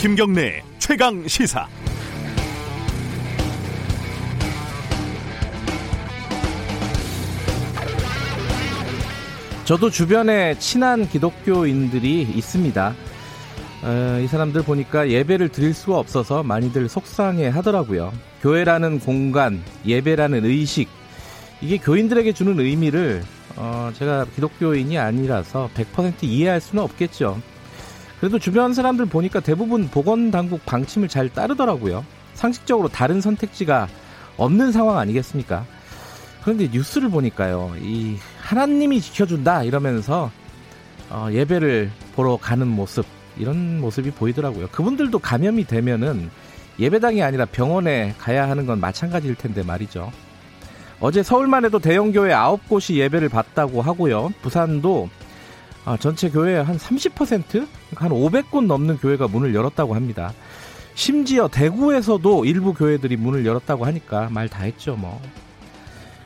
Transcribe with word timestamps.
김경래 0.00 0.62
최강 0.78 1.28
시사. 1.28 1.68
저도 9.66 9.90
주변에 9.90 10.58
친한 10.58 11.06
기독교인들이 11.06 12.22
있습니다. 12.22 12.94
어, 13.82 14.20
이 14.24 14.26
사람들 14.26 14.62
보니까 14.62 15.10
예배를 15.10 15.50
드릴 15.50 15.74
수가 15.74 15.98
없어서 15.98 16.42
많이들 16.44 16.88
속상해 16.88 17.48
하더라고요. 17.48 18.10
교회라는 18.40 19.00
공간, 19.00 19.62
예배라는 19.84 20.46
의식, 20.46 20.88
이게 21.60 21.76
교인들에게 21.76 22.32
주는 22.32 22.58
의미를 22.58 23.22
어, 23.56 23.92
제가 23.94 24.24
기독교인이 24.34 24.96
아니라서 24.96 25.68
100% 25.74 26.22
이해할 26.22 26.62
수는 26.62 26.84
없겠죠. 26.84 27.38
그래도 28.20 28.38
주변 28.38 28.74
사람들 28.74 29.06
보니까 29.06 29.40
대부분 29.40 29.88
보건당국 29.88 30.64
방침을 30.66 31.08
잘 31.08 31.30
따르더라고요. 31.30 32.04
상식적으로 32.34 32.88
다른 32.88 33.22
선택지가 33.22 33.88
없는 34.36 34.72
상황 34.72 34.98
아니겠습니까? 34.98 35.64
그런데 36.42 36.68
뉴스를 36.70 37.08
보니까요, 37.08 37.74
이 37.80 38.16
하나님이 38.40 39.00
지켜준다 39.00 39.64
이러면서 39.64 40.30
어, 41.08 41.28
예배를 41.32 41.90
보러 42.14 42.36
가는 42.36 42.66
모습 42.68 43.06
이런 43.38 43.80
모습이 43.80 44.10
보이더라고요. 44.10 44.68
그분들도 44.68 45.18
감염이 45.18 45.64
되면은 45.64 46.30
예배당이 46.78 47.22
아니라 47.22 47.46
병원에 47.46 48.14
가야 48.18 48.48
하는 48.48 48.66
건 48.66 48.80
마찬가지일 48.80 49.34
텐데 49.34 49.62
말이죠. 49.62 50.12
어제 51.00 51.22
서울만 51.22 51.64
해도 51.64 51.78
대형 51.78 52.12
교회 52.12 52.32
9곳이 52.32 52.96
예배를 52.96 53.30
받다고 53.30 53.80
하고요. 53.80 54.32
부산도 54.42 55.08
아, 55.84 55.96
전체 55.96 56.28
교회의 56.30 56.62
한 56.62 56.76
30%? 56.76 57.66
한 57.96 58.10
500곳 58.10 58.66
넘는 58.66 58.98
교회가 58.98 59.28
문을 59.28 59.54
열었다고 59.54 59.94
합니다. 59.94 60.32
심지어 60.94 61.48
대구에서도 61.48 62.44
일부 62.44 62.74
교회들이 62.74 63.16
문을 63.16 63.46
열었다고 63.46 63.86
하니까 63.86 64.28
말 64.30 64.48
다 64.48 64.64
했죠, 64.64 64.96
뭐. 64.96 65.20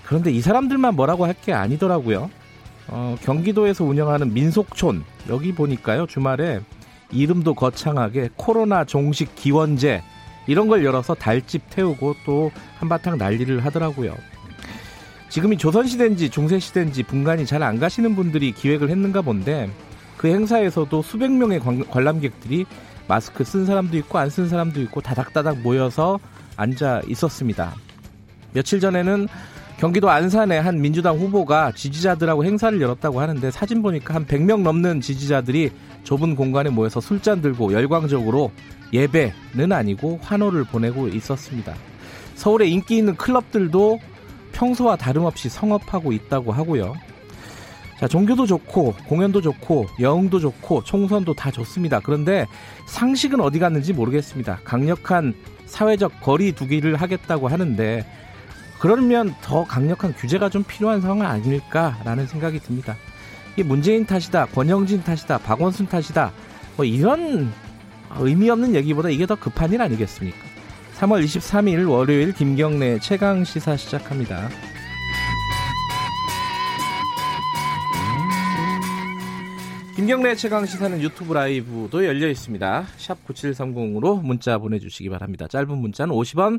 그런데 0.05 0.31
이 0.33 0.41
사람들만 0.41 0.97
뭐라고 0.97 1.25
할 1.27 1.35
게 1.35 1.53
아니더라고요. 1.53 2.31
어, 2.89 3.17
경기도에서 3.23 3.85
운영하는 3.85 4.35
민속촌, 4.35 5.05
여기 5.29 5.53
보니까요, 5.55 6.07
주말에 6.07 6.61
이름도 7.13 7.55
거창하게 7.55 8.31
코로나 8.37 8.85
종식 8.85 9.35
기원제, 9.37 10.03
이런 10.47 10.69
걸 10.69 10.85
열어서 10.85 11.15
달집 11.15 11.63
태우고 11.71 12.17
또 12.27 12.51
한바탕 12.79 13.17
난리를 13.17 13.65
하더라고요. 13.65 14.15
지금이 15.29 15.59
조선시대인지 15.59 16.31
중세시대인지 16.31 17.03
분간이 17.05 17.47
잘 17.47 17.63
안 17.63 17.79
가시는 17.79 18.15
분들이 18.15 18.53
기획을 18.53 18.91
했는가 18.91 19.23
본데 19.23 19.71
그 20.17 20.29
행사에서도 20.29 21.03
수백 21.03 21.31
명의 21.33 21.61
관람객들이 21.61 22.67
마스크 23.09 23.45
쓴 23.45 23.67
사람도 23.67 23.97
있고 23.99 24.19
안 24.19 24.31
쓴 24.31 24.49
사람도 24.49 24.81
있고 24.83 25.01
다닥다닥 25.01 25.59
모여서 25.61 26.19
앉아 26.57 27.03
있었습니다. 27.09 27.75
며칠 28.53 28.81
전에는 28.81 29.29
경기도 29.79 30.09
안산의 30.09 30.63
한 30.63 30.81
민주당 30.81 31.19
후보가 31.19 31.73
지지자들하고 31.73 32.45
행사를 32.45 32.81
열었다고 32.81 33.21
하는데 33.21 33.51
사진 33.51 33.83
보니까 33.83 34.15
한 34.15 34.25
100명 34.25 34.63
넘는 34.63 35.01
지지자들이 35.01 35.71
좁은 36.05 36.37
공간에 36.37 36.71
모여서 36.71 37.01
술잔 37.01 37.43
들고 37.43 37.73
열광적으로 37.73 38.53
예배는 38.93 39.73
아니고 39.73 40.21
환호를 40.23 40.65
보내고 40.65 41.09
있었습니다. 41.09 41.75
서울에 42.37 42.69
인기 42.69 42.99
있는 42.99 43.17
클럽들도 43.17 43.99
평소와 44.55 44.97
다름없이 44.97 45.49
성업하고 45.49 46.13
있다고 46.13 46.53
하고요. 46.53 46.95
자, 47.99 48.09
종교도 48.09 48.47
좋고, 48.47 48.95
공연도 49.07 49.41
좋고, 49.41 49.87
여흥도 50.01 50.41
좋고, 50.41 50.83
총선도 50.85 51.35
다 51.35 51.51
좋습니다. 51.51 52.01
그런데 52.01 52.47
상식은 52.87 53.41
어디 53.41 53.59
갔는지 53.59 53.93
모르겠습니다. 53.93 54.61
강력한 54.65 55.35
사회적 55.67 56.21
거리 56.21 56.53
두기를 56.53 56.97
하겠다고 56.97 57.49
하는데, 57.49 58.05
그러면 58.81 59.35
더 59.43 59.65
강력한 59.65 60.13
규제가 60.13 60.49
좀 60.51 60.65
필요한 60.65 61.01
상황 61.01 61.29
아닐까라는 61.29 62.27
생각이 62.27 62.59
듭니다. 62.61 62.97
이게 63.55 63.63
문재인 63.63 64.05
탓이다, 64.05 64.47
권영진 64.47 65.05
탓이다, 65.05 65.39
박원순 65.39 65.87
탓이다, 65.87 66.33
뭐 66.77 66.85
이런 66.85 67.53
의미 68.19 68.51
없는 68.51 68.75
얘기보다 68.75 69.09
이게 69.09 69.27
더 69.27 69.37
급한 69.37 69.73
일 69.73 69.81
아니겠습니까? 69.81 70.54
3월 71.05 71.23
23일 71.23 71.91
월요일 71.91 72.33
김경래 72.33 72.99
최강 72.99 73.45
시사 73.45 73.77
시작합니다. 73.77 74.49
김경래 79.97 80.35
최강 80.35 80.65
시사는 80.65 81.03
유튜브 81.03 81.35
라이브도 81.35 82.07
열려 82.07 82.29
있습니다. 82.29 82.87
샵 82.97 83.27
9730으로 83.27 84.23
문자 84.23 84.57
보내주시기 84.57 85.11
바랍니다. 85.11 85.47
짧은 85.47 85.77
문자는 85.77 86.15
50원, 86.15 86.59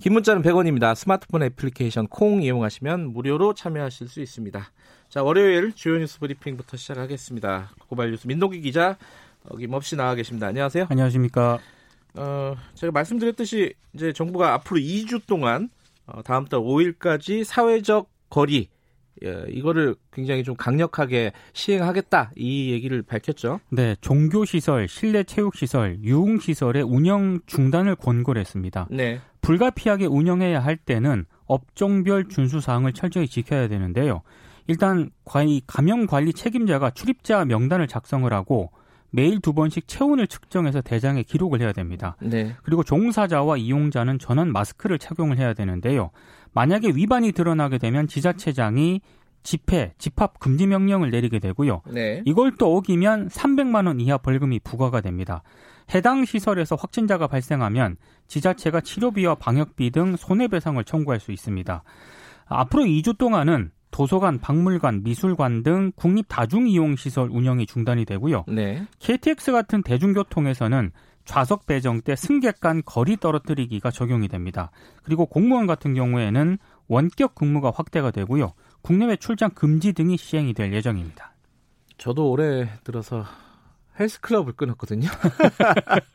긴 0.00 0.14
문자는 0.14 0.42
100원입니다. 0.42 0.94
스마트폰 0.94 1.42
애플리케이션 1.42 2.06
콩 2.08 2.42
이용하시면 2.42 3.12
무료로 3.12 3.52
참여하실 3.54 4.08
수 4.08 4.20
있습니다. 4.22 4.70
자, 5.10 5.22
월요일 5.22 5.74
주요 5.74 5.98
뉴스 5.98 6.18
브리핑부터 6.18 6.78
시작하겠습니다. 6.78 7.72
고발 7.88 8.10
뉴스 8.10 8.26
민동기 8.26 8.62
기자 8.62 8.96
어김없이 9.48 9.96
나와 9.96 10.14
계십니다. 10.14 10.46
안녕하세요. 10.46 10.86
안녕하십니까. 10.88 11.58
어, 12.14 12.54
제가 12.74 12.92
말씀드렸듯이 12.92 13.74
이제 13.94 14.12
정부가 14.12 14.54
앞으로 14.54 14.80
2주 14.80 15.26
동안 15.26 15.70
어, 16.06 16.22
다음 16.22 16.44
달 16.46 16.60
5일까지 16.60 17.44
사회적 17.44 18.10
거리 18.28 18.68
예, 19.24 19.44
이거를 19.48 19.94
굉장히 20.12 20.42
좀 20.42 20.56
강력하게 20.56 21.32
시행하겠다 21.52 22.32
이 22.36 22.72
얘기를 22.72 23.02
밝혔죠. 23.02 23.60
네, 23.70 23.94
종교 24.00 24.44
시설, 24.44 24.88
실내 24.88 25.22
체육 25.22 25.54
시설, 25.54 25.98
유흥 26.02 26.40
시설의 26.40 26.82
운영 26.82 27.38
중단을 27.46 27.94
권고를 27.96 28.40
했습니다. 28.40 28.88
네. 28.90 29.20
불가피하게 29.42 30.06
운영해야 30.06 30.60
할 30.60 30.76
때는 30.76 31.26
업종별 31.46 32.28
준수 32.28 32.60
사항을 32.60 32.92
철저히 32.92 33.28
지켜야 33.28 33.68
되는데요. 33.68 34.22
일단 34.66 35.10
감염 35.66 36.06
관리 36.06 36.32
책임자가 36.32 36.90
출입자 36.90 37.44
명단을 37.44 37.88
작성을 37.88 38.32
하고 38.32 38.70
매일 39.12 39.40
두 39.40 39.52
번씩 39.52 39.86
체온을 39.86 40.26
측정해서 40.26 40.80
대장에 40.80 41.22
기록을 41.22 41.60
해야 41.60 41.72
됩니다. 41.72 42.16
네. 42.20 42.56
그리고 42.62 42.82
종사자와 42.82 43.58
이용자는 43.58 44.18
전원 44.18 44.50
마스크를 44.52 44.98
착용을 44.98 45.38
해야 45.38 45.54
되는데요. 45.54 46.10
만약에 46.52 46.88
위반이 46.88 47.32
드러나게 47.32 47.78
되면 47.78 48.08
지자체장이 48.08 49.02
집회, 49.42 49.92
집합 49.98 50.38
금지 50.38 50.66
명령을 50.66 51.10
내리게 51.10 51.38
되고요. 51.40 51.82
네. 51.90 52.22
이걸 52.24 52.52
또 52.58 52.76
어기면 52.76 53.28
300만 53.28 53.86
원 53.86 54.00
이하 54.00 54.16
벌금이 54.16 54.60
부과가 54.60 55.00
됩니다. 55.00 55.42
해당 55.94 56.24
시설에서 56.24 56.76
확진자가 56.76 57.26
발생하면 57.26 57.96
지자체가 58.28 58.80
치료비와 58.80 59.34
방역비 59.34 59.90
등 59.90 60.16
손해배상을 60.16 60.82
청구할 60.84 61.20
수 61.20 61.32
있습니다. 61.32 61.82
앞으로 62.46 62.84
2주 62.84 63.18
동안은 63.18 63.72
도서관, 63.92 64.40
박물관, 64.40 65.04
미술관 65.04 65.62
등 65.62 65.92
국립 65.94 66.26
다중이용시설 66.28 67.28
운영이 67.30 67.66
중단이 67.66 68.04
되고요. 68.04 68.44
네. 68.48 68.84
KTX 68.98 69.52
같은 69.52 69.82
대중교통에서는 69.82 70.90
좌석 71.24 71.66
배정 71.66 72.00
때 72.00 72.16
승객 72.16 72.58
간 72.58 72.82
거리 72.84 73.16
떨어뜨리기가 73.16 73.92
적용이 73.92 74.26
됩니다. 74.26 74.72
그리고 75.04 75.26
공무원 75.26 75.68
같은 75.68 75.94
경우에는 75.94 76.58
원격 76.88 77.36
근무가 77.36 77.70
확대가 77.72 78.10
되고요. 78.10 78.52
국내외 78.82 79.14
출장 79.16 79.50
금지 79.50 79.92
등이 79.92 80.16
시행이 80.16 80.54
될 80.54 80.72
예정입니다. 80.72 81.32
저도 81.98 82.28
올해 82.30 82.68
들어서 82.82 83.24
헬스클럽을 84.00 84.54
끊었거든요. 84.54 85.08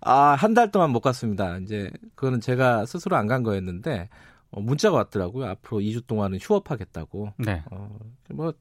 아, 0.00 0.36
한 0.38 0.54
달 0.54 0.70
동안 0.70 0.90
못 0.90 1.00
갔습니다. 1.00 1.58
이제 1.58 1.90
그거는 2.14 2.40
제가 2.40 2.86
스스로 2.86 3.16
안 3.16 3.26
간 3.26 3.42
거였는데 3.42 4.08
어, 4.56 4.60
문자가 4.60 4.96
왔더라고요. 4.96 5.46
앞으로 5.46 5.80
2주 5.80 6.06
동안은 6.06 6.38
휴업하겠다고. 6.40 7.34
네. 7.38 7.62
어, 7.70 7.98
뭐 8.30 8.54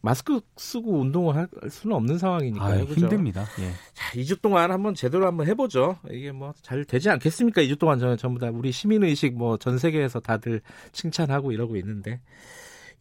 마스크 0.00 0.40
쓰고 0.56 1.00
운동을 1.00 1.34
할 1.34 1.48
수는 1.68 1.96
없는 1.96 2.18
상황이니까요. 2.18 2.82
아, 2.82 2.84
힘듭니다. 2.84 3.44
예. 3.58 3.72
자, 3.92 4.12
2주 4.14 4.40
동안 4.40 4.70
한번 4.70 4.94
제대로 4.94 5.26
한번 5.26 5.48
해보죠. 5.48 5.98
이게 6.12 6.30
뭐 6.30 6.54
잘 6.62 6.84
되지 6.84 7.10
않겠습니까? 7.10 7.60
2주 7.62 7.76
동안 7.78 7.98
저는 7.98 8.16
전부 8.16 8.38
다 8.38 8.48
우리 8.52 8.70
시민의식 8.70 9.34
뭐 9.36 9.56
전 9.58 9.78
세계에서 9.78 10.20
다들 10.20 10.60
칭찬하고 10.92 11.50
이러고 11.50 11.76
있는데 11.78 12.20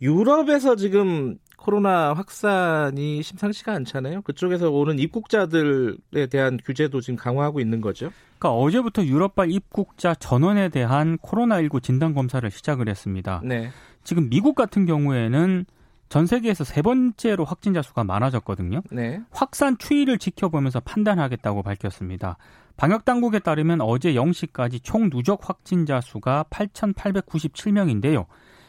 유럽에서 0.02 0.76
지금 0.76 1.38
코로나 1.66 2.14
확산이 2.14 3.24
심상치가 3.24 3.74
않잖아요. 3.74 4.22
그쪽에서 4.22 4.70
오는 4.70 5.00
입국자들에 5.00 6.28
대한 6.30 6.60
규제도 6.64 7.02
지금 7.02 7.18
강화하고 7.18 7.60
있는 7.60 7.82
거죠. 7.82 8.12
그러니까 8.38 8.52
어제부터 8.62 9.04
유럽발 9.04 9.50
입국자 9.50 10.14
전원에 10.14 10.70
대한 10.70 11.18
코로나19 11.18 11.82
진단 11.82 12.14
검사를 12.14 12.50
시작을 12.52 12.88
했습니다. 12.88 13.42
네. 13.44 13.72
지금 14.04 14.30
미국 14.30 14.54
같은 14.54 14.86
경우에는 14.86 15.66
전 16.08 16.28
세계에서 16.28 16.64
세 16.64 16.84
번째로 16.84 17.46
확진자 17.46 17.82
수가 17.82 18.04
많아졌거든요. 18.04 18.84
네. 18.92 19.20
확산 19.32 19.80
추이를 19.80 20.20
지켜보면서 20.20 20.82
판단하겠다고 20.82 21.64
밝혔습니다. 21.64 22.38
방역 22.78 23.06
당국에 23.06 23.40
따르면 23.40 23.82
어제 23.82 24.14
0시까지 24.14 24.84
총 24.84 25.10
누적 25.10 25.50
확진자 25.50 26.00
수가 26.00 26.46
8,897명인데요. 26.52 28.28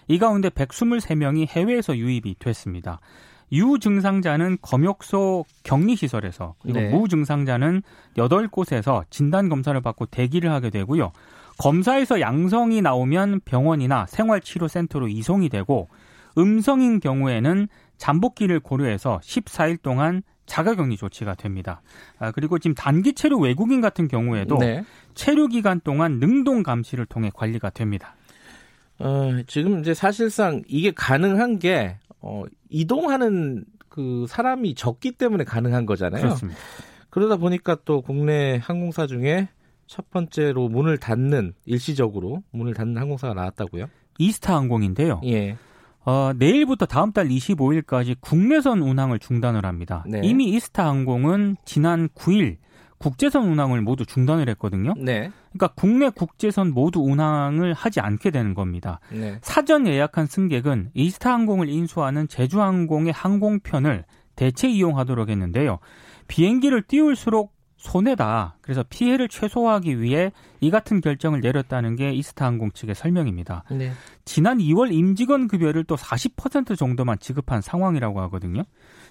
이 0.08 0.19
가운데 0.19 0.49
123명이 0.49 1.49
해외에서 1.49 1.97
유입이 1.97 2.37
됐습니다. 2.38 3.00
유증상자는 3.53 4.58
검역소 4.61 5.44
격리시설에서 5.62 6.55
그리고 6.62 6.81
네. 6.81 6.91
무증상자는 6.91 7.82
8곳에서 8.17 9.05
진단검사를 9.11 9.81
받고 9.81 10.06
대기를 10.06 10.50
하게 10.50 10.70
되고요. 10.70 11.12
검사에서 11.58 12.20
양성이 12.20 12.82
나오면 12.82 13.41
병원이나 13.44 14.06
생활치료센터로 14.06 15.08
이송이 15.08 15.49
되고 15.49 15.88
음성인 16.37 17.00
경우에는 17.00 17.69
잠복기를 17.97 18.61
고려해서 18.61 19.20
14일 19.23 19.81
동안 19.81 20.23
자가격리 20.44 20.97
조치가 20.97 21.35
됩니다. 21.35 21.82
아, 22.19 22.31
그리고 22.31 22.58
지금 22.58 22.75
단기 22.75 23.14
체류 23.14 23.38
외국인 23.38 23.81
같은 23.81 24.06
경우에도 24.06 24.58
네. 24.58 24.85
체류 25.14 25.49
기간 25.49 25.81
동안 25.81 26.19
능동 26.20 26.62
감시를 26.62 27.06
통해 27.06 27.31
관리가 27.35 27.70
됩니다. 27.70 28.15
어, 28.98 29.31
지금 29.46 29.81
이제 29.81 29.94
사실상 29.94 30.62
이게 30.66 30.90
가능한 30.90 31.58
게 31.58 31.96
어, 32.20 32.44
이동하는 32.70 33.64
그 33.88 34.26
사람이 34.28 34.75
적기 34.75 35.12
때문에 35.12 35.44
가능한 35.44 35.87
거잖아요. 35.87 36.22
그렇습니다. 36.22 36.58
그러다 37.10 37.37
보니까 37.37 37.76
또 37.84 38.02
국내 38.02 38.60
항공사 38.62 39.06
중에 39.06 39.48
첫 39.87 40.10
번째로 40.10 40.69
문을 40.69 40.98
닫는 40.98 41.54
일시적으로 41.64 42.43
문을 42.50 42.75
닫는 42.75 42.98
항공사가 42.98 43.34
나왔다고요? 43.34 43.87
이스타 44.19 44.54
항공인데요. 44.56 45.20
예. 45.25 45.56
어, 46.04 46.32
내일부터 46.37 46.87
다음 46.87 47.12
달 47.12 47.28
25일까지 47.28 48.16
국내선 48.20 48.81
운항을 48.81 49.19
중단을 49.19 49.66
합니다. 49.66 50.04
네. 50.06 50.20
이미 50.22 50.50
이스타 50.50 50.87
항공은 50.87 51.56
지난 51.64 52.08
9일 52.10 52.58
국제선 52.98 53.48
운항을 53.48 53.82
모두 53.82 54.06
중단을 54.06 54.48
했거든요. 54.50 54.94
네. 54.96 55.31
그러니까 55.52 55.69
국내 55.75 56.08
국제선 56.08 56.72
모두 56.72 57.00
운항을 57.00 57.75
하지 57.75 58.00
않게 58.00 58.31
되는 58.31 58.54
겁니다. 58.54 59.00
네. 59.10 59.38
사전 59.43 59.87
예약한 59.87 60.26
승객은 60.26 60.90
이스타 60.94 61.32
항공을 61.32 61.69
인수하는 61.69 62.28
제주항공의 62.28 63.12
항공편을 63.12 64.04
대체 64.34 64.69
이용하도록 64.69 65.28
했는데요. 65.28 65.78
비행기를 66.28 66.82
띄울수록 66.82 67.56
손해다. 67.76 68.56
그래서 68.62 68.82
피해를 68.88 69.28
최소화하기 69.28 70.00
위해 70.00 70.32
이 70.60 70.70
같은 70.70 71.00
결정을 71.00 71.40
내렸다는 71.40 71.94
게 71.94 72.10
이스타항공 72.10 72.72
측의 72.72 72.94
설명입니다. 72.94 73.64
네. 73.70 73.93
지난 74.25 74.58
2월 74.58 74.93
임직원 74.93 75.46
급여를 75.46 75.84
또 75.84 75.94
40% 75.94 76.76
정도만 76.76 77.19
지급한 77.20 77.60
상황이라고 77.60 78.20
하거든요. 78.22 78.64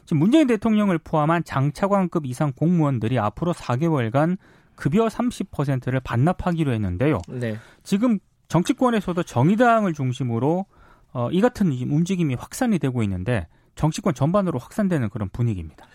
지금 0.06 0.20
문재인 0.20 0.48
대통령을 0.48 1.00
포함한 1.00 1.44
장차관급 1.44 2.26
이상 2.26 2.54
공무원들이 2.54 3.20
앞으로 3.20 3.54
4개월간 3.54 4.38
급여 4.76 5.08
30%를 5.08 6.00
반납하기로 6.02 6.72
했는데요. 6.74 7.22
네. 7.30 7.58
지금 7.84 8.20
정치권에서도 8.48 9.24
정의당을 9.24 9.94
중심으로 9.94 10.66
어, 11.14 11.30
이 11.32 11.42
같은 11.42 11.72
움직임이 11.72 12.36
확산이 12.36 12.78
되고 12.78 13.02
있는데 13.04 13.48
정치권 13.76 14.14
전반으로 14.14 14.60
확산되는 14.60 15.10
그런 15.10 15.30
분위기입니다. 15.30 15.88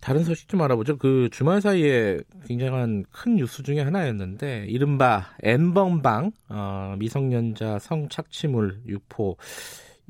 다른 0.00 0.22
소식 0.22 0.48
좀 0.48 0.60
알아보죠. 0.60 0.98
그 0.98 1.28
주말 1.32 1.62
사이에 1.62 2.20
굉장한 2.46 3.04
큰 3.10 3.36
뉴스 3.36 3.62
중에 3.62 3.80
하나였는데 3.80 4.66
이른바 4.68 5.26
엠번방 5.42 6.32
어, 6.50 6.94
미성년자 6.98 7.78
성착취물 7.78 8.82
유포 8.86 9.38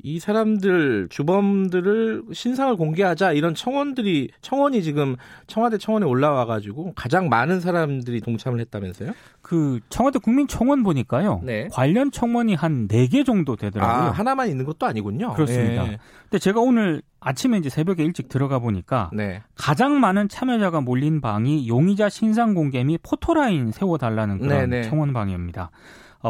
이 0.03 0.19
사람들 0.19 1.07
주범들을 1.09 2.23
신상을 2.33 2.75
공개하자 2.75 3.31
이런 3.31 3.55
청원들이 3.55 4.29
청원이 4.41 4.83
지금 4.83 5.15
청와대 5.47 5.77
청원에 5.77 6.05
올라와 6.05 6.45
가지고 6.45 6.93
가장 6.95 7.29
많은 7.29 7.59
사람들이 7.59 8.21
동참을 8.21 8.59
했다면서요? 8.59 9.13
그 9.41 9.79
청와대 9.89 10.19
국민 10.19 10.47
청원 10.47 10.83
보니까요. 10.83 11.41
네. 11.43 11.67
관련 11.71 12.11
청원이 12.11 12.55
한 12.55 12.87
네 12.87 13.07
개 13.07 13.23
정도 13.23 13.55
되더라고요. 13.55 14.07
아, 14.07 14.11
하나만 14.11 14.49
있는 14.49 14.65
것도 14.65 14.85
아니군요. 14.85 15.33
그렇습니다. 15.33 15.83
네. 15.83 15.97
근데 16.23 16.39
제가 16.39 16.59
오늘 16.59 17.01
아침에 17.19 17.57
이제 17.57 17.69
새벽에 17.69 18.03
일찍 18.03 18.27
들어가 18.29 18.59
보니까 18.59 19.09
네. 19.13 19.41
가장 19.55 19.99
많은 19.99 20.27
참여자가 20.29 20.81
몰린 20.81 21.21
방이 21.21 21.67
용의자 21.67 22.09
신상 22.09 22.53
공개 22.53 22.83
및 22.83 22.99
포토라인 23.01 23.71
세워 23.71 23.97
달라는 23.97 24.39
그런 24.39 24.69
네네. 24.69 24.89
청원 24.89 25.13
방입니다. 25.13 25.63
어, 25.63 25.67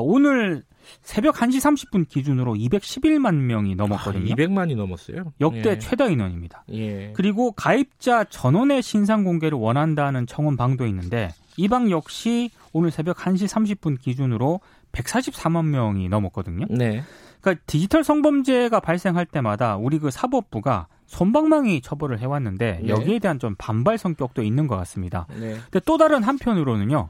오늘 0.02 0.64
새벽 1.02 1.36
1시 1.36 1.58
30분 1.58 2.08
기준으로 2.08 2.54
211만 2.54 3.36
명이 3.36 3.76
넘었거든요. 3.76 4.32
아, 4.32 4.36
200만이 4.36 4.76
넘었어요. 4.76 5.34
역대 5.42 5.72
예. 5.72 5.80
최다 5.80 6.08
인원입니다. 6.08 6.64
예. 6.74 7.12
그리고 7.16 7.52
가입자 7.54 8.26
전원의 8.26 8.82
신상 8.84 9.24
공개를 9.24 9.58
원한다는 9.58 10.28
청원 10.28 10.58
방도 10.58 10.86
있는데 10.88 11.30
이 11.58 11.68
방 11.68 11.90
역시 11.90 12.52
오늘 12.74 12.92
새벽 12.92 13.18
1시 13.18 13.48
30분 13.48 14.00
기준으로 14.00 14.60
144만 14.92 15.66
명이 15.66 16.10
넘었거든요. 16.10 16.68
네. 16.70 17.04
그러니까 17.42 17.64
디지털 17.66 18.04
성범죄가 18.04 18.80
발생할 18.80 19.26
때마다 19.26 19.78
우리 19.78 20.00
그 20.00 20.12
사법부가 20.12 20.88
손방망이 21.06 21.82
처벌을 21.82 22.20
해왔는데 22.20 22.80
네. 22.84 22.90
여기에 22.90 23.20
대한 23.20 23.40
좀 23.40 23.56
반발 23.58 23.98
성격도 23.98 24.44
있는 24.44 24.68
것 24.68 24.76
같습니다. 24.78 25.28
네. 25.40 25.56
근데 25.72 25.80
또 25.86 25.98
다른 25.98 26.24
한편으로는요. 26.24 27.10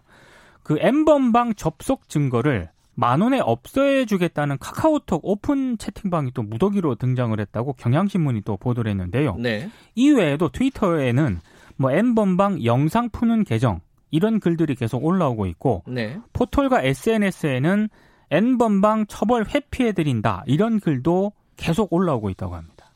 그 0.64 0.78
엠번방 0.80 1.56
접속 1.56 2.10
증거를 2.10 2.70
만 2.96 3.22
원에 3.22 3.40
없애주겠다는 3.40 4.58
카카오톡 4.58 5.22
오픈 5.24 5.78
채팅방이 5.78 6.32
또 6.34 6.44
무더기로 6.44 6.96
등장을 6.96 7.38
했다고 7.40 7.74
경향신문이 7.74 8.42
또 8.42 8.58
보도를 8.58 8.90
했는데요. 8.92 9.36
네. 9.38 9.70
이외에도 9.96 10.50
트위터에는 10.50 11.40
뭐 11.78 11.92
엠번방 11.92 12.64
영상 12.64 13.10
푸는 13.10 13.44
계정 13.44 13.82
이런 14.12 14.40
글들이 14.40 14.76
계속 14.76 15.04
올라오고 15.04 15.46
있고 15.48 15.84
네. 15.88 16.20
포털과 16.32 16.84
SNS에는 16.84 17.90
N번방 18.32 19.06
처벌 19.08 19.46
회피해 19.46 19.92
드린다 19.92 20.44
이런 20.48 20.80
글도 20.80 21.34
계속 21.58 21.92
올라오고 21.94 22.30
있다고 22.30 22.56
합니다. 22.56 22.92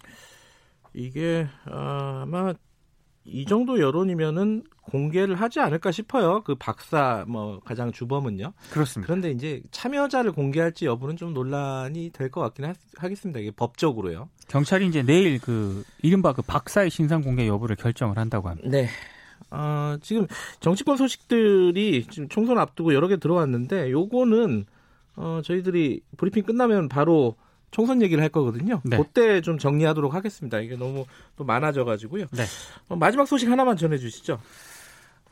이게 0.94 1.48
아마 1.66 2.54
이 3.26 3.46
정도 3.46 3.80
여론이면은 3.80 4.64
공개를 4.90 5.36
하지 5.36 5.60
않을까 5.60 5.92
싶어요. 5.92 6.42
그 6.44 6.56
박사 6.56 7.24
뭐 7.28 7.60
가장 7.64 7.92
주범은요. 7.92 8.54
그렇습니다. 8.72 9.06
그런데 9.08 9.32
이제 9.32 9.62
참여자를 9.72 10.32
공개할지 10.34 10.86
여부는 10.86 11.16
좀 11.18 11.34
논란이 11.34 12.12
될 12.14 12.30
것 12.30 12.42
같긴 12.42 12.66
하, 12.66 12.74
하겠습니다. 12.98 13.40
이게 13.40 13.52
법적으로요. 13.52 14.30
경찰이 14.50 14.88
이제 14.88 15.02
내일 15.04 15.40
그 15.40 15.84
이른바 16.02 16.34
그 16.34 16.42
박사의 16.42 16.90
신상 16.90 17.22
공개 17.22 17.48
여부를 17.48 17.76
결정을 17.76 18.18
한다고 18.18 18.50
합니다. 18.50 18.70
네. 18.70 18.88
어, 19.52 19.98
지금 20.02 20.28
정치권 20.60 20.98
소식들이 20.98 22.06
지금 22.10 22.30
총선 22.30 22.58
앞두고 22.60 22.94
여러 22.94 23.08
개 23.08 23.18
들어왔는데 23.18 23.90
요거는 23.92 24.66
어, 25.16 25.42
저희들이 25.44 26.02
브리핑 26.18 26.44
끝나면 26.44 26.88
바로 26.88 27.36
총선 27.72 28.02
얘기를 28.02 28.22
할 28.24 28.30
거거든요. 28.30 28.82
네. 28.84 28.98
그때 28.98 29.42
좀 29.42 29.58
정리하도록 29.58 30.14
하겠습니다. 30.14 30.60
이게 30.60 30.76
너무 30.76 31.06
또 31.36 31.44
많아져 31.44 31.86
가지고요. 31.86 32.26
네. 32.32 32.44
어, 32.90 32.96
마지막 32.96 33.28
소식 33.28 33.50
하나만 33.50 33.78
전해 33.78 33.98
주시죠. 33.98 34.40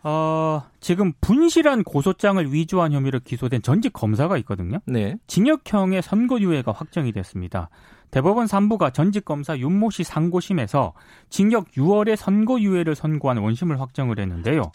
어, 0.09 0.63
지금 0.79 1.11
분실한 1.19 1.83
고소장을 1.83 2.53
위조한 2.53 2.93
혐의로 2.93 3.19
기소된 3.19 3.61
전직 3.61 3.91
검사가 3.91 4.37
있거든요. 4.37 4.79
네. 4.85 5.17
징역형의 5.27 6.01
선고유예가 6.01 6.71
확정이 6.71 7.11
됐습니다. 7.11 7.69
대법원 8.09 8.45
3부가 8.45 8.93
전직 8.93 9.25
검사 9.25 9.57
윤모 9.57 9.89
씨 9.89 10.05
상고심에서 10.05 10.93
징역 11.29 11.71
6월에 11.71 12.15
선고유예를 12.15 12.95
선고한 12.95 13.39
원심을 13.39 13.81
확정을 13.81 14.17
했는데요. 14.19 14.71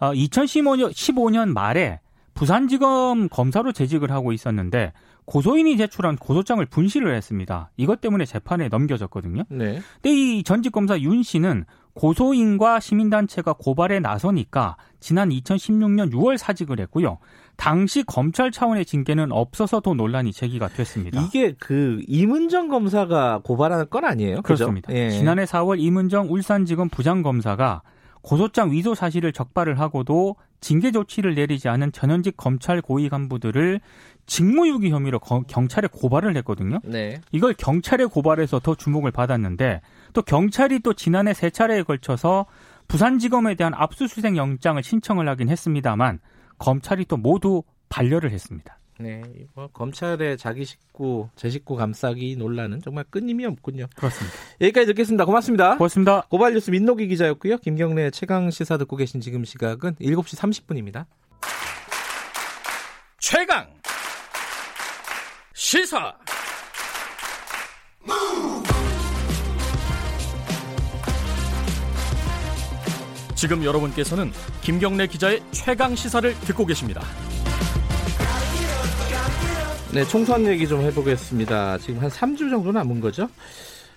어, 0.00 0.12
2015년 0.12 0.90
15년 0.90 1.52
말에 1.52 2.00
부산지검 2.32 3.28
검사로 3.28 3.72
재직을 3.72 4.10
하고 4.10 4.32
있었는데 4.32 4.94
고소인이 5.26 5.76
제출한 5.76 6.16
고소장을 6.16 6.64
분실을 6.64 7.14
했습니다. 7.14 7.70
이것 7.76 8.00
때문에 8.00 8.24
재판에 8.24 8.68
넘겨졌거든요. 8.68 9.44
네. 9.50 9.80
근데 10.00 10.10
이 10.10 10.42
전직 10.42 10.72
검사 10.72 10.98
윤 10.98 11.22
씨는 11.22 11.66
고소인과 11.94 12.80
시민단체가 12.80 13.54
고발에 13.54 14.00
나서니까 14.00 14.76
지난 15.00 15.30
2016년 15.30 16.12
6월 16.12 16.36
사직을 16.36 16.80
했고요. 16.80 17.18
당시 17.56 18.02
검찰 18.02 18.50
차원의 18.50 18.86
징계는 18.86 19.30
없어서 19.30 19.80
도 19.80 19.94
논란이 19.94 20.32
제기가 20.32 20.68
됐습니다. 20.68 21.20
이게 21.20 21.54
그 21.58 22.02
이문정 22.08 22.68
검사가 22.68 23.40
고발하는 23.44 23.90
건 23.90 24.04
아니에요? 24.04 24.42
그렇습니다. 24.42 24.92
예. 24.92 25.10
지난해 25.10 25.44
4월 25.44 25.78
이문정 25.78 26.32
울산지검 26.32 26.88
부장검사가 26.88 27.82
고소장 28.22 28.70
위조 28.70 28.94
사실을 28.94 29.32
적발을 29.32 29.78
하고도 29.80 30.36
징계 30.60 30.92
조치를 30.92 31.34
내리지 31.34 31.68
않은 31.68 31.90
전현직 31.92 32.36
검찰 32.36 32.80
고위 32.80 33.08
간부들을 33.08 33.80
직무유기 34.26 34.90
혐의로 34.90 35.18
거, 35.18 35.42
경찰에 35.42 35.88
고발을 35.92 36.36
했거든요. 36.36 36.78
네. 36.84 37.20
이걸 37.32 37.52
경찰에 37.54 38.04
고발해서 38.04 38.60
더 38.60 38.76
주목을 38.76 39.10
받았는데 39.10 39.80
또 40.12 40.22
경찰이 40.22 40.80
또 40.80 40.94
지난해 40.94 41.34
세 41.34 41.50
차례에 41.50 41.82
걸쳐서 41.82 42.46
부산지검에 42.88 43.54
대한 43.54 43.72
압수수색 43.74 44.36
영장을 44.36 44.82
신청을 44.82 45.28
하긴 45.28 45.48
했습니다만 45.48 46.20
검찰이 46.58 47.06
또 47.06 47.16
모두 47.16 47.62
반려를 47.88 48.30
했습니다. 48.30 48.78
네, 48.98 49.22
뭐 49.54 49.68
검찰의 49.68 50.38
자기 50.38 50.64
식구, 50.64 51.28
제 51.34 51.50
식구 51.50 51.76
감싸기 51.76 52.36
논란은 52.36 52.80
정말 52.82 53.04
끊임이 53.10 53.44
없군요. 53.46 53.86
그렇습니다. 53.96 54.36
여기까지 54.60 54.86
듣겠습니다. 54.86 55.24
고맙습니다. 55.24 55.76
고맙습니다. 55.76 56.22
고발 56.28 56.52
뉴스 56.52 56.70
민노기 56.70 57.08
기자였고요. 57.08 57.58
김경래 57.58 58.10
최강 58.10 58.50
시사 58.50 58.76
듣고 58.78 58.96
계신 58.96 59.20
지금 59.20 59.44
시각은 59.44 59.96
7시 59.96 60.36
30분입니다. 60.38 61.06
최강 63.18 63.72
시사 65.54 66.14
지금 73.42 73.64
여러분께서는 73.64 74.30
김경래 74.60 75.08
기자의 75.08 75.42
최강 75.50 75.96
시사를 75.96 76.32
듣고 76.42 76.64
계십니다. 76.64 77.02
네, 79.92 80.04
총선 80.04 80.46
얘기 80.46 80.68
좀 80.68 80.80
해보겠습니다. 80.82 81.78
지금 81.78 82.00
한 82.00 82.08
3주 82.08 82.48
정도 82.50 82.70
남은 82.70 83.00
거죠? 83.00 83.28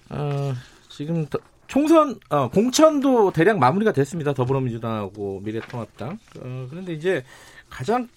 어, 0.10 0.52
지금 0.90 1.28
더, 1.28 1.38
총선, 1.68 2.20
어, 2.30 2.50
공천도 2.50 3.34
대략 3.34 3.60
마무리가 3.60 3.92
됐습니다. 3.92 4.34
더불어민주당하고 4.34 5.42
미래통합당. 5.42 6.18
어, 6.40 6.68
그런데 6.68 6.94
이제 6.94 7.24
가장 7.70 8.10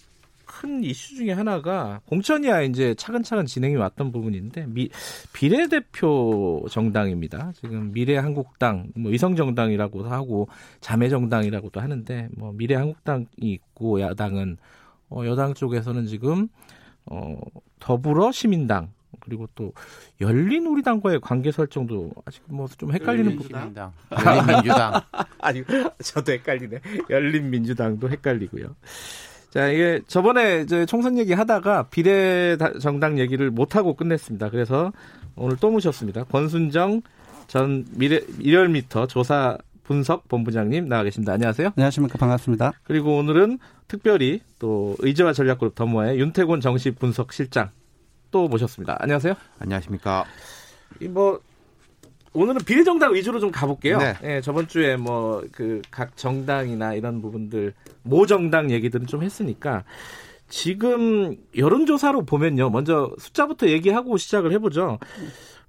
큰 0.61 0.83
이슈 0.83 1.15
중에 1.15 1.33
하나가 1.33 2.01
공천이야 2.07 2.63
이제 2.63 2.93
차근차근 2.95 3.47
진행이 3.47 3.77
왔던 3.77 4.11
부분인데 4.11 4.67
미, 4.67 4.91
비례대표 5.33 6.67
정당입니다. 6.69 7.53
지금 7.55 7.93
미래한국당, 7.93 8.89
뭐 8.97 9.13
위성정당이라고도 9.13 10.09
하고 10.09 10.49
자매정당이라고도 10.81 11.81
하는데 11.81 12.29
뭐 12.37 12.53
미래한국당이 12.53 13.27
있고 13.39 14.01
야당은 14.01 14.57
어, 15.11 15.23
여당 15.27 15.55
쪽에서는 15.55 16.07
지금 16.07 16.49
어, 17.07 17.39
더불어 17.79 18.33
시민당 18.33 18.91
그리고 19.21 19.47
또 19.55 19.73
열린 20.21 20.67
우리당과의 20.67 21.21
관계 21.21 21.53
설정도 21.53 22.11
아직 22.25 22.43
뭐 22.47 22.67
좀 22.77 22.93
헷갈리는 22.93 23.37
부분. 23.37 23.53
열린 23.57 24.47
민주당. 24.47 24.93
아니 25.39 25.63
저도 26.03 26.33
헷갈리네. 26.33 26.81
열린 27.11 27.49
민주당도 27.49 28.11
헷갈리고요. 28.11 28.75
자, 29.59 29.67
이게 29.67 30.01
저번에 30.07 30.61
이제 30.61 30.87
총선 30.87 31.19
얘기 31.19 31.33
하다가 31.33 31.89
비례 31.89 32.57
정당 32.81 33.19
얘기를 33.19 33.51
못하고 33.51 33.95
끝냈습니다. 33.95 34.51
그래서 34.51 34.93
오늘 35.35 35.57
또 35.57 35.69
모셨습니다. 35.69 36.23
권순정 36.23 37.03
전 37.49 37.85
미래, 37.91 38.21
일열미터 38.39 39.09
조사 39.09 39.59
분석 39.83 40.29
본부장님 40.29 40.89
나와 40.89 41.03
계십니다. 41.03 41.33
안녕하세요. 41.33 41.73
안녕하십니까. 41.77 42.19
반갑습니다. 42.19 42.71
그리고 42.85 43.17
오늘은 43.17 43.59
특별히 43.89 44.43
또 44.61 44.95
의제와 45.01 45.33
전략그룹 45.33 45.75
더모의 45.75 46.21
윤태곤 46.21 46.61
정시 46.61 46.93
분석 46.93 47.33
실장 47.33 47.71
또 48.31 48.47
모셨습니다. 48.47 48.97
안녕하세요. 49.01 49.35
안녕하십니까. 49.59 50.25
이뭐 51.01 51.41
오늘은 52.35 52.61
비례정당 52.65 53.15
위주로 53.15 53.41
좀 53.41 53.51
가볼게요. 53.51 53.99
네. 53.99 54.15
예, 54.23 54.41
저번 54.41 54.69
주에 54.69 54.97
뭐 54.97 55.43
그 55.53 55.81
각 55.91 56.17
정당이나 56.17 56.95
이런 56.95 57.21
부분들 57.23 57.75
모 58.03 58.27
정당 58.27 58.71
얘기들은 58.71 59.07
좀 59.07 59.23
했으니까 59.23 59.85
지금 60.49 61.37
여론조사로 61.57 62.25
보면요. 62.25 62.71
먼저 62.71 63.11
숫자부터 63.19 63.69
얘기하고 63.69 64.17
시작을 64.17 64.53
해보죠. 64.53 64.99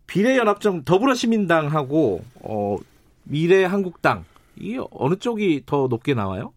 비례연합정 0.08 0.84
더불어시민당하고 0.86 2.22
어, 2.42 2.78
미래한국당 3.24 4.26
이 4.58 4.80
어느 4.92 5.16
쪽이 5.16 5.64
더 5.66 5.88
높게 5.90 6.14
나와요? 6.14 6.52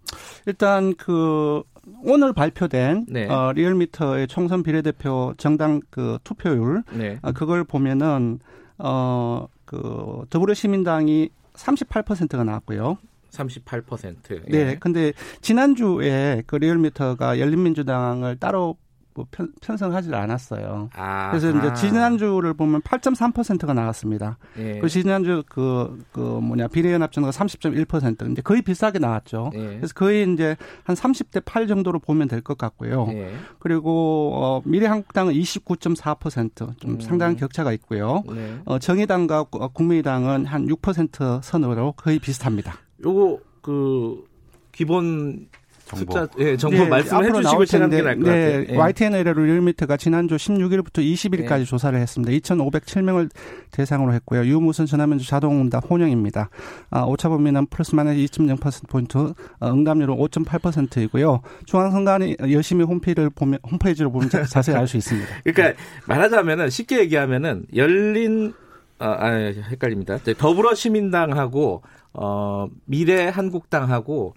일단 0.47 0.95
그 0.97 1.63
오늘 2.05 2.33
발표된 2.33 3.07
네. 3.09 3.27
어, 3.29 3.53
리얼미터의 3.53 4.29
총선 4.29 4.63
비례대표 4.63 5.35
정당 5.37 5.81
그 5.91 6.19
투표율 6.25 6.83
네. 6.93 7.19
어, 7.23 7.33
그걸 7.33 7.65
보면은 7.65 8.39
어 8.79 9.47
그 9.73 10.27
더불어시민당이 10.29 11.31
38%가 11.55 12.45
나왔고요. 12.45 12.99
38%. 13.31 14.43
예. 14.53 14.65
네. 14.65 14.77
근데 14.79 15.15
지난주에 15.41 16.43
그 16.47 16.57
리얼미터가 16.57 17.39
열린민주당을 17.39 18.37
따로 18.37 18.77
뭐 19.15 19.27
편, 19.31 19.53
편성하지 19.61 20.15
않았어요. 20.15 20.91
아 20.95 21.31
그래서 21.31 21.51
이제 21.51 21.73
지난주를 21.75 22.55
보면 22.55 22.83
8.3%가 22.83 23.73
나왔습니다. 23.75 24.39
예. 24.59 24.79
그 24.79 24.89
지난주 24.89 25.43
그, 25.49 26.05
그 26.13 26.21
뭐냐, 26.21 26.69
비례연합정가 26.69 27.31
30.1%. 27.31 28.31
이제 28.33 28.43
거의 28.43 28.63
비슷하게 28.63 28.99
나왔죠. 28.99 29.51
예. 29.55 29.77
그래서 29.77 29.95
거의 29.95 30.31
이제 30.33 30.57
한 30.85 30.95
30대 30.97 31.43
8 31.45 31.67
정도로 31.67 31.99
보면 31.99 32.29
될 32.29 32.43
것 32.43 32.59
같고요. 32.59 33.07
예. 33.11 33.33
그리고, 33.61 34.33
어, 34.35 34.63
미래한국당은 34.65 35.33
29.4%좀 35.35 36.91
음. 36.91 37.01
상당한 37.01 37.37
격차가 37.37 37.73
있고요. 37.75 38.23
네. 38.33 38.59
어, 38.65 38.79
정의당과 38.79 39.45
국민의당은 39.73 40.47
한 40.47 40.67
6% 40.67 41.41
선으로 41.43 41.93
거의 41.93 42.19
비슷합니다. 42.19 42.75
요거, 43.05 43.39
그, 43.61 44.25
기본 44.73 45.49
정보. 45.97 46.13
숫자, 46.13 46.29
예, 46.39 46.57
정보 46.57 46.79
네, 46.79 46.89
말씀을 46.89 47.35
해주시고 47.37 47.65
진행이 47.65 48.03
날것 48.03 48.25
네. 48.25 48.67
예. 48.71 48.77
YTN 48.77 49.13
리얼미터가 49.13 49.97
지난주 49.97 50.37
16일부터 50.37 50.99
20일까지 50.99 51.61
예. 51.61 51.65
조사를 51.65 51.99
했습니다. 51.99 52.33
2,507명을 52.33 53.31
대상으로 53.71 54.13
했고요. 54.15 54.45
유무선 54.45 54.87
전화면접 54.87 55.27
자동응답 55.27 55.91
혼영입니다. 55.91 56.51
아, 56.91 57.03
오차범 57.05 57.45
위는 57.47 57.67
플러스 57.67 57.95
마이너스 57.95 58.19
2.0%포인트, 58.19 59.19
어, 59.19 59.35
응답률은 59.73 60.17
5.8%이고요. 60.17 61.41
중앙선관위 61.67 62.37
열심히 62.51 62.85
홈페이지를 62.85 63.31
보면, 63.31 63.59
홈페이지를 63.71 64.11
보면 64.11 64.31
자세히 64.49 64.77
알 64.77 64.87
수 64.87 64.97
있습니다. 64.97 65.29
그러니까 65.45 65.81
말하자면은 66.07 66.71
쉽게 66.71 67.01
얘기하면은 67.01 67.67
열린 67.75 68.53
아, 68.99 69.17
아 69.19 69.31
헷갈립니다. 69.33 70.19
더불어 70.39 70.75
시민당하고 70.75 71.83
어, 72.13 72.69
미래 72.85 73.29
한국당하고 73.29 74.35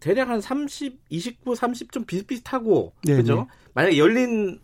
대략 0.00 0.28
한 0.28 0.40
30, 0.40 1.00
29, 1.08 1.54
30 1.54 1.92
좀 1.92 2.04
비슷비슷하고 2.04 2.92
네, 3.04 3.16
그죠? 3.16 3.34
네. 3.36 3.46
만약 3.74 3.96
열린 3.96 4.58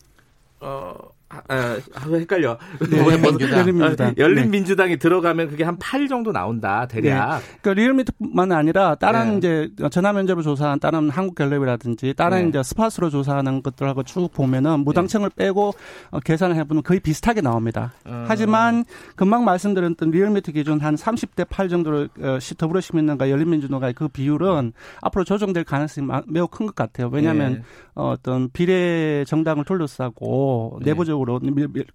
어 0.61 0.95
아, 1.29 1.43
아, 1.49 1.79
헷갈려. 2.13 2.57
네, 2.89 2.99
열린민주당. 2.99 3.59
열린민주당. 3.59 4.09
아, 4.09 4.15
열린민주당이 4.17 4.91
네. 4.93 4.97
들어가면 4.97 5.49
그게 5.49 5.65
한 5.65 5.77
8 5.79 6.07
정도 6.09 6.33
나온다, 6.33 6.87
대략. 6.87 7.39
네. 7.41 7.45
그러니까 7.63 7.81
리얼미터만 7.81 8.53
아니라 8.53 8.95
다른 8.95 9.41
네. 9.41 9.69
이제 9.69 9.89
전화 9.91 10.13
면접을 10.13 10.43
조사한 10.43 10.79
다른 10.79 11.11
한국갤럽이라든지 11.11 12.15
다른 12.17 12.43
네. 12.45 12.49
이제 12.51 12.63
스팟으로 12.63 13.11
조사하는 13.11 13.63
것들하고 13.63 14.05
쭉 14.05 14.29
보면은 14.33 14.81
무당층을 14.81 15.31
빼고 15.31 15.75
어, 16.11 16.21
계산을 16.21 16.55
해보면 16.57 16.83
거의 16.83 17.01
비슷하게 17.01 17.41
나옵니다. 17.41 17.93
음. 18.07 18.25
하지만 18.29 18.85
금방 19.17 19.45
말씀드렸던 19.45 20.11
리얼미터 20.11 20.53
기준 20.53 20.81
한 20.81 20.95
30대 20.95 21.49
8 21.49 21.69
정도로 21.69 22.09
어, 22.21 22.39
더불어시민당과 22.57 23.31
열린민주당의 23.31 23.95
그 23.95 24.09
비율은 24.09 24.73
앞으로 25.01 25.25
조정될 25.25 25.65
가능성이 25.65 26.07
매우 26.29 26.47
큰 26.47 26.67
것 26.67 26.75
같아요. 26.75 27.09
왜냐하면 27.13 27.63
어, 27.95 28.11
어떤 28.11 28.51
비례 28.51 29.25
정당을 29.27 29.65
둘러싸고 29.65 30.81
내부적 30.83 31.16
내부적으로 31.17 31.41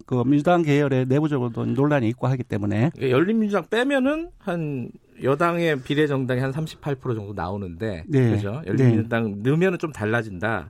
그 0.06 0.22
민주당 0.24 0.62
계열의 0.62 1.06
내부적으로도 1.06 1.66
논란이 1.66 2.08
있고 2.08 2.26
하기 2.26 2.42
때문에 2.42 2.90
예, 3.00 3.10
열린민주당 3.10 3.66
빼면은 3.70 4.30
한 4.38 4.90
여당의 5.22 5.82
비례 5.82 6.06
정당이 6.06 6.40
한 6.40 6.50
38% 6.50 7.00
정도 7.14 7.32
나오는데 7.32 8.04
네. 8.08 8.30
그죠? 8.30 8.62
열린민주당 8.66 9.42
네. 9.42 9.50
넣으면은 9.50 9.78
좀 9.78 9.92
달라진다. 9.92 10.68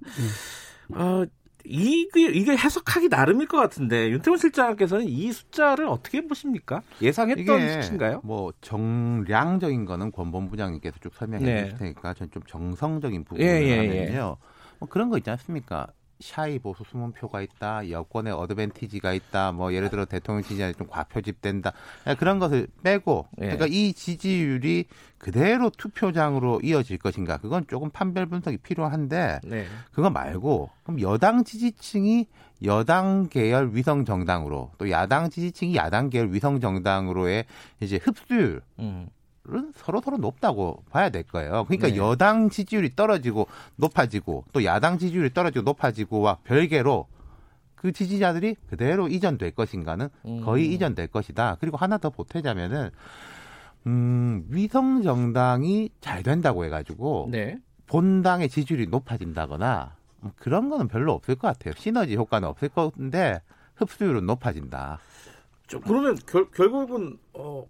네. 0.89 0.97
어, 0.97 1.25
이게 1.65 2.29
이게 2.29 2.57
해석하기 2.57 3.09
나름일 3.09 3.47
것 3.47 3.57
같은데 3.57 4.11
윤태원 4.11 4.37
실장께서는 4.37 5.07
이 5.07 5.33
숫자를 5.33 5.87
어떻게 5.87 6.27
보십니까? 6.27 6.83
예상했던 7.01 7.83
수치인가요? 7.83 8.21
뭐 8.25 8.53
정량적인 8.61 9.85
거는 9.85 10.11
권본 10.11 10.51
부장님께서 10.51 10.99
쭉 11.01 11.15
설명해 11.15 11.45
네. 11.45 11.65
주실 11.65 11.79
테니까 11.79 12.15
전좀 12.15 12.43
정성적인 12.49 13.25
부분을 13.25 13.47
예, 13.47 13.63
예, 13.63 13.77
하면요. 13.77 14.37
예. 14.37 14.53
뭐 14.81 14.89
그런 14.89 15.09
거 15.09 15.19
있지 15.19 15.31
않습니까? 15.31 15.87
샤이 16.23 16.59
보수 16.59 16.85
수문표가 16.85 17.43
있다, 17.43 17.91
여권의 17.91 18.33
어드밴티지가 18.33 19.13
있다, 19.13 19.53
뭐 19.53 19.75
예를 19.75 19.91
들어 19.91 20.05
대통령 20.05 20.43
지지율이 20.43 20.75
좀 20.75 20.87
과표집된다 20.87 21.73
그런 22.19 22.39
것을 22.39 22.69
빼고 22.83 23.27
예. 23.39 23.43
그러니까 23.43 23.67
이 23.67 23.93
지지율이 23.93 24.87
그대로 25.19 25.71
투표장으로 25.71 26.61
이어질 26.63 26.99
것인가 26.99 27.37
그건 27.37 27.65
조금 27.69 27.91
판별 27.91 28.27
분석이 28.27 28.57
필요한데 28.59 29.41
네. 29.45 29.67
그거 29.93 30.11
말고 30.11 30.71
그럼 30.83 31.01
여당 31.01 31.45
지지층이 31.45 32.27
여당 32.65 33.29
계열 33.29 33.71
위성 33.73 34.05
정당으로 34.05 34.73
또 34.79 34.91
야당 34.91 35.31
지지층이 35.31 35.77
야당 35.77 36.11
계열 36.11 36.33
위성 36.33 36.61
정당으로의 36.61 37.45
이제 37.81 37.99
흡수율 38.03 38.63
음. 38.79 39.09
은 39.49 39.73
서로 39.75 40.01
서로 40.01 40.19
높다고 40.19 40.85
봐야 40.91 41.09
될 41.11 41.25
거예요. 41.25 41.65
그러니까 41.67 41.89
네. 41.89 41.97
여당 41.97 42.49
지지율이 42.49 42.95
떨어지고 42.95 43.49
높아지고 43.75 44.45
또 44.53 44.65
야당 44.65 44.99
지지율이 44.99 45.35
떨어지고 45.35 45.65
높아지고와 45.65 46.39
별개로 46.45 47.09
그 47.75 47.91
지지자들이 47.91 48.55
그대로 48.71 49.09
이전될 49.09 49.51
것인가는 49.53 50.09
음. 50.27 50.45
거의 50.45 50.73
이전될 50.73 51.09
것이다. 51.09 51.57
그리고 51.59 51.77
하나 51.77 51.99
더 51.99 52.11
보태자면은 52.11 52.91
음, 53.89 54.45
위성 54.49 55.03
정당이 55.03 55.91
잘 56.01 56.23
된다고 56.23 56.65
해가지고 56.65 57.29
네. 57.33 57.59
본당의 57.87 58.49
지지율이 58.49 58.87
높아진다거나 58.87 59.97
뭐 60.21 60.33
그런 60.37 60.69
거는 60.71 60.87
별로 60.87 61.13
없을 61.15 61.35
것 61.35 61.49
같아요. 61.49 61.75
시너지 61.77 62.15
효과는 62.15 62.49
없을 62.49 62.69
건데 62.69 63.41
흡수율은 63.75 64.25
높아진다. 64.27 65.01
그러면 65.85 66.17
결, 66.27 66.49
결국은 66.51 67.19
어, 67.33 67.67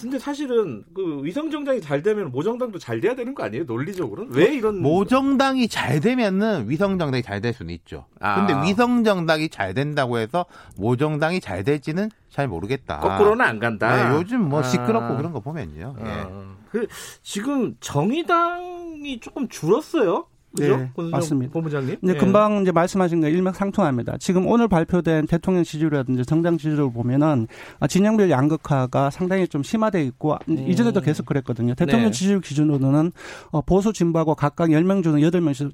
근데 0.00 0.18
사실은 0.18 0.84
그 0.94 1.20
위성정당이 1.22 1.80
잘 1.80 2.02
되면 2.02 2.30
모정당도 2.32 2.78
잘 2.78 3.00
돼야 3.00 3.14
되는 3.14 3.34
거 3.34 3.44
아니에요? 3.44 3.64
논리적으로는 3.64 4.32
왜 4.34 4.54
이런 4.54 4.80
모정당이 4.82 5.68
잘 5.68 6.00
되면은 6.00 6.68
위성정당이 6.68 7.22
잘 7.22 7.40
될 7.40 7.52
수는 7.54 7.72
있죠. 7.74 8.06
아. 8.20 8.44
근데 8.46 8.68
위성정당이 8.68 9.48
잘 9.48 9.72
된다고 9.74 10.18
해서 10.18 10.44
모정당이 10.76 11.40
잘 11.40 11.64
될지는 11.64 12.10
잘 12.30 12.48
모르겠다. 12.48 12.98
거꾸로는 12.98 13.44
안 13.44 13.58
간다. 13.58 14.10
네, 14.10 14.16
요즘 14.16 14.48
뭐 14.48 14.62
시끄럽고 14.62 15.14
아. 15.14 15.16
그런 15.16 15.32
거 15.32 15.40
보면요. 15.40 15.96
아. 16.00 16.06
예. 16.06 16.60
그 16.70 16.86
지금 17.22 17.74
정의당이 17.80 19.20
조금 19.20 19.48
줄었어요. 19.48 20.26
그죠? 20.56 20.76
네, 20.76 20.90
맞습니다. 21.10 21.52
본부장님. 21.52 21.96
네, 22.02 22.14
금방 22.14 22.62
이제 22.62 22.72
말씀하신 22.72 23.20
거 23.20 23.28
일맥상통합니다. 23.28 24.18
지금 24.18 24.46
오늘 24.46 24.68
발표된 24.68 25.26
대통령 25.26 25.62
지지율이라든지 25.62 26.24
정당 26.24 26.58
지지율을 26.58 26.92
보면은 26.92 27.46
아, 27.78 27.86
진영별 27.86 28.30
양극화가 28.30 29.10
상당히 29.10 29.46
좀 29.46 29.62
심화돼 29.62 30.02
있고 30.04 30.36
음. 30.48 30.68
이전에도 30.68 31.00
계속 31.00 31.26
그랬거든요. 31.26 31.74
대통령 31.74 32.10
네. 32.10 32.12
지지율 32.12 32.40
기준으로는 32.40 33.12
어, 33.50 33.60
보수 33.62 33.92
진보하고 33.92 34.34
각각 34.34 34.70
10명 34.70 35.02
중에 35.02 35.20
8명씩 35.20 35.72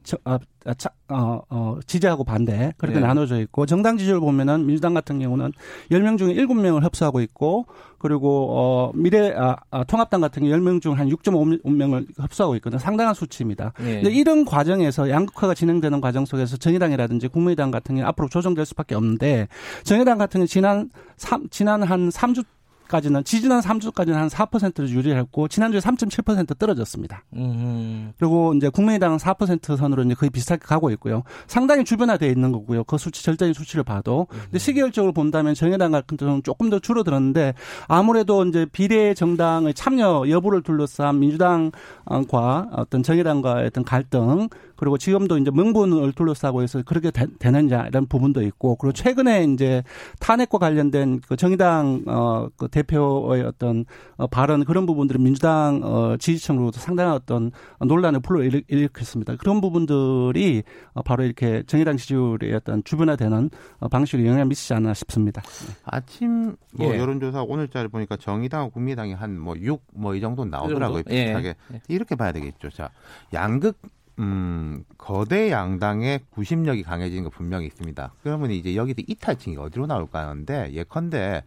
어, 0.67 0.73
어, 1.09 1.41
어, 1.49 1.79
지지하고 1.87 2.25
반대 2.25 2.73
그렇게 2.79 2.99
네. 2.99 3.07
나눠져 3.07 3.41
있고 3.43 3.65
정당 3.67 3.97
지지율 3.97 4.19
보면은 4.19 4.67
민주당 4.67 4.93
같은 4.93 5.21
경우는 5.21 5.53
10명 5.93 6.19
중에 6.19 6.35
7명을 6.35 6.83
협수하고 6.83 7.21
있고 7.21 7.67
그리고 7.99 8.49
어 8.51 8.93
미래 8.95 9.33
아, 9.37 9.57
아 9.71 9.85
통합당 9.85 10.21
같은 10.21 10.43
경우 10.43 10.55
10명 10.55 10.81
중 10.83 10.97
한 10.97 11.09
6.5명을 11.09 12.07
협수하고 12.19 12.57
있거든요. 12.57 12.79
상당한 12.79 13.15
수치입니다. 13.15 13.73
네. 13.79 14.01
근데 14.03 14.11
이런 14.11 14.45
과정에서 14.45 15.11
양극화가 15.11 15.55
진행되는 15.55 16.01
과정 16.01 16.25
속에서 16.25 16.57
정의당이라든지 16.57 17.29
국민의당 17.29 17.71
같은 17.71 17.97
경우 17.97 18.09
앞으로 18.09 18.29
조정될 18.29 18.65
수밖에 18.67 18.95
없는데 18.95 19.49
정의당 19.85 20.19
같은 20.19 20.41
경우 20.41 20.47
지난 20.47 20.91
3 21.17 21.49
지난 21.51 21.83
한 21.83 22.09
3주 22.09 22.45
까지는 22.89 23.25
지지난 23.25 23.61
3주까지는 23.61 24.13
한 24.13 24.29
4%를 24.29 24.89
유지했고 24.89 25.49
지난주에 25.49 25.81
3.7% 25.81 26.59
떨어졌습니다. 26.59 27.25
음. 27.35 28.13
그리고 28.19 28.55
이제 28.55 28.69
국민의당은 28.69 29.19
4% 29.19 29.77
선으로 29.77 30.03
이제 30.05 30.15
거의 30.15 30.31
비슷하게 30.31 30.61
가고 30.65 30.91
있고요. 30.91 31.23
상당히 31.47 31.85
주변화되어 31.85 32.29
있는 32.29 32.53
거고요. 32.53 32.85
그 32.85 32.99
수치 32.99 33.25
절대적인 33.25 33.55
수치를 33.55 33.85
봐도 33.85 34.27
음. 34.33 34.39
근데 34.45 34.59
시기열적으로 34.59 35.13
본다면 35.13 35.55
정의당 35.55 35.93
같은 35.93 36.17
경우는 36.17 36.43
조금 36.43 36.71
더 36.71 36.79
줄어들었는데 36.79 37.55
아무래도 37.89 38.45
이제 38.45 38.67
비례 38.71 39.15
정당의 39.15 39.75
참여 39.75 40.29
여부를 40.29 40.63
둘러싼 40.63 41.19
민주당과 41.21 42.69
어떤 42.73 43.03
정의당과의 43.03 43.67
어떤 43.67 43.85
갈등 43.85 44.49
그리고 44.77 44.99
지금도 44.99 45.39
이제 45.39 45.51
명분을 45.51 46.13
둘러싸고 46.13 46.63
해서 46.63 46.83
그렇게 46.85 47.11
되, 47.11 47.27
느냐 47.51 47.87
이런 47.89 48.07
부분도 48.07 48.43
있고 48.43 48.77
그리고 48.77 48.93
최근에 48.93 49.45
이제 49.45 49.83
탄핵과 50.21 50.59
관련된 50.59 51.21
그 51.27 51.37
정의당 51.37 52.03
어그 52.07 52.69
대표의 52.81 53.43
어떤 53.43 53.85
어 54.17 54.27
발언 54.27 54.65
그런 54.65 54.85
부분들은 54.87 55.23
민주당 55.23 55.81
어 55.83 56.17
지지층으로도 56.19 56.79
상당한 56.79 57.15
어떤 57.15 57.51
논란을 57.81 58.21
불러일으켰습니다. 58.21 59.37
그런 59.37 59.61
부분들이 59.61 60.63
어 60.93 61.03
바로 61.03 61.25
이렇게 61.25 61.63
정의당 61.67 61.97
지지율의 61.97 62.53
어떤 62.55 62.83
주변화되는 62.85 63.51
어 63.81 63.89
방식으로 63.89 64.27
영향을 64.27 64.47
미치지 64.47 64.75
않나 64.75 64.95
싶습니다. 64.95 65.43
아침 65.85 66.57
뭐 66.75 66.93
예. 66.95 66.99
여론조사 66.99 67.43
오늘자를 67.43 67.89
보니까 67.89 68.17
정의당 68.17 68.71
국민당이 68.71 69.13
한 69.15 69.37
뭐 69.37 69.55
6 69.57 69.81
뭐 69.95 70.15
이 70.17 70.21
정도 70.21 70.45
나오더라고요. 70.45 71.03
그 71.03 71.11
비슷하게 71.11 71.55
예. 71.75 71.81
이렇게 71.89 72.15
봐야 72.17 72.33
되겠죠. 72.33 72.71
자 72.71 72.91
양극 73.35 73.77
음, 74.19 74.83
거대 74.97 75.51
양당의 75.51 76.21
구심력이 76.31 76.83
강해지는 76.85 77.25
거 77.25 77.29
분명히 77.31 77.67
있습니다. 77.67 78.15
그러면 78.23 78.51
이제 78.51 78.75
여기서 78.75 79.03
이탈층이 79.07 79.59
어디로 79.59 79.87
나올까 79.87 80.21
하는데 80.27 80.73
예컨대 80.73 81.43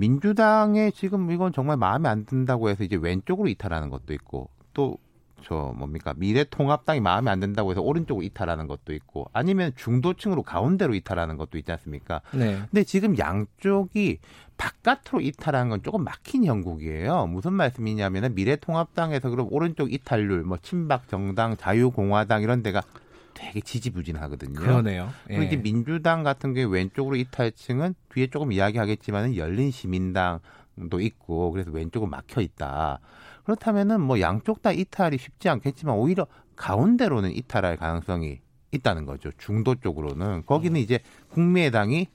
민주당에 0.00 0.90
지금 0.90 1.30
이건 1.30 1.52
정말 1.52 1.76
마음에 1.76 2.08
안 2.08 2.24
든다고 2.24 2.68
해서 2.70 2.84
이제 2.84 2.96
왼쪽으로 2.96 3.48
이탈하는 3.48 3.90
것도 3.90 4.12
있고 4.14 4.48
또 4.72 4.98
저 5.42 5.72
뭡니까 5.76 6.14
미래통합당이 6.16 7.00
마음에 7.00 7.30
안 7.30 7.40
든다고 7.40 7.70
해서 7.70 7.80
오른쪽으로 7.80 8.24
이탈하는 8.24 8.66
것도 8.66 8.92
있고 8.92 9.26
아니면 9.32 9.72
중도층으로 9.76 10.42
가운데로 10.42 10.94
이탈하는 10.94 11.36
것도 11.36 11.58
있지 11.58 11.72
않습니까? 11.72 12.20
네. 12.32 12.60
근데 12.70 12.84
지금 12.84 13.18
양쪽이 13.18 14.18
바깥으로 14.56 15.20
이탈하는 15.22 15.70
건 15.70 15.82
조금 15.82 16.04
막힌 16.04 16.44
형국이에요. 16.44 17.26
무슨 17.26 17.54
말씀이냐면은 17.54 18.34
미래통합당에서 18.34 19.30
그럼 19.30 19.48
오른쪽 19.50 19.92
이탈률, 19.92 20.42
뭐 20.42 20.58
친박 20.60 21.08
정당, 21.08 21.56
자유공화당 21.56 22.42
이런 22.42 22.62
데가 22.62 22.82
되게 23.34 23.60
지지부진하거든요. 23.60 24.54
그러네요. 24.54 25.10
예. 25.30 25.36
그리고 25.36 25.42
이제 25.44 25.56
민주당 25.56 26.22
같은 26.22 26.54
경우 26.54 26.68
왼쪽으로 26.68 27.16
이탈층은 27.16 27.94
뒤에 28.12 28.28
조금 28.28 28.52
이야기하겠지만은 28.52 29.36
열린 29.36 29.70
시민당도 29.70 31.00
있고 31.00 31.50
그래서 31.50 31.70
왼쪽은 31.70 32.10
막혀 32.10 32.40
있다. 32.40 33.00
그렇다면은 33.44 34.00
뭐 34.00 34.20
양쪽 34.20 34.62
다 34.62 34.72
이탈이 34.72 35.18
쉽지 35.18 35.48
않겠지만 35.48 35.96
오히려 35.96 36.26
가운데로는 36.56 37.34
이탈할 37.34 37.76
가능성이 37.76 38.40
있다는 38.72 39.06
거죠. 39.06 39.30
중도 39.38 39.74
쪽으로는 39.74 40.44
거기는 40.46 40.78
음. 40.78 40.82
이제 40.82 41.00
국민의당이 41.30 42.08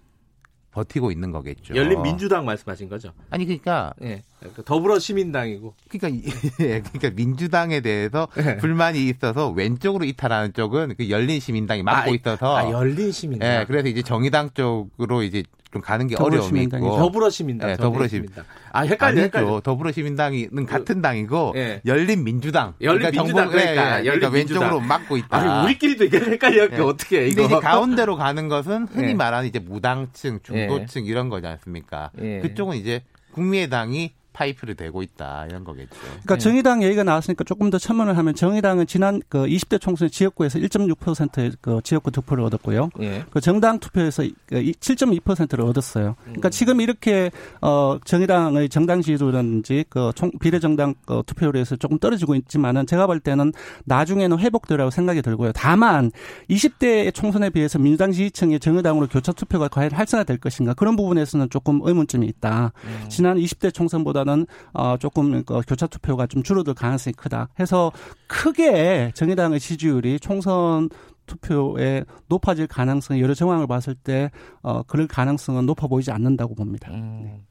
버티고 0.75 1.09
있는 1.09 1.31
거겠죠. 1.31 1.73
열린 1.73 2.01
민주당 2.01 2.43
말씀하신 2.43 2.89
거죠? 2.89 3.13
아니 3.29 3.45
그러니까 3.45 3.93
예. 4.03 4.23
더불어 4.65 4.99
시민당이고. 4.99 5.73
그러니까 5.87 6.29
예, 6.59 6.81
그러니까 6.81 7.11
민주당에 7.15 7.79
대해서 7.79 8.27
예. 8.37 8.57
불만이 8.57 9.07
있어서 9.07 9.49
왼쪽으로 9.51 10.03
이탈하는 10.03 10.51
쪽은 10.51 10.95
그 10.97 11.09
열린 11.09 11.39
시민당이 11.39 11.81
맡고 11.81 12.11
아, 12.11 12.13
있어서 12.13 12.57
아, 12.57 12.69
열린 12.69 13.13
시민당. 13.13 13.61
예, 13.61 13.65
그래서 13.65 13.87
이제 13.87 14.01
정의당 14.01 14.49
쪽으로 14.53 15.23
이제 15.23 15.43
좀 15.75 15.81
가는 15.81 16.07
게 16.07 16.15
어려움이 16.17 16.63
있고 16.63 16.97
더불어시민당. 16.97 17.67
네, 17.67 17.75
더불어시민당. 17.75 18.45
아 18.71 18.83
헷갈려, 18.83 19.23
헷갈려. 19.23 19.59
더불어시민당은 19.59 20.49
그, 20.55 20.65
같은 20.65 21.01
당이고 21.01 21.51
네. 21.53 21.81
열린민주당. 21.85 22.75
열린민주당. 22.79 23.49
그러니까, 23.49 23.73
그러니까, 23.73 23.97
네, 23.97 24.03
그러니까 24.03 24.29
왼쪽으로 24.29 24.79
막고 24.79 25.17
있다. 25.17 25.37
아니, 25.37 25.65
우리끼리도 25.65 26.05
헷갈려. 26.05 26.69
네. 26.69 26.79
어떻게 26.79 27.23
해, 27.23 27.27
이거. 27.27 27.41
근데 27.41 27.55
이제 27.57 27.59
가운데로 27.59 28.15
가는 28.15 28.47
것은 28.47 28.87
흔히 28.89 29.07
네. 29.07 29.13
말하는 29.15 29.49
이제 29.49 29.59
무당층, 29.59 30.39
중도층 30.41 31.03
네. 31.03 31.09
이런 31.09 31.27
거지 31.27 31.45
않습니까? 31.45 32.11
네. 32.13 32.39
그쪽은 32.39 32.77
이제 32.77 33.03
국민의당이 33.33 34.13
파이프를 34.35 34.75
대고 34.75 35.03
있다 35.03 35.45
이런 35.49 35.63
거겠죠. 35.63 35.95
그러니까 36.01 36.35
네. 36.35 36.39
정의당 36.39 36.83
얘기가 36.83 37.03
나왔으니까 37.03 37.43
조금 37.43 37.69
더 37.69 37.77
첨언을 37.77 38.17
하면 38.17 38.33
정의당은 38.35 38.87
지난 38.87 39.21
그 39.29 39.45
20대 39.45 39.79
총선 39.79 40.09
지역구에서 40.09 40.59
1.6%의 40.59 41.51
그 41.61 41.79
지역구 41.83 42.11
득표를 42.11 42.43
얻었고요. 42.45 42.89
네. 42.97 43.23
그 43.29 43.39
정당 43.41 43.79
투표에서 43.79 44.23
7.2%를 44.23 45.63
그 45.63 45.69
얻었어요. 45.69 46.15
그러니까 46.23 46.49
음. 46.49 46.51
지금 46.51 46.81
이렇게 46.81 47.31
어 47.61 47.97
정의당의 48.03 48.69
정당 48.69 49.01
지지도라든지 49.01 49.85
그 49.89 50.11
총 50.15 50.31
비례정당 50.39 50.95
그 51.05 51.21
투표율에서 51.25 51.75
조금 51.75 51.99
떨어지고 51.99 52.35
있지만은 52.35 52.85
제가 52.87 53.07
볼 53.07 53.19
때는 53.19 53.51
나중에는 53.85 54.39
회복되라고 54.39 54.89
생각이 54.89 55.21
들고요. 55.21 55.51
다만 55.53 56.11
20대 56.49 57.13
총선에 57.13 57.49
비해서 57.49 57.77
민주당 57.77 58.11
지지층이 58.11 58.59
정의당으로 58.59 59.07
교차 59.07 59.33
투표가 59.33 59.67
과연 59.67 59.91
활성화될 59.91 60.37
것인가 60.37 60.73
그런 60.73 60.95
부분에서는 60.95 61.49
조금 61.49 61.81
의문점이 61.83 62.25
있다. 62.27 62.71
음. 62.83 63.09
지난 63.09 63.37
20대 63.37 63.73
총선보다 63.73 64.23
보다는 64.25 64.47
어 64.73 64.97
조금 64.97 65.43
그 65.43 65.61
교차 65.67 65.87
투표가 65.87 66.27
좀 66.27 66.43
줄어들 66.43 66.73
가능성이 66.73 67.13
크다. 67.13 67.49
해서 67.59 67.91
크게 68.27 69.11
정의당의 69.13 69.59
지지율이 69.59 70.19
총선 70.19 70.89
투표에 71.27 72.03
높아질 72.27 72.67
가능성이 72.67 73.21
여러 73.21 73.33
정황을 73.33 73.65
봤을 73.65 73.95
때 73.95 74.29
어, 74.61 74.83
그럴 74.83 75.07
가능성은 75.07 75.65
높아 75.65 75.87
보이지 75.87 76.11
않는다고 76.11 76.53
봅니다. 76.53 76.91
음. 76.91 77.41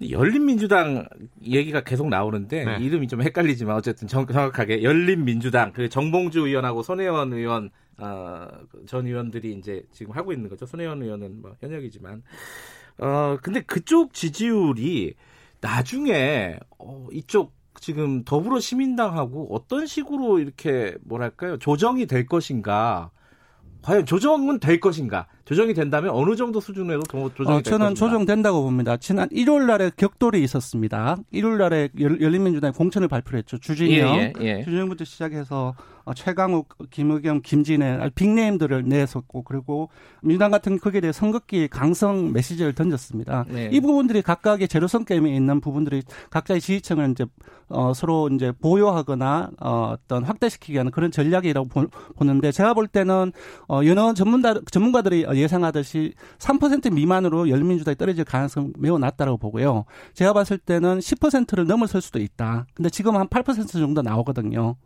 네. 0.00 0.10
열린민주당 0.10 1.06
얘기가 1.44 1.82
계속 1.82 2.08
나오는데 2.08 2.64
네. 2.64 2.84
이름이 2.84 3.06
좀 3.06 3.22
헷갈리지만 3.22 3.76
어쨌든 3.76 4.08
정, 4.08 4.26
확하게 4.28 4.82
열린민주당 4.82 5.72
그 5.72 5.88
정봉주 5.88 6.40
의원하고 6.46 6.82
손혜원 6.82 7.32
의원 7.32 7.70
어, 7.98 8.48
전 8.86 9.06
의원들이 9.06 9.52
이제 9.52 9.84
지금 9.92 10.12
하고 10.12 10.32
있는 10.32 10.48
거죠. 10.48 10.66
손혜원 10.66 11.02
의원은 11.02 11.42
뭐 11.42 11.54
현역이지만 11.60 12.22
어 12.98 13.38
근데 13.42 13.60
그쪽 13.60 14.12
지지율이 14.12 15.14
나중에 15.60 16.58
어, 16.78 17.06
이쪽 17.12 17.54
지금 17.80 18.24
더불어 18.24 18.60
시민당하고 18.60 19.54
어떤 19.54 19.86
식으로 19.86 20.38
이렇게 20.38 20.96
뭐랄까요? 21.02 21.58
조정이 21.58 22.06
될 22.06 22.26
것인가? 22.26 23.10
과연 23.82 24.04
조정은 24.04 24.60
될 24.60 24.80
것인가 24.80 25.26
조정이 25.50 25.74
된다면 25.74 26.12
어느 26.14 26.36
정도 26.36 26.60
수준에도 26.60 27.02
조정이 27.34 27.58
어, 27.58 27.60
저는 27.60 27.96
조정된다고 27.96 28.62
봅니다. 28.62 28.96
지난 28.96 29.28
1월 29.30 29.66
날에 29.66 29.90
격돌이 29.96 30.40
있었습니다. 30.44 31.16
1월 31.34 31.56
날에 31.56 31.88
열린민주당이 31.96 32.72
공천을 32.74 33.08
발표했죠. 33.08 33.58
주진영, 33.58 34.16
예, 34.16 34.32
예, 34.40 34.44
예. 34.44 34.62
주진영부터 34.62 35.04
시작해서 35.04 35.74
어, 36.04 36.14
최강욱, 36.14 36.68
김의겸, 36.90 37.42
김진애 37.42 38.10
빅네임들을 38.14 38.84
내섰고 38.84 39.42
그리고 39.42 39.90
민주당 40.22 40.52
같은 40.52 40.78
거기에 40.78 41.00
대해 41.00 41.12
선긋기 41.12 41.66
강성 41.68 42.32
메시지를 42.32 42.72
던졌습니다. 42.72 43.44
네. 43.48 43.70
이 43.72 43.80
부분들이 43.80 44.22
각각의 44.22 44.68
제로성 44.68 45.04
게임에 45.04 45.34
있는 45.34 45.60
부분들이 45.60 46.02
각자의 46.30 46.60
지지층을 46.60 47.10
이제 47.10 47.26
어, 47.68 47.94
서로 47.94 48.28
이제 48.32 48.52
보유하거나 48.52 49.50
어, 49.60 49.94
어떤 49.94 50.24
확대시키기 50.24 50.76
하는 50.76 50.90
그런 50.90 51.10
전략이라고 51.10 51.68
보, 51.68 51.86
보는데 52.16 52.50
제가 52.50 52.74
볼 52.74 52.88
때는 52.88 53.32
어, 53.68 53.80
전문가 54.14 54.60
전문가들이 54.70 55.26
예상하듯이 55.40 56.14
3% 56.38 56.92
미만으로 56.92 57.48
열린민주당이 57.48 57.96
떨어질 57.96 58.24
가능성 58.24 58.72
매우 58.78 58.98
낮다고 58.98 59.36
보고요. 59.38 59.84
제가 60.14 60.32
봤을 60.32 60.58
때는 60.58 60.98
10%를 60.98 61.66
넘어설 61.66 62.00
수도 62.00 62.18
있다. 62.20 62.66
근데 62.74 62.90
지금 62.90 63.16
한 63.16 63.28
8% 63.28 63.68
정도 63.72 64.02
나오거든요. 64.02 64.76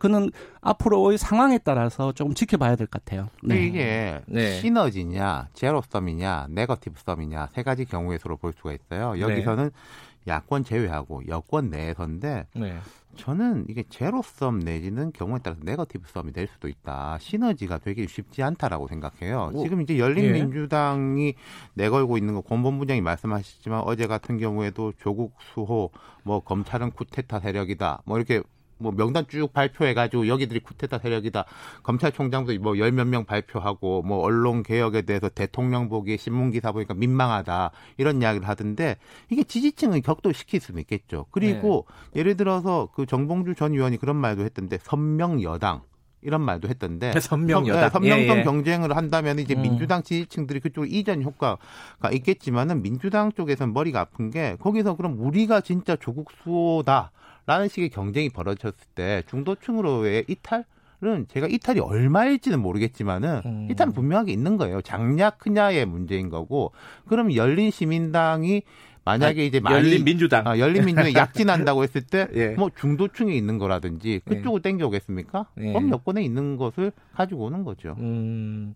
그는 0.00 0.30
앞으로의 0.60 1.18
상황에 1.18 1.58
따라서 1.58 2.10
조금 2.12 2.34
지켜봐야 2.34 2.74
될 2.74 2.88
것 2.88 3.04
같아요. 3.04 3.28
네. 3.44 3.64
이게 3.64 4.20
네. 4.26 4.60
시너지냐, 4.60 5.48
zero-sum이냐, 5.54 6.48
negative 6.50 7.00
sum이냐 7.04 7.48
세 7.52 7.62
가지 7.62 7.84
경우의 7.84 8.18
수로 8.18 8.36
볼 8.36 8.52
수가 8.52 8.72
있어요. 8.72 9.12
네. 9.14 9.20
여기서는 9.20 9.70
네. 9.70 10.32
야권 10.32 10.64
제외하고 10.64 11.22
여권 11.28 11.70
내에서인데 11.70 12.46
네. 12.54 12.78
저는 13.16 13.66
이게 13.68 13.82
zero-sum 13.88 14.60
내지는 14.60 15.12
경우에 15.12 15.40
따라서 15.42 15.60
negative 15.64 16.08
sum이 16.08 16.32
될 16.32 16.46
수도 16.46 16.68
있다. 16.68 17.18
시너지가 17.20 17.78
되게 17.78 18.06
쉽지 18.06 18.42
않다라고 18.42 18.86
생각해요. 18.88 19.50
오, 19.54 19.62
지금 19.62 19.80
이제 19.80 19.98
열린민주당이 19.98 21.26
예. 21.26 21.34
내걸고 21.74 22.16
있는 22.16 22.34
거 22.34 22.40
권본부장이 22.42 23.00
말씀하셨지만 23.00 23.82
어제 23.84 24.06
같은 24.06 24.38
경우에도 24.38 24.92
조국 24.98 25.34
수호, 25.40 25.90
뭐 26.22 26.40
검찰은 26.40 26.92
쿠데타 26.92 27.40
세력이다, 27.40 28.02
뭐 28.04 28.18
이렇게 28.18 28.42
뭐 28.78 28.92
명단 28.92 29.26
쭉 29.28 29.52
발표해가지고 29.52 30.28
여기들이 30.28 30.60
쿠데타 30.60 30.98
세력이다. 30.98 31.44
검찰총장도 31.82 32.58
뭐 32.60 32.78
열 32.78 32.92
몇 32.92 33.06
명 33.06 33.24
발표하고 33.24 34.02
뭐 34.02 34.18
언론 34.18 34.62
개혁에 34.62 35.02
대해서 35.02 35.28
대통령 35.28 35.88
보기에 35.88 36.16
신문 36.16 36.50
기사 36.50 36.72
보니까 36.72 36.94
민망하다 36.94 37.70
이런 37.96 38.22
이야기를 38.22 38.48
하던데 38.48 38.96
이게 39.30 39.42
지지층을 39.44 40.00
격돌시킬 40.02 40.60
수는 40.60 40.80
있겠죠. 40.82 41.26
그리고 41.30 41.86
네. 42.12 42.20
예를 42.20 42.36
들어서 42.36 42.88
그 42.94 43.06
정봉주 43.06 43.54
전 43.54 43.72
의원이 43.72 43.96
그런 43.98 44.16
말도 44.16 44.42
했던데 44.44 44.78
선명 44.82 45.42
여당 45.42 45.82
이런 46.20 46.40
말도 46.42 46.68
했던데 46.68 47.12
선명 47.20 47.66
여당 47.68 47.82
네, 47.84 47.90
선명성 47.90 48.36
예, 48.36 48.40
예. 48.40 48.44
경쟁을 48.44 48.96
한다면 48.96 49.38
이제 49.38 49.54
음. 49.54 49.62
민주당 49.62 50.02
지지층들이 50.02 50.60
그쪽 50.60 50.92
이전 50.92 51.22
효과가 51.22 52.10
있겠지만은 52.12 52.82
민주당 52.82 53.30
쪽에서는 53.32 53.72
머리가 53.72 54.00
아픈 54.00 54.30
게 54.30 54.56
거기서 54.60 54.96
그럼 54.96 55.16
우리가 55.20 55.60
진짜 55.60 55.96
조국 55.96 56.30
수호다. 56.42 57.12
라는 57.48 57.66
식의 57.66 57.88
경쟁이 57.88 58.28
벌어졌을 58.28 58.74
때 58.94 59.22
중도층으로의 59.30 60.26
이탈 60.28 60.64
은 61.02 61.26
제가 61.28 61.46
이탈이 61.46 61.78
얼마일지는 61.78 62.60
모르겠지만은 62.60 63.42
음. 63.46 63.68
이탈은 63.70 63.92
분명하게 63.92 64.32
있는 64.32 64.56
거예요. 64.56 64.82
장냐 64.82 65.30
크냐의 65.30 65.86
문제인 65.86 66.28
거고 66.28 66.72
그럼 67.06 67.34
열린 67.36 67.70
시민당이 67.70 68.62
만약에 69.04 69.40
아, 69.40 69.44
이제 69.44 69.60
많이 69.60 69.76
열린 69.76 70.04
민주당 70.04 70.46
아, 70.46 70.58
열린 70.58 70.84
민주당이 70.84 71.14
약진한다고 71.16 71.84
했을 71.84 72.02
때뭐 72.02 72.28
예. 72.34 72.56
중도층에 72.78 73.32
있는 73.32 73.58
거라든지 73.58 74.20
예. 74.26 74.34
그쪽을 74.34 74.60
예. 74.62 74.70
땡겨오겠습니까? 74.70 75.46
예. 75.60 75.72
그럼 75.72 75.90
여권에 75.90 76.20
있는 76.22 76.56
것을 76.56 76.92
가지고 77.14 77.44
오는 77.44 77.62
거죠. 77.62 77.94
음. 78.00 78.74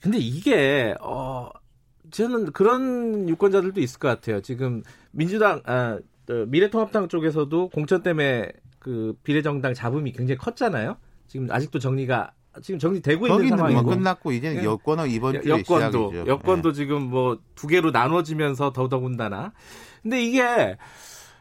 근데 0.00 0.18
이게 0.18 0.94
어 1.00 1.50
저는 2.10 2.52
그런 2.52 3.28
유권자들도 3.28 3.80
있을 3.80 4.00
것 4.00 4.08
같아요. 4.08 4.40
지금 4.40 4.82
민주당 5.12 5.60
아 5.66 5.98
미래통합당 6.32 7.08
쪽에서도 7.08 7.68
공천 7.70 8.02
때문에 8.02 8.48
그 8.78 9.14
비례정당 9.22 9.74
잡음이 9.74 10.12
굉장히 10.12 10.38
컸잖아요. 10.38 10.96
지금 11.26 11.50
아직도 11.50 11.78
정리가 11.78 12.32
지금 12.62 12.78
정리되고 12.78 13.26
있는 13.28 13.48
상황이고 13.48 13.82
뭐 13.82 13.94
끝났고 13.94 14.32
이제는 14.32 14.58
네. 14.58 14.64
여권은 14.64 15.10
이번 15.10 15.40
주에 15.42 15.50
여권도 15.50 16.10
시작이죠. 16.10 16.30
여권도 16.30 16.72
네. 16.72 16.76
지금 16.76 17.02
뭐 17.02 17.38
두 17.54 17.66
개로 17.66 17.90
나눠지면서 17.90 18.72
더더군다나 18.72 19.52
근데 20.02 20.22
이게 20.22 20.76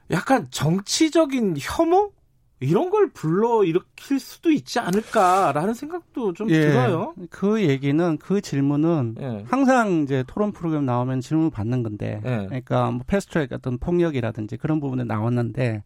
약간 0.10 0.48
정치적인 0.50 1.56
혐오 1.60 2.12
이런 2.60 2.90
걸 2.90 3.10
불러 3.12 3.64
일으킬 3.64 4.20
수도 4.20 4.50
있지 4.52 4.80
않을까라는 4.80 5.74
생각도 5.74 6.34
좀 6.34 6.50
예, 6.50 6.62
들어요. 6.62 7.14
그 7.30 7.62
얘기는 7.62 8.18
그 8.18 8.42
질문은 8.42 9.16
예. 9.20 9.44
항상 9.48 10.02
이제 10.04 10.24
토론 10.28 10.52
프로그램 10.52 10.86
나오면 10.86 11.22
질문 11.22 11.52
받는 11.52 11.84
건데, 11.84 12.22
예. 12.26 12.46
그러니까 12.48 12.90
뭐 12.90 13.02
패스트트랙 13.06 13.54
어떤 13.54 13.78
폭력이라든지 13.78 14.58
그런 14.58 14.80
부분에 14.80 15.04
나왔는데 15.04 15.84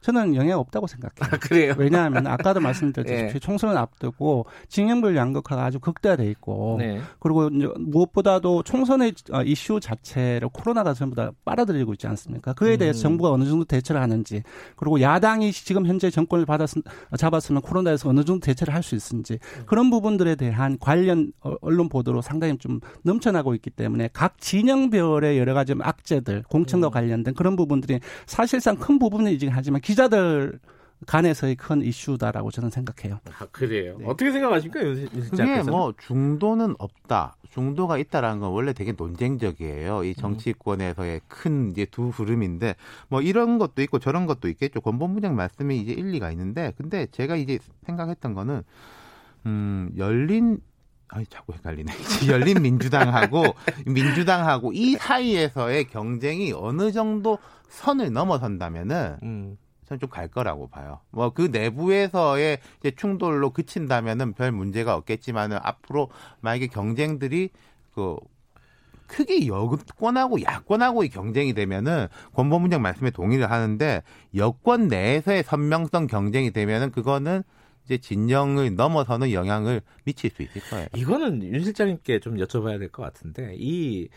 저는 0.00 0.34
영향 0.34 0.58
없다고 0.58 0.86
생각해요. 0.86 1.30
아, 1.32 1.36
그래요? 1.38 1.74
왜냐하면 1.78 2.26
아까도 2.26 2.60
말씀드렸듯이 2.60 3.32
네. 3.34 3.38
총선을 3.40 3.76
앞두고 3.76 4.46
징용별 4.68 5.16
양극화가 5.16 5.64
아주 5.64 5.78
극대화돼 5.78 6.28
있고 6.32 6.76
네. 6.78 7.00
그리고 7.18 7.48
무엇보다도 7.50 8.62
총선의 8.62 9.14
어, 9.32 9.42
이슈 9.42 9.80
자체를 9.80 10.48
코로나가 10.52 10.94
전부 10.94 11.16
다 11.16 11.30
빨아들이고 11.44 11.92
있지 11.94 12.06
않습니까? 12.06 12.52
그에 12.54 12.76
대해서 12.76 13.00
음. 13.00 13.02
정부가 13.02 13.30
어느 13.30 13.44
정도 13.44 13.64
대처를 13.64 14.00
하는지 14.00 14.42
그리고 14.76 15.00
야당이 15.00 15.52
지금 15.52 15.86
현재 15.86 16.10
정권을 16.10 16.46
받았 16.46 16.70
잡았으면 17.16 17.62
코로나에서 17.62 18.08
어느 18.08 18.24
정도 18.24 18.44
대처를 18.44 18.74
할 18.74 18.80
수 18.82 18.94
있는지 18.94 19.38
그런 19.66 19.90
부분들에 19.90 20.34
대한 20.34 20.78
관련 20.78 21.32
어, 21.40 21.54
언론 21.60 21.88
보도로 21.88 22.22
상당히 22.22 22.56
좀 22.58 22.80
넘쳐나고 23.02 23.54
있기 23.54 23.70
때문에 23.70 24.08
각 24.12 24.40
진영별의 24.40 25.38
여러 25.38 25.54
가지 25.54 25.74
악재들 25.78 26.44
공천과 26.48 26.88
음. 26.88 26.90
관련된 26.90 27.34
그런 27.34 27.56
부분들이 27.56 28.00
사실상 28.26 28.76
큰 28.76 28.98
부분이긴 28.98 29.50
하지만 29.50 29.80
기자들 29.90 30.60
간에서의 31.06 31.56
큰 31.56 31.82
이슈다라고 31.82 32.50
저는 32.50 32.70
생각해요. 32.70 33.20
아, 33.38 33.46
그래요. 33.50 33.96
네. 33.98 34.04
어떻게 34.06 34.30
생각하십니까, 34.32 34.82
윤 34.84 35.08
그게 35.30 35.62
뭐 35.62 35.94
중도는 35.98 36.74
없다. 36.78 37.36
중도가 37.50 37.98
있다라는 37.98 38.40
건 38.40 38.50
원래 38.52 38.72
되게 38.72 38.92
논쟁적이에요. 38.92 40.04
이 40.04 40.14
정치권에서의 40.14 41.22
큰 41.26 41.70
이제 41.70 41.84
두 41.86 42.08
흐름인데 42.08 42.76
뭐 43.08 43.22
이런 43.22 43.58
것도 43.58 43.82
있고 43.82 43.98
저런 43.98 44.26
것도 44.26 44.48
있겠죠. 44.48 44.80
권본부장 44.80 45.34
말씀이 45.34 45.78
이제 45.78 45.92
일리가 45.92 46.30
있는데 46.30 46.72
근데 46.76 47.06
제가 47.10 47.36
이제 47.36 47.58
생각했던 47.86 48.34
거는 48.34 48.62
음 49.46 49.90
열린 49.96 50.60
아이 51.08 51.26
자꾸 51.26 51.54
헷갈리네. 51.54 51.92
열린 52.30 52.62
민주당하고 52.62 53.42
민주당하고 53.86 54.72
이 54.72 54.94
사이에서의 54.94 55.86
경쟁이 55.88 56.52
어느 56.52 56.92
정도 56.92 57.38
선을 57.68 58.12
넘어선다면은 58.12 59.16
음. 59.24 59.56
저는 59.90 59.98
좀 59.98 60.08
갈 60.10 60.28
거라고 60.28 60.68
봐요. 60.68 61.00
뭐 61.10 61.30
그 61.30 61.42
내부에서의 61.50 62.58
이제 62.78 62.90
충돌로 62.92 63.50
그친다면은 63.50 64.34
별 64.34 64.52
문제가 64.52 64.94
없겠지만은 64.94 65.58
앞으로 65.62 66.10
만약에 66.40 66.68
경쟁들이 66.68 67.50
그 67.94 68.16
크게 69.08 69.48
여권하고 69.48 70.42
야권하고의 70.42 71.08
경쟁이 71.08 71.52
되면은 71.54 72.06
권보문장 72.34 72.80
말씀에 72.82 73.10
동의를 73.10 73.50
하는데 73.50 74.02
여권 74.36 74.86
내에서의 74.86 75.42
선명성 75.42 76.06
경쟁이 76.06 76.52
되면은 76.52 76.92
그거는 76.92 77.42
이제 77.84 77.98
진영을 77.98 78.76
넘어서는 78.76 79.32
영향을 79.32 79.80
미칠 80.04 80.30
수 80.30 80.42
있을 80.42 80.62
거예요. 80.70 80.86
이거는 80.94 81.42
윤 81.42 81.64
실장님께 81.64 82.20
좀 82.20 82.36
여쭤봐야 82.36 82.78
될 82.78 82.88
것 82.90 83.02
같은데 83.02 83.56
이 83.58 84.08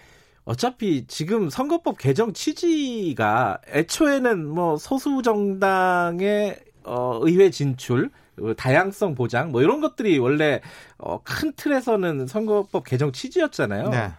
어차피 0.45 1.05
지금 1.07 1.49
선거법 1.49 1.97
개정 1.97 2.33
취지가 2.33 3.59
애초에는 3.73 4.45
뭐 4.47 4.77
소수 4.77 5.21
정당의 5.21 6.59
어, 6.83 7.19
의회 7.23 7.49
진출, 7.49 8.09
어, 8.41 8.53
다양성 8.57 9.15
보장 9.15 9.51
뭐 9.51 9.61
이런 9.61 9.79
것들이 9.79 10.19
원래 10.19 10.59
어, 10.97 11.21
큰 11.23 11.53
틀에서는 11.55 12.27
선거법 12.27 12.83
개정 12.83 13.11
취지였잖아요. 13.13 13.89
네. 13.89 14.11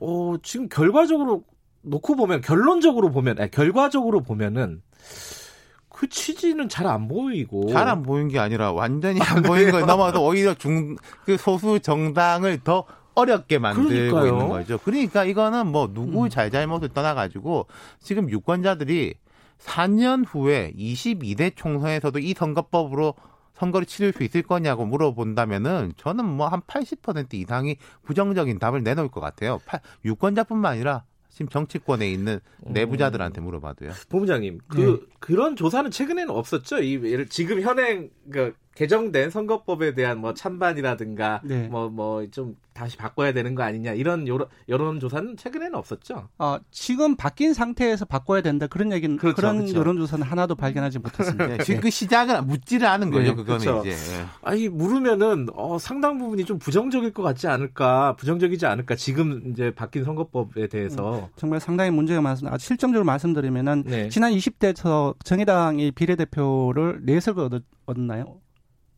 어, 0.00 0.36
지금 0.42 0.68
결과적으로 0.68 1.44
놓고 1.82 2.16
보면 2.16 2.40
결론적으로 2.40 3.10
보면 3.10 3.38
아니, 3.38 3.50
결과적으로 3.50 4.22
보면은 4.22 4.82
그 5.90 6.08
취지는 6.08 6.68
잘 6.68 6.86
안 6.86 7.08
보이고 7.08 7.68
잘 7.70 7.88
안 7.88 8.02
보인 8.02 8.28
게 8.28 8.38
아니라 8.38 8.72
완전히 8.72 9.20
안 9.22 9.38
아, 9.38 9.42
보인 9.42 9.70
거에 9.70 9.84
넘어서 9.84 10.22
오히려 10.22 10.54
중 10.54 10.96
그 11.26 11.36
소수 11.36 11.78
정당을 11.80 12.60
더 12.64 12.84
어렵게 13.16 13.58
만들고 13.58 13.88
그러니까요. 13.88 14.26
있는 14.32 14.48
거죠. 14.48 14.78
그러니까 14.78 15.24
이거는 15.24 15.66
뭐 15.66 15.90
누구의 15.92 16.24
음. 16.24 16.28
잘잘못을 16.28 16.90
떠나가지고 16.90 17.66
지금 18.00 18.30
유권자들이 18.30 19.14
4년 19.58 20.24
후에 20.28 20.72
22대 20.78 21.52
총선에서도 21.56 22.18
이 22.18 22.34
선거법으로 22.34 23.14
선거를 23.54 23.86
치를 23.86 24.12
수 24.12 24.22
있을 24.22 24.42
거냐고 24.42 24.84
물어본다면은 24.84 25.94
저는 25.96 26.24
뭐 26.26 26.46
한 26.48 26.60
80% 26.60 27.32
이상이 27.34 27.76
부정적인 28.04 28.58
답을 28.58 28.82
내놓을 28.82 29.08
것 29.08 29.20
같아요. 29.20 29.60
유권자뿐만 30.04 30.72
아니라 30.72 31.04
지금 31.30 31.48
정치권에 31.48 32.10
있는 32.10 32.40
내부자들한테 32.60 33.40
물어봐도요. 33.40 33.92
본부장님, 34.10 34.58
그 34.68 34.80
네. 34.80 35.14
그런 35.20 35.56
조사는 35.56 35.90
최근에는 35.90 36.30
없었죠. 36.30 36.82
이 36.82 37.26
지금 37.30 37.62
현행 37.62 38.10
그 38.30 38.54
개정된 38.76 39.30
선거법에 39.30 39.94
대한 39.94 40.18
뭐 40.18 40.34
찬반이라든가 40.34 41.40
네. 41.42 41.66
뭐뭐 41.68 42.26
좀 42.30 42.56
다시 42.74 42.98
바꿔야 42.98 43.32
되는 43.32 43.54
거 43.54 43.62
아니냐 43.62 43.92
이런 43.92 44.28
여론, 44.28 44.48
여론 44.68 45.00
조사는 45.00 45.38
최근에는 45.38 45.74
없었죠. 45.74 46.28
어, 46.38 46.58
지금 46.70 47.16
바뀐 47.16 47.54
상태에서 47.54 48.04
바꿔야 48.04 48.42
된다 48.42 48.66
그런 48.66 48.92
얘기는 48.92 49.16
그렇죠, 49.16 49.34
그런 49.34 49.58
그렇죠. 49.60 49.78
여론 49.78 49.96
조사는 49.96 50.24
하나도 50.24 50.54
발견하지 50.56 50.98
못했습니다. 50.98 51.46
네, 51.46 51.58
지금 51.64 51.80
그 51.80 51.88
시작을 51.88 52.42
묻지를 52.42 52.86
않은 52.86 53.10
거죠. 53.10 53.30
네, 53.30 53.34
그거는 53.34 53.60
그렇죠. 53.60 53.88
이제. 53.88 53.96
아니 54.42 54.68
물으면은 54.68 55.46
어, 55.54 55.78
상당 55.78 56.18
부분이 56.18 56.44
좀 56.44 56.58
부정적일 56.58 57.14
것 57.14 57.22
같지 57.22 57.48
않을까, 57.48 58.14
부정적이지 58.16 58.66
않을까. 58.66 58.94
지금 58.94 59.50
이제 59.50 59.74
바뀐 59.74 60.04
선거법에 60.04 60.66
대해서 60.68 61.20
음, 61.20 61.26
정말 61.36 61.60
상당히 61.60 61.90
문제가 61.90 62.20
많습니다. 62.20 62.54
아, 62.54 62.58
실정적으로 62.58 63.06
말씀드리면은 63.06 63.84
네. 63.86 64.08
지난 64.10 64.32
20대에서 64.32 65.14
정의당이 65.24 65.92
비례대표를 65.92 67.00
넷을 67.04 67.38
얻었 67.38 67.62
나요? 67.96 68.38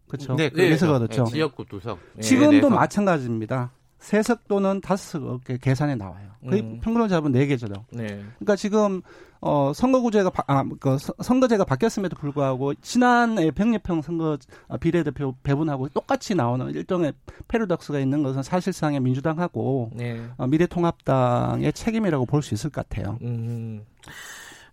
그렇죠. 0.09 0.37
네, 0.37 0.49
그래서 0.51 0.99
그렇죠. 0.99 1.25
네, 1.25 1.31
지역구 1.31 1.64
두석. 1.66 1.99
지금도 2.21 2.71
마찬가지입니다. 2.71 3.71
세석 3.99 4.47
또는 4.49 4.81
다섯 4.81 5.21
계산에 5.61 5.97
나와요. 5.97 6.29
거의 6.49 6.62
음. 6.62 6.81
평균으로 6.81 7.09
잡으면 7.09 7.33
네 7.33 7.47
개죠. 7.47 7.66
네. 7.90 8.07
그러니까 8.38 8.55
지금 8.55 9.03
어 9.40 9.73
선거구제가 9.75 10.31
아, 10.47 10.64
그 10.79 10.97
선거제가 10.99 11.64
바뀌었음에도 11.64 12.14
불구하고 12.16 12.75
지난해 12.75 13.51
병립형 13.51 14.03
선거 14.03 14.38
아, 14.68 14.77
비례대표 14.77 15.35
배분하고 15.42 15.88
똑같이 15.88 16.37
나오는 16.37 16.71
일종의 16.71 17.12
패러독스가 17.49 17.99
있는 17.99 18.23
것은 18.23 18.42
사실상의 18.44 19.01
민주당하고 19.01 19.90
네. 19.94 20.23
어, 20.37 20.47
미래통합당의 20.47 21.73
책임이라고 21.73 22.25
볼 22.27 22.42
수 22.42 22.55
있을 22.55 22.71
것 22.71 22.88
같아요. 22.88 23.18
음. 23.23 23.85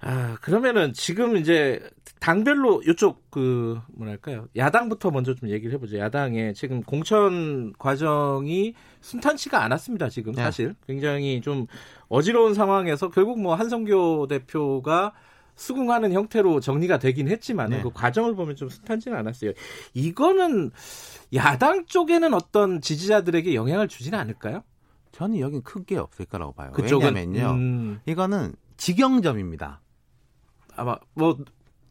아, 0.02 0.38
그러면은 0.42 0.94
지금 0.94 1.38
이제 1.38 1.82
당별로 2.20 2.82
이쪽 2.88 3.30
그 3.30 3.80
뭐랄까요? 3.94 4.48
야당부터 4.56 5.12
먼저 5.12 5.36
좀 5.36 5.50
얘기를 5.50 5.74
해보죠. 5.74 5.98
야당의 5.98 6.54
지금 6.54 6.82
공천 6.82 7.74
과정이 7.78 8.74
순탄치가 9.02 9.64
않았습니다. 9.64 10.10
지금 10.10 10.34
네. 10.34 10.44
사실 10.44 10.76
굉장히 10.88 11.42
좀 11.42 11.68
어지러운 12.08 12.54
상황에서 12.54 13.10
결국 13.10 13.40
뭐 13.40 13.56
한성교 13.56 14.28
대표가 14.28 15.14
수긍하는 15.56 16.12
형태로 16.14 16.60
정리가 16.60 17.00
되긴 17.00 17.30
했지만 17.30 17.70
네. 17.70 17.82
그 17.82 17.90
과정을 17.92 18.36
보면 18.36 18.56
좀 18.56 18.70
순탄치는 18.70 19.18
않았어요. 19.18 19.52
이거는 19.94 20.72
야당 21.34 21.86
쪽에는 21.86 22.34
어떤 22.34 22.82
지지자들에게 22.82 23.56
영향을 23.56 23.88
주지는 23.88 24.20
않을까요? 24.20 24.64
저는 25.12 25.40
여긴 25.40 25.62
크게 25.62 25.98
없을 25.98 26.26
거라고 26.26 26.54
봐요. 26.54 26.72
그쪽은, 26.72 27.16
왜냐면요. 27.16 27.52
음... 27.52 28.00
이거는 28.06 28.54
직영점입니다. 28.76 29.82
아마 30.76 30.98
뭐 31.14 31.38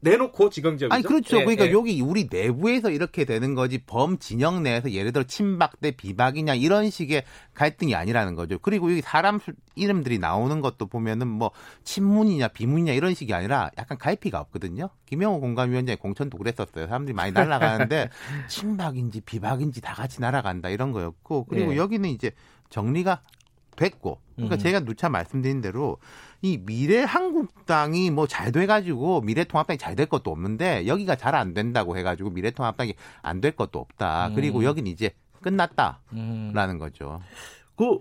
내놓고 0.05 0.51
지경점이죠. 0.51 0.95
아니 0.95 1.03
그렇죠. 1.03 1.39
예, 1.39 1.45
그러니까 1.45 1.67
예. 1.67 1.73
여기 1.73 2.01
우리 2.03 2.29
내부에서 2.31 2.91
이렇게 2.91 3.25
되는 3.25 3.55
거지 3.55 3.79
범 3.79 4.19
진영 4.19 4.63
내에서 4.63 4.91
예를 4.91 5.13
들어 5.13 5.25
친박 5.25 5.81
대 5.81 5.91
비박이냐 5.93 6.55
이런 6.55 6.91
식의 6.91 7.25
갈등이 7.55 7.95
아니라는 7.95 8.35
거죠. 8.35 8.59
그리고 8.59 8.91
여기 8.91 9.01
사람 9.01 9.39
수, 9.39 9.53
이름들이 9.75 10.19
나오는 10.19 10.61
것도 10.61 10.87
보면은 10.87 11.27
뭐 11.27 11.53
친문이냐 11.85 12.49
비문이냐 12.49 12.93
이런 12.93 13.15
식이 13.15 13.33
아니라 13.33 13.71
약간 13.79 13.97
갈피가 13.97 14.39
없거든요. 14.41 14.91
김영호 15.07 15.41
공감위원장의 15.41 15.97
공천도 15.97 16.37
그랬었어요. 16.37 16.87
사람들이 16.87 17.15
많이 17.15 17.33
날아가는데 17.33 18.11
친박인지 18.49 19.23
비박인지 19.23 19.81
다 19.81 19.95
같이 19.95 20.21
날아간다 20.21 20.69
이런 20.69 20.93
거였고 20.93 21.47
그리고 21.47 21.73
예. 21.73 21.77
여기는 21.79 22.09
이제 22.11 22.31
정리가 22.69 23.23
됐고 23.77 24.19
그러니까 24.37 24.57
음. 24.57 24.59
제가 24.59 24.81
누차 24.81 25.09
말씀드린 25.09 25.61
대로 25.61 25.99
이 26.43 26.59
미래 26.59 27.03
한국당이 27.03 28.11
뭐 28.11 28.27
잘 28.27 28.53
돼가지고 28.53 29.21
미래통합당이 29.23 29.79
잘 29.79 29.95
될 29.97 30.07
것도 30.07 30.31
없는데 30.31 30.87
여기가 30.87 31.17
잘 31.17 31.35
안 31.35 31.55
된다고 31.55 31.97
해가지고 31.97 32.31
미래통합당이 32.31 32.95
안 33.23 33.41
될 33.41 33.53
것도 33.53 33.79
없다. 33.79 34.29
음. 34.29 34.35
그리고 34.35 34.65
여기는 34.65 34.91
이제 34.91 35.11
끝났다라는 35.43 36.75
음. 36.75 36.79
거죠. 36.79 37.21
그 37.77 37.99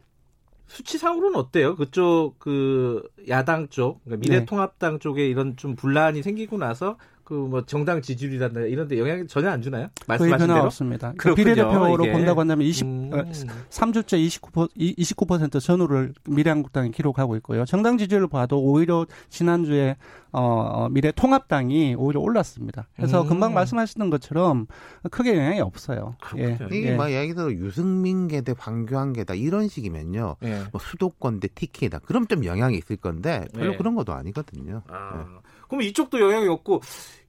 수치상으로는 0.68 1.38
어때요? 1.38 1.76
그쪽 1.76 2.40
그 2.40 3.08
야당 3.28 3.68
쪽 3.70 4.04
그러니까 4.06 4.28
미래통합당 4.28 4.94
네. 4.94 5.00
쪽에 5.00 5.28
이런 5.28 5.56
좀 5.58 5.76
분란이 5.76 6.24
생기고 6.24 6.58
나서 6.58 6.98
그 7.24 7.34
뭐 7.34 7.66
정당 7.66 8.02
지지율이란다 8.02 8.62
이런 8.62 8.88
데 8.88 8.98
영향 9.00 9.28
전혀 9.28 9.50
안 9.50 9.62
주나요? 9.62 9.88
말씀하신 10.08 10.38
거의 10.38 10.48
변화 10.48 10.64
없습니다. 10.66 11.14
그 11.18 11.36
비례대표로 11.36 12.04
이게. 12.04 12.12
본다고 12.12 12.40
한다면 12.42 12.66
20 12.66 12.86
음. 12.86 13.12
3주째 13.70 14.28
29% 14.42 14.70
29% 14.98 15.60
전후를 15.62 16.14
미래한국당이 16.28 16.92
기록하고 16.92 17.36
있고요. 17.38 17.66
정당 17.66 17.98
지지율을 17.98 18.28
봐도 18.28 18.62
오히려 18.62 19.06
지난주에 19.30 19.96
어, 20.32 20.42
어 20.42 20.90
미래통합당이 20.90 21.96
오히려 21.98 22.20
올랐습니다. 22.22 22.88
그래서 22.96 23.22
음. 23.22 23.28
금방 23.28 23.54
말씀하시는 23.54 24.10
것처럼 24.10 24.68
크게 25.12 25.38
영향이 25.38 25.60
없어요. 25.62 26.16
예. 26.38 26.58
이게 26.72 26.92
예. 26.94 26.96
막 26.96 27.12
얘기 27.12 27.34
들어 27.34 27.52
유승민 27.52 28.28
계 28.28 28.42
대 28.44 28.54
황교안 28.58 29.14
계다 29.14 29.34
이런 29.36 29.68
식이면요. 29.70 30.36
예. 30.44 30.64
뭐 30.74 30.82
수도권 30.82 31.40
대 31.40 31.48
TK다. 31.48 32.00
그럼 32.00 32.28
좀 32.28 32.44
영향이 32.44 32.78
있을 32.78 32.98
건데 32.98 33.46
별로 33.54 33.74
예. 33.74 33.78
그런 33.78 33.96
것도 33.96 34.12
아니거든요. 34.14 34.82
아. 34.88 35.14
예. 35.18 35.53
그럼 35.68 35.82
이쪽도 35.82 36.20
영향이 36.20 36.48
없고 36.48 36.82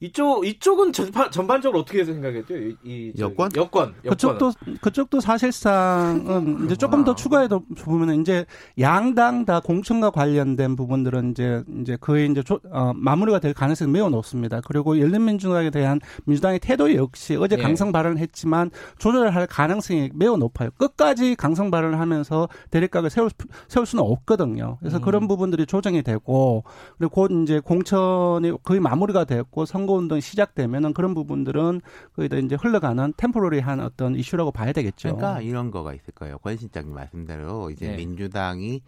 이쪽 0.05 0.45
이쪽은 0.45 0.93
전반, 0.93 1.31
전반적으로 1.31 1.81
어떻게 1.81 2.05
생각했죠? 2.05 2.57
이, 2.57 2.77
이 2.85 3.13
여권? 3.19 3.51
여권? 3.57 3.95
그쪽도 4.07 4.53
그쪽도 4.83 5.21
사실상은 5.21 6.65
이제 6.67 6.77
조금 6.77 7.05
더 7.05 7.13
아. 7.13 7.15
추가해도 7.15 7.63
보면은 7.85 8.21
이제 8.21 8.45
양당 8.79 9.47
다 9.47 9.61
공천과 9.61 10.11
관련된 10.11 10.77
부분들은 10.77 11.31
이제 11.31 11.63
이제 11.81 11.97
거의 11.99 12.31
이제 12.31 12.43
조, 12.43 12.61
어, 12.71 12.93
마무리가 12.95 13.39
될 13.39 13.55
가능성이 13.55 13.93
매우 13.93 14.11
높습니다. 14.11 14.61
그리고 14.67 14.99
열린민주당에 14.99 15.71
대한 15.71 16.01
민주당의 16.27 16.59
태도 16.59 16.95
역시 16.95 17.37
어제 17.37 17.57
예. 17.59 17.63
강성 17.63 17.91
발언을 17.91 18.19
했지만 18.19 18.71
조절할 18.99 19.47
가능성이 19.47 20.11
매우 20.13 20.37
높아요. 20.37 20.69
끝까지 20.77 21.35
강성 21.35 21.71
발언을 21.71 21.99
하면서 21.99 22.49
대립각을 22.71 23.09
세울 23.09 23.31
세울 23.69 23.87
수는 23.87 24.05
없거든요. 24.05 24.77
그래서 24.81 24.99
음. 24.99 25.03
그런 25.03 25.29
부분들이 25.29 25.65
조정이 25.65 26.03
되고 26.03 26.65
그리고 26.99 27.15
곧 27.15 27.31
이제 27.43 27.61
공천 27.61 28.24
이 28.45 28.53
거의 28.63 28.81
마무리가 28.81 29.25
됐고 29.25 29.65
선거 29.65 29.95
선거운동이 29.95 30.21
시작되면은 30.21 30.93
그런 30.93 31.15
부분들은 31.15 31.81
거의 32.17 32.29
다 32.29 32.37
이제 32.37 32.57
흘러가는 32.57 33.13
템포러리한 33.17 33.81
어떤 33.81 34.17
이슈라고 34.17 34.51
봐야 34.51 34.73
되겠죠. 34.73 35.17
그러니까 35.17 35.41
이런 35.41 35.71
거가 35.71 35.95
있을 35.95 36.13
거예요. 36.15 36.39
권 36.39 36.57
실장님 36.57 36.95
말씀대로 36.95 37.71
이제 37.71 37.89
네. 37.89 37.97
민주당이 37.97 38.83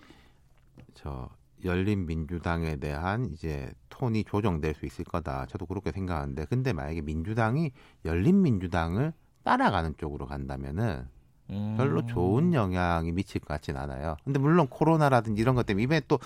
저 0.94 1.29
열린 1.64 2.07
민주당에 2.07 2.77
대한 2.77 3.27
이제 3.33 3.70
톤이 3.88 4.25
조정될 4.25 4.75
수 4.75 4.87
있을 4.87 5.05
거다. 5.05 5.46
저도 5.46 5.66
그렇게 5.66 5.92
생각하는데 5.92 6.44
근데 6.46 6.72
만약에 6.72 7.03
민주당이 7.03 7.72
열린 8.05 8.42
민주당을 8.42 9.12
따라가는 9.44 9.94
쪽으로 9.99 10.27
간다면은 10.27 11.07
음. 11.51 11.75
별로 11.77 12.05
좋은 12.05 12.53
영향이 12.53 13.12
미칠 13.12 13.40
것 13.40 13.49
같진 13.49 13.77
않아요. 13.77 14.16
근데 14.25 14.38
물론 14.38 14.66
코로나라든지 14.66 15.40
이런 15.40 15.55
것 15.55 15.64
때문에 15.64 15.85
이번에 15.85 16.01
또 16.09 16.18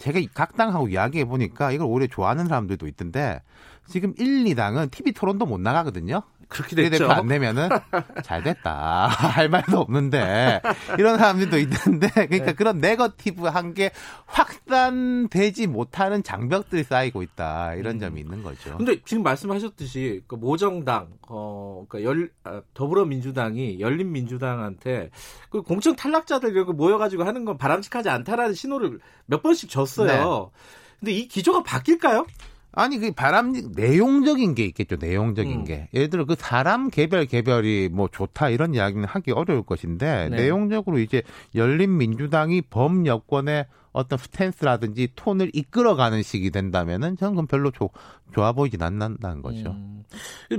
제가 0.00 0.18
각 0.32 0.56
당하고 0.56 0.88
이야기해 0.88 1.26
보니까 1.26 1.72
이걸 1.72 1.86
오히려 1.86 2.06
좋아하는 2.06 2.48
사람들도 2.48 2.86
있던데 2.88 3.42
지금 3.86 4.14
1, 4.16 4.44
2당은 4.44 4.90
TV 4.90 5.12
토론도 5.12 5.46
못 5.46 5.60
나가거든요. 5.60 6.22
그렇게 6.50 6.76
됐죠. 6.76 7.08
안 7.10 7.28
내면은 7.28 7.68
잘 8.24 8.42
됐다 8.42 9.06
할 9.08 9.48
말도 9.48 9.78
없는데 9.78 10.60
이런 10.98 11.16
사람들도 11.16 11.58
있는데 11.58 12.08
그러니까 12.26 12.46
네. 12.46 12.52
그런 12.52 12.78
네거티브한 12.78 13.72
게 13.72 13.92
확산되지 14.26 15.68
못하는 15.68 16.22
장벽들이 16.22 16.82
쌓이고 16.82 17.22
있다 17.22 17.74
이런 17.74 17.96
음. 17.96 18.00
점이 18.00 18.20
있는 18.20 18.42
거죠. 18.42 18.76
근데 18.76 19.00
지금 19.04 19.22
말씀하셨듯이 19.22 20.24
그 20.26 20.34
모정당 20.34 21.08
어 21.28 21.86
그러니까 21.88 22.10
열 22.10 22.30
아, 22.42 22.60
더불어민주당이 22.74 23.80
열린민주당한테 23.80 25.10
그 25.50 25.62
공천 25.62 25.94
탈락자들 25.94 26.50
이렇게 26.50 26.72
모여 26.72 26.98
가지고 26.98 27.24
하는 27.24 27.44
건 27.44 27.56
바람직하지 27.56 28.08
않다라는 28.08 28.54
신호를 28.54 28.98
몇 29.26 29.42
번씩 29.42 29.70
줬어요. 29.70 30.50
네. 30.52 30.60
근데 30.98 31.12
이 31.12 31.28
기조가 31.28 31.62
바뀔까요? 31.62 32.26
아니 32.72 32.98
그 32.98 33.10
바람 33.12 33.52
내용적인 33.52 34.54
게 34.54 34.64
있겠죠 34.66 34.96
내용적인 34.96 35.60
음. 35.60 35.64
게 35.64 35.88
예를 35.92 36.08
들어 36.08 36.24
그 36.24 36.36
사람 36.38 36.88
개별 36.88 37.26
개별이 37.26 37.88
뭐 37.92 38.08
좋다 38.08 38.50
이런 38.50 38.74
이야기는 38.74 39.04
하기 39.04 39.32
어려울 39.32 39.62
것인데 39.62 40.28
네. 40.28 40.36
내용적으로 40.36 40.98
이제 40.98 41.22
열린 41.54 41.96
민주당이 41.98 42.62
범 42.62 43.06
여권의 43.06 43.66
어떤 43.92 44.18
스탠스라든지 44.18 45.08
톤을 45.16 45.50
이끌어가는 45.52 46.22
식이 46.22 46.50
된다면은 46.50 47.16
저는 47.16 47.32
그건 47.34 47.46
별로 47.46 47.70
조, 47.72 47.90
좋아 48.32 48.52
보이진 48.52 48.82
않는다는 48.82 49.42
거죠. 49.42 49.70
음. 49.70 50.04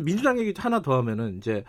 민주당 0.02 0.38
얘기 0.40 0.54
하나 0.58 0.82
더 0.82 0.98
하면은 0.98 1.38
이제 1.38 1.64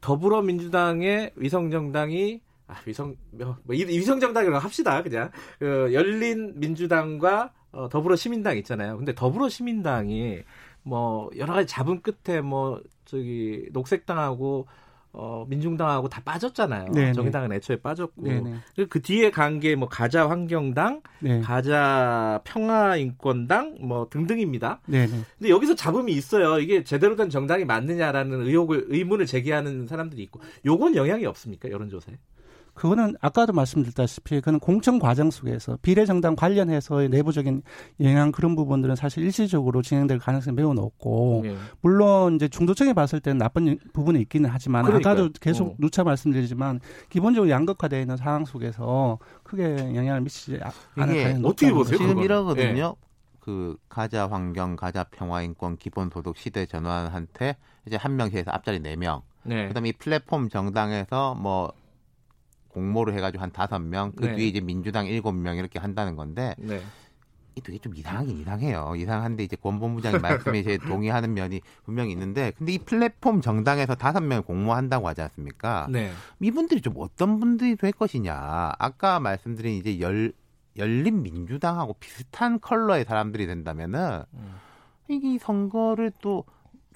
더불어민주당의 0.00 1.32
위성정당이 1.36 2.40
아, 2.68 2.74
위성 2.84 3.14
뭐, 3.30 3.56
위성정당이라고 3.68 4.58
합시다 4.58 5.02
그냥 5.02 5.30
그 5.58 5.90
열린 5.92 6.52
민주당과 6.58 7.52
어, 7.76 7.88
더불어 7.88 8.16
시민당 8.16 8.56
있잖아요. 8.58 8.96
근데 8.96 9.14
더불어 9.14 9.48
시민당이 9.48 10.38
뭐 10.82 11.28
여러 11.36 11.52
가지 11.52 11.66
잡음 11.66 12.00
끝에 12.00 12.40
뭐 12.40 12.80
저기 13.04 13.66
녹색당하고 13.72 14.66
어, 15.18 15.46
민중당하고 15.48 16.08
다 16.10 16.20
빠졌잖아요. 16.24 16.92
네네. 16.92 17.12
정의당은 17.14 17.50
애초에 17.52 17.76
빠졌고. 17.76 18.22
네네. 18.22 18.54
그 18.90 19.00
뒤에 19.00 19.30
간 19.30 19.60
게 19.60 19.74
뭐 19.74 19.88
가자 19.88 20.28
환경당, 20.28 21.00
네. 21.20 21.40
가자 21.40 22.40
평화인권당 22.44 23.78
뭐 23.80 24.08
등등입니다. 24.10 24.80
네네. 24.86 25.12
근데 25.38 25.48
여기서 25.50 25.74
잡음이 25.74 26.12
있어요. 26.12 26.58
이게 26.58 26.84
제대로 26.84 27.16
된 27.16 27.30
정당이 27.30 27.64
맞느냐라는 27.64 28.42
의혹을 28.46 28.86
의문을 28.88 29.24
제기하는 29.26 29.86
사람들이 29.86 30.22
있고. 30.24 30.40
요건 30.66 30.94
영향이 30.94 31.24
없습니까? 31.26 31.70
여론조사에? 31.70 32.16
그거는 32.76 33.16
아까도 33.20 33.52
말씀드렸다시피 33.54 34.40
그는 34.42 34.60
공천 34.60 34.98
과정 34.98 35.30
속에서 35.30 35.78
비례정당 35.80 36.36
관련해서의 36.36 37.08
내부적인 37.08 37.62
영향 38.00 38.30
그런 38.30 38.54
부분들은 38.54 38.94
사실 38.96 39.24
일시적으로 39.24 39.82
진행될 39.82 40.18
가능성이 40.18 40.54
매우 40.54 40.74
높고 40.74 41.40
네. 41.42 41.56
물론 41.80 42.36
이제 42.36 42.48
중도층에 42.48 42.92
봤을 42.92 43.18
때는 43.18 43.38
나쁜 43.38 43.78
부분이 43.94 44.20
있기는 44.20 44.48
하지만 44.52 44.84
그러니까요. 44.84 45.12
아까도 45.12 45.30
계속 45.40 45.70
어. 45.70 45.74
누차 45.78 46.04
말씀드리지만 46.04 46.80
기본적으로 47.08 47.50
양극화되어 47.50 47.98
있는 47.98 48.16
상황 48.18 48.44
속에서 48.44 49.18
크게 49.42 49.94
영향을 49.94 50.20
미치지 50.20 50.60
않을 50.96 51.24
가능성이 51.24 51.46
어떻게 51.46 51.72
보세요? 51.72 51.98
지금 51.98 52.18
이러거든요. 52.18 52.94
네. 53.00 53.06
그 53.40 53.76
가자 53.88 54.26
환경, 54.26 54.76
가자 54.76 55.04
평화 55.04 55.40
인권 55.40 55.76
기본 55.78 56.10
소득 56.12 56.36
시대 56.36 56.66
전환한테 56.66 57.56
이제 57.86 57.96
한 57.96 58.16
명씩 58.16 58.36
해서 58.36 58.50
앞자리 58.50 58.80
네 58.80 58.96
명. 58.96 59.22
네. 59.44 59.68
그다음에 59.68 59.90
이 59.90 59.92
플랫폼 59.92 60.50
정당에서 60.50 61.34
뭐 61.36 61.72
공모를 62.76 63.14
해가지고 63.14 63.42
한 63.42 63.50
다섯 63.52 63.78
명, 63.78 64.12
그 64.12 64.26
네. 64.26 64.36
뒤에 64.36 64.46
이제 64.48 64.60
민주당 64.60 65.06
일곱 65.06 65.32
명 65.32 65.56
이렇게 65.56 65.78
한다는 65.78 66.14
건데 66.14 66.54
네. 66.58 66.82
이 67.54 67.60
되게 67.62 67.78
좀 67.78 67.96
이상하긴 67.96 68.38
이상해요. 68.38 68.92
이상한데 68.96 69.44
이제 69.44 69.56
권본부장님 69.56 70.20
말씀에 70.20 70.62
제 70.62 70.76
동의하는 70.86 71.32
면이 71.32 71.62
분명히 71.84 72.12
있는데 72.12 72.52
근데 72.58 72.74
이 72.74 72.78
플랫폼 72.78 73.40
정당에서 73.40 73.94
다섯 73.94 74.20
명을 74.20 74.42
공모한다고 74.42 75.08
하지 75.08 75.22
않습니까? 75.22 75.88
네. 75.90 76.12
이분들이 76.38 76.82
좀 76.82 76.92
어떤 76.98 77.40
분들이 77.40 77.76
될 77.76 77.92
것이냐. 77.92 78.74
아까 78.78 79.20
말씀드린 79.20 79.76
이제 79.76 79.98
열 80.00 80.34
열린 80.76 81.22
민주당하고 81.22 81.94
비슷한 81.94 82.60
컬러의 82.60 83.06
사람들이 83.06 83.46
된다면은 83.46 84.24
음. 84.34 84.54
이 85.08 85.38
선거를 85.40 86.12
또 86.20 86.44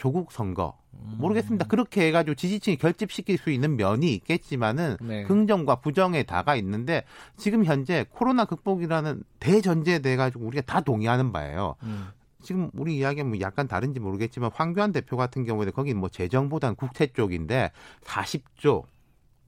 조국 0.01 0.33
선거 0.33 0.79
모르겠습니다. 1.19 1.67
그렇게 1.67 2.07
해가지고 2.07 2.35
지지층이 2.35 2.79
결집시킬 2.79 3.37
수 3.37 3.51
있는 3.51 3.77
면이 3.77 4.15
있겠지만은 4.15 4.97
네. 5.03 5.25
긍정과 5.25 5.77
부정에 5.77 6.23
다가 6.23 6.57
있는데 6.57 7.05
지금 7.37 7.67
현재 7.67 8.07
코로나 8.09 8.47
극복이라는 8.47 9.23
대전제에 9.41 9.99
대해 9.99 10.17
가지고 10.17 10.47
우리가 10.47 10.63
다 10.65 10.81
동의하는 10.81 11.33
바예요. 11.33 11.77
음. 11.83 12.09
지금 12.43 12.71
우리 12.73 12.97
이야기는 12.97 13.29
뭐 13.29 13.41
약간 13.41 13.69
다른지 13.69 14.01
모르겠지만 14.01 14.51
황교안 14.55 14.93
대표 14.93 15.19
같은 15.19 15.45
경우에는 15.45 15.75
거기 15.75 15.93
뭐 15.93 16.09
재정보단 16.09 16.77
국채 16.77 17.07
쪽인데 17.09 17.71
40조 18.03 18.85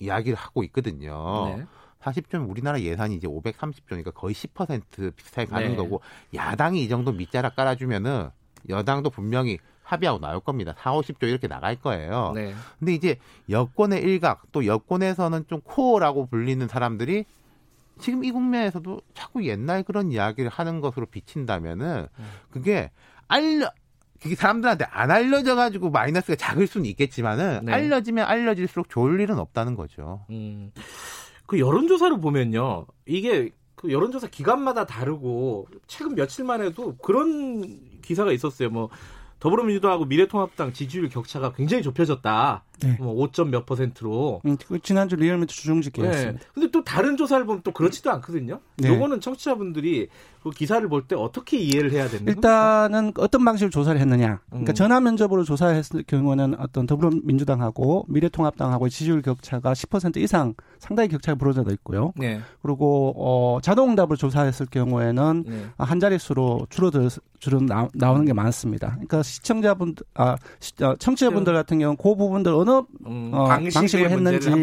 이야기를 0.00 0.36
하고 0.36 0.62
있거든요. 0.64 1.54
네. 1.56 1.64
40조면 2.02 2.50
우리나라 2.50 2.78
예산이 2.78 3.14
이제 3.14 3.26
530조니까 3.26 4.12
거의 4.12 4.34
10% 4.34 5.16
비슷하게 5.16 5.50
가는 5.50 5.68
네. 5.70 5.76
거고 5.76 6.02
야당이 6.34 6.84
이 6.84 6.88
정도 6.90 7.12
밑자락 7.12 7.56
깔아주면은 7.56 8.28
여당도 8.68 9.08
분명히 9.10 9.58
합의하고 9.92 10.18
나올 10.20 10.40
겁니다. 10.40 10.74
4, 10.78 10.92
50조 10.92 11.24
이렇게 11.24 11.46
나갈 11.48 11.76
거예요. 11.76 12.32
네. 12.34 12.54
근데 12.78 12.94
이제 12.94 13.18
여권의 13.50 14.02
일각 14.02 14.50
또 14.52 14.64
여권에서는 14.64 15.46
좀 15.48 15.60
코어라고 15.62 16.26
불리는 16.26 16.66
사람들이 16.66 17.24
지금 17.98 18.24
이 18.24 18.32
국면에서도 18.32 19.00
자꾸 19.14 19.44
옛날 19.44 19.82
그런 19.82 20.10
이야기를 20.10 20.50
하는 20.50 20.80
것으로 20.80 21.06
비친다면은 21.06 22.06
그게 22.50 22.90
알려 23.28 23.70
그게 24.20 24.34
사람들한테 24.34 24.86
안 24.88 25.10
알려져 25.10 25.54
가지고 25.56 25.90
마이너스가 25.90 26.36
작을 26.36 26.66
수는 26.66 26.86
있겠지만은 26.86 27.66
네. 27.66 27.72
알려지면 27.72 28.24
알려질수록 28.26 28.88
좋을 28.88 29.20
일은 29.20 29.38
없다는 29.38 29.74
거죠. 29.74 30.24
음. 30.30 30.72
그 31.46 31.58
여론조사를 31.58 32.18
보면요. 32.20 32.86
이게 33.04 33.50
그 33.74 33.92
여론조사 33.92 34.28
기간마다 34.28 34.86
다르고 34.86 35.66
최근 35.86 36.14
며칠만 36.14 36.62
해도 36.62 36.96
그런 36.98 38.00
기사가 38.00 38.32
있었어요. 38.32 38.70
뭐 38.70 38.88
더불어민주당하고 39.42 40.04
미래통합당 40.04 40.72
지지율 40.72 41.08
격차가 41.08 41.52
굉장히 41.52 41.82
좁혀졌다. 41.82 42.62
네. 42.82 42.96
뭐5. 42.98 43.48
몇 43.48 43.66
퍼센트로. 43.66 44.42
음, 44.44 44.56
그 44.66 44.78
지난주 44.80 45.16
리얼미터 45.16 45.52
주중집계였습니다. 45.52 46.32
네. 46.32 46.38
근데 46.54 46.70
또 46.70 46.82
다른 46.84 47.16
조사를 47.16 47.44
보면 47.46 47.62
또 47.62 47.72
그렇지도 47.72 48.10
않거든요. 48.12 48.60
네. 48.76 48.88
요거는 48.88 49.20
청취자분들이 49.20 50.08
그 50.42 50.50
기사를 50.50 50.86
볼 50.88 51.02
때 51.06 51.14
어떻게 51.16 51.56
이해를 51.58 51.92
해야 51.92 52.08
되는? 52.08 52.26
일단은 52.28 53.12
어떤 53.18 53.44
방식으로 53.44 53.70
조사를 53.70 54.00
했느냐. 54.00 54.40
그러니까 54.50 54.72
음. 54.72 54.74
전화 54.74 55.00
면접으로 55.00 55.44
조사했을 55.44 56.02
경우는 56.04 56.56
어떤 56.58 56.86
더불어민주당하고 56.86 58.06
미래통합당하고 58.08 58.88
지지율 58.88 59.22
격차가 59.22 59.72
10% 59.72 60.16
이상 60.18 60.54
상당히 60.78 61.08
격차가 61.08 61.36
벌어져 61.38 61.64
있고요. 61.72 62.12
네. 62.16 62.40
그리고 62.62 63.14
어 63.16 63.60
자동응답을 63.62 64.16
조사했을 64.16 64.66
경우에는 64.66 65.44
네. 65.46 65.64
한 65.78 66.00
자릿수로 66.00 66.66
줄어들 66.70 67.08
나, 67.66 67.88
나오는 67.94 68.24
게 68.24 68.32
많습니다. 68.32 68.90
그러니까 68.92 69.22
시청자분들 69.22 70.04
아 70.14 70.36
시, 70.60 70.72
어, 70.82 70.94
청취자분들 70.98 71.52
같은 71.52 71.78
경우는 71.78 71.96
그 71.96 72.14
부분들 72.14 72.52
어느 72.52 72.71
음, 73.06 73.30
어, 73.34 73.44
방식을 73.72 74.10
했는지로 74.10 74.56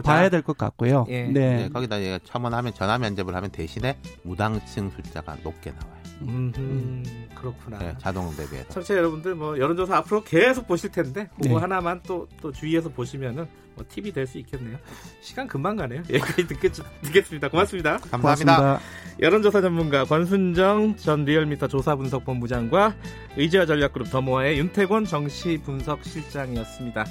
봐야 0.00 0.28
될 0.30 0.42
것 0.42 0.56
같고요. 0.58 1.06
예. 1.08 1.22
네. 1.24 1.56
네. 1.56 1.68
거기다 1.68 1.96
첨언하면 2.24 2.74
전화 2.74 2.98
면접을 2.98 3.34
하면 3.34 3.50
대신에 3.50 3.96
무당층 4.22 4.90
숫자가 4.90 5.36
높게 5.42 5.70
나와요. 5.70 5.99
음, 6.22 6.52
음 6.56 7.28
그렇구나. 7.34 7.78
네, 7.78 7.94
자동 7.98 8.34
대비해서. 8.36 8.68
청취자 8.68 8.96
여러분들 8.96 9.34
뭐 9.34 9.58
여론조사 9.58 9.96
앞으로 9.98 10.22
계속 10.22 10.66
보실 10.66 10.90
텐데 10.90 11.28
그거 11.36 11.48
네. 11.48 11.54
하나만 11.56 12.00
또 12.06 12.26
또 12.40 12.50
주의해서 12.52 12.88
보시면은 12.88 13.46
뭐 13.74 13.84
팁이 13.88 14.12
될 14.12 14.26
수 14.26 14.38
있겠네요. 14.38 14.76
시간 15.20 15.46
금방 15.46 15.76
가네요. 15.76 16.00
여기까지 16.10 16.46
듣겠, 16.48 16.72
듣겠습니다. 17.02 17.48
고맙습니다. 17.48 17.98
감사합니다. 17.98 18.56
고맙습니다. 18.56 18.80
여론조사 19.20 19.60
전문가 19.60 20.04
권순정 20.04 20.96
전 20.96 21.24
리얼미터 21.24 21.68
조사분석본부장과 21.68 22.94
의지와 23.36 23.66
전략그룹 23.66 24.10
더모아의 24.10 24.58
윤태권 24.58 25.04
정치분석실장이었습니다. 25.06 27.04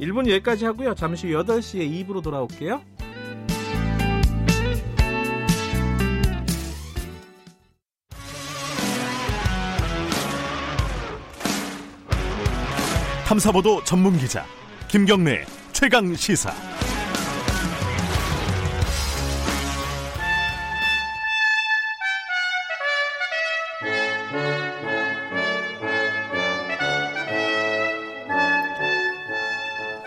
1분 0.00 0.28
여기까지 0.30 0.64
하고요. 0.66 0.94
잠시 0.94 1.32
후 1.32 1.42
8시에 1.44 2.06
2부로 2.06 2.22
돌아올게요. 2.22 2.82
탐사보도 13.26 13.82
전문 13.84 14.12
기자 14.18 14.44
김경래 14.86 15.44
최강 15.72 16.14
시사. 16.14 16.50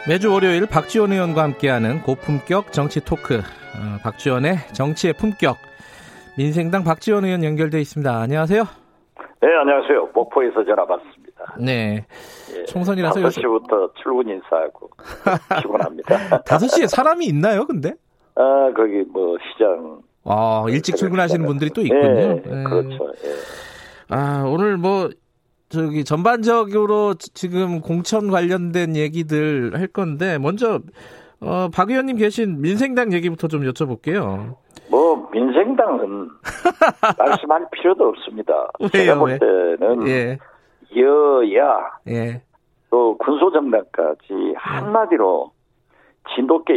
매주 0.08 0.32
월요일 0.32 0.68
박지원 0.68 1.12
의원과 1.12 1.42
함께하는 1.42 2.02
고품격 2.04 2.72
정치 2.72 3.04
토크. 3.04 3.40
어, 3.40 3.98
박지원의 4.04 4.60
정치의 4.72 5.14
품격. 5.14 5.58
민생당 6.38 6.84
박지원 6.84 7.26
의원 7.26 7.44
연결돼 7.44 7.82
있습니다. 7.82 8.16
안녕하세요. 8.16 8.64
네, 9.42 9.48
안녕하세요. 9.60 10.12
목포에서 10.14 10.64
전화 10.64 10.86
받습니다. 10.86 11.27
네. 11.60 12.06
예, 12.56 12.64
총선이라서 12.66 13.20
5시부터 13.20 13.94
출근 13.96 14.30
인사하고 14.30 14.90
피곤합니다. 15.62 16.42
5시에 16.44 16.88
사람이 16.88 17.26
있나요, 17.26 17.66
근데? 17.66 17.94
아, 18.36 18.72
거기 18.76 19.04
뭐 19.12 19.38
시장. 19.52 20.02
아, 20.24 20.66
일찍 20.68 20.96
출근하시는 20.96 21.46
분들이 21.46 21.70
또 21.72 21.82
있군요. 21.82 22.02
네, 22.02 22.42
네. 22.46 22.64
그렇죠. 22.64 23.10
예. 23.26 23.30
아, 24.10 24.44
오늘 24.48 24.78
뭐 24.78 25.10
저기 25.70 26.04
전반적으로 26.06 27.14
지금 27.16 27.82
공천 27.82 28.30
관련된 28.30 28.96
얘기들 28.96 29.72
할 29.74 29.88
건데 29.88 30.38
먼저 30.38 30.80
어, 31.42 31.70
박 31.74 31.90
의원님 31.90 32.18
계신 32.18 32.62
민생당 32.62 33.14
얘기부터 33.14 33.48
좀 33.48 33.62
여쭤볼게요. 33.64 34.56
뭐 34.90 35.30
민생당은 35.32 36.30
말씀할 37.18 37.68
필요도 37.72 38.08
없습니다. 38.08 38.54
왜요, 38.80 38.90
제가 38.90 39.20
볼 39.20 39.38
때는 39.40 40.08
예. 40.08 40.38
여야 40.96 41.92
예. 42.08 42.42
또 42.90 43.18
군소정당까지 43.18 44.54
한마디로 44.56 45.52
진돗개 46.36 46.74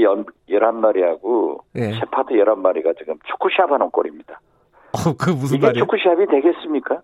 11마리하고 0.48 1.60
예. 1.76 1.92
셰파드 1.92 2.34
11마리가 2.34 2.96
지금 2.98 3.16
축구샵 3.26 3.70
하는 3.70 3.90
꼴입니다. 3.90 4.40
어, 4.92 5.14
그 5.18 5.30
무슨 5.30 5.58
이게 5.58 5.66
말이에요? 5.66 5.84
축구샵이 5.84 6.26
되겠습니까? 6.26 7.00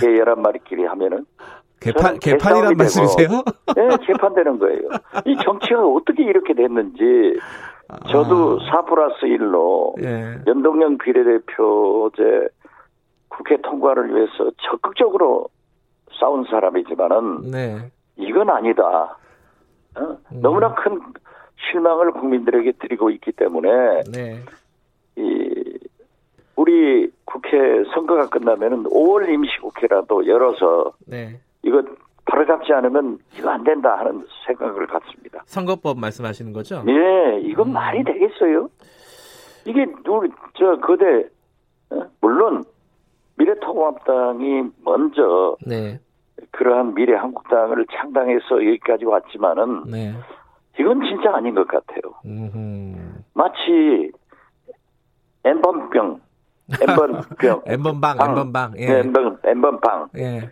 개 0.00 0.06
11마리끼리 0.06 0.86
하면은 0.86 1.26
개판, 1.80 2.18
개판이란 2.18 2.74
말씀이세요? 2.76 3.28
네, 3.76 3.96
개판되는 4.06 4.58
거예요. 4.58 4.88
이 5.26 5.36
정치가 5.44 5.86
어떻게 5.86 6.24
이렇게 6.24 6.52
됐는지, 6.54 7.38
저도 8.10 8.58
아. 8.60 8.70
4 8.70 8.84
플러스 8.84 9.20
1로 9.22 9.94
예. 10.02 10.42
연동형 10.46 10.98
비례대표제 10.98 12.48
국회 13.28 13.56
통과를 13.62 14.14
위해서 14.14 14.50
적극적으로 14.68 15.48
싸운 16.18 16.44
사람이지만은, 16.44 17.50
네. 17.50 17.90
이건 18.16 18.50
아니다. 18.50 19.16
어? 19.96 20.00
음. 20.00 20.40
너무나 20.40 20.74
큰 20.74 21.00
실망을 21.70 22.12
국민들에게 22.12 22.72
드리고 22.72 23.10
있기 23.10 23.32
때문에, 23.32 24.02
네. 24.12 24.42
이, 25.16 25.78
우리 26.56 27.10
국회 27.24 27.56
선거가 27.94 28.28
끝나면은 28.28 28.84
5월 28.84 29.28
임시국회라도 29.28 30.26
열어서, 30.26 30.92
네. 31.06 31.40
이거 31.62 31.82
바로잡지 32.24 32.72
않으면 32.72 33.18
이거 33.38 33.50
안 33.50 33.64
된다 33.64 33.98
하는 33.98 34.24
생각을 34.46 34.86
갖습니다. 34.86 35.42
선거법 35.46 35.98
말씀하시는 35.98 36.52
거죠? 36.52 36.82
네, 36.84 37.40
이건 37.40 37.68
음. 37.68 37.72
말이 37.72 38.04
되겠어요? 38.04 38.68
이게 39.64 39.86
우리 40.06 40.30
저 40.58 40.76
거대 40.76 41.28
어? 41.90 42.06
물론 42.20 42.64
미래통합당이 43.36 44.62
먼저 44.84 45.56
네. 45.66 46.00
그러한 46.52 46.94
미래 46.94 47.14
한국당을 47.14 47.86
창당해서 47.92 48.56
여기까지 48.66 49.04
왔지만은 49.04 49.84
네. 49.90 50.14
이건 50.78 51.00
진짜 51.02 51.34
아닌 51.34 51.54
것 51.54 51.66
같아요. 51.66 52.14
음흠. 52.24 52.96
마치 53.34 54.12
엠번병, 55.44 56.20
엠번병, 56.80 57.62
엠번방, 57.66 58.16
엠번방, 58.20 58.72
예. 58.78 58.98
엠번, 58.98 59.38
엠번방. 59.44 60.08
예. 60.18 60.50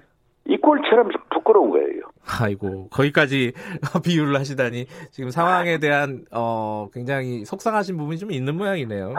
이 0.49 0.57
꼴처럼 0.59 1.09
부끄러운 1.33 1.71
거예요. 1.71 2.03
아이고 2.41 2.89
거기까지 2.91 3.53
비유를 4.05 4.37
하시다니 4.37 4.87
지금 5.11 5.31
상황에 5.31 5.79
대한 5.79 6.25
어 6.33 6.89
굉장히 6.93 7.45
속상하신 7.45 7.97
부분이 7.97 8.19
좀 8.19 8.31
있는 8.31 8.57
모양이네요. 8.57 9.13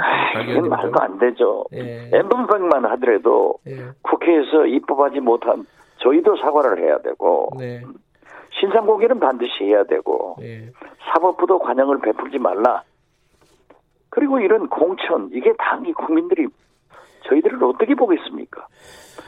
이건 0.50 0.70
말도 0.70 0.94
안 1.00 1.20
되죠. 1.20 1.66
예. 1.74 2.10
엠번방만 2.14 2.86
하더라도 2.86 3.56
예. 3.68 3.90
국회에서 4.02 4.66
입법하지 4.68 5.20
못한 5.20 5.66
저희도 5.98 6.38
사과를 6.38 6.80
해야 6.84 7.00
되고 7.00 7.52
네. 7.58 7.82
신상 8.60 8.86
공개는 8.86 9.20
반드시 9.20 9.66
해야 9.66 9.84
되고 9.84 10.36
예. 10.42 10.72
사법부도 11.12 11.60
관여을 11.60 12.00
베풀지 12.00 12.40
말라. 12.40 12.84
그리고 14.10 14.40
이런 14.40 14.68
공천 14.68 15.30
이게 15.32 15.54
당이 15.58 15.94
국민들이 15.94 16.48
저희들을 17.28 17.64
어떻게 17.64 17.94
보겠습니까? 17.94 18.68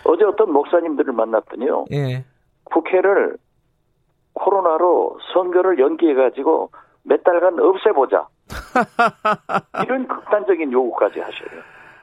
어제 0.06 0.24
어떤 0.24 0.52
목사님들을 0.52 1.14
만났더니요. 1.14 1.86
예. 1.92 2.26
국회를 2.64 3.38
코로나로 4.34 5.20
선거를 5.34 5.80
연기해 5.80 6.14
가지고 6.14 6.72
몇 7.04 7.24
달간 7.24 7.60
없애보자. 7.60 8.28
이런 9.84 10.08
극단적인 10.08 10.72
요구까지 10.72 11.20
하셔요. 11.20 11.62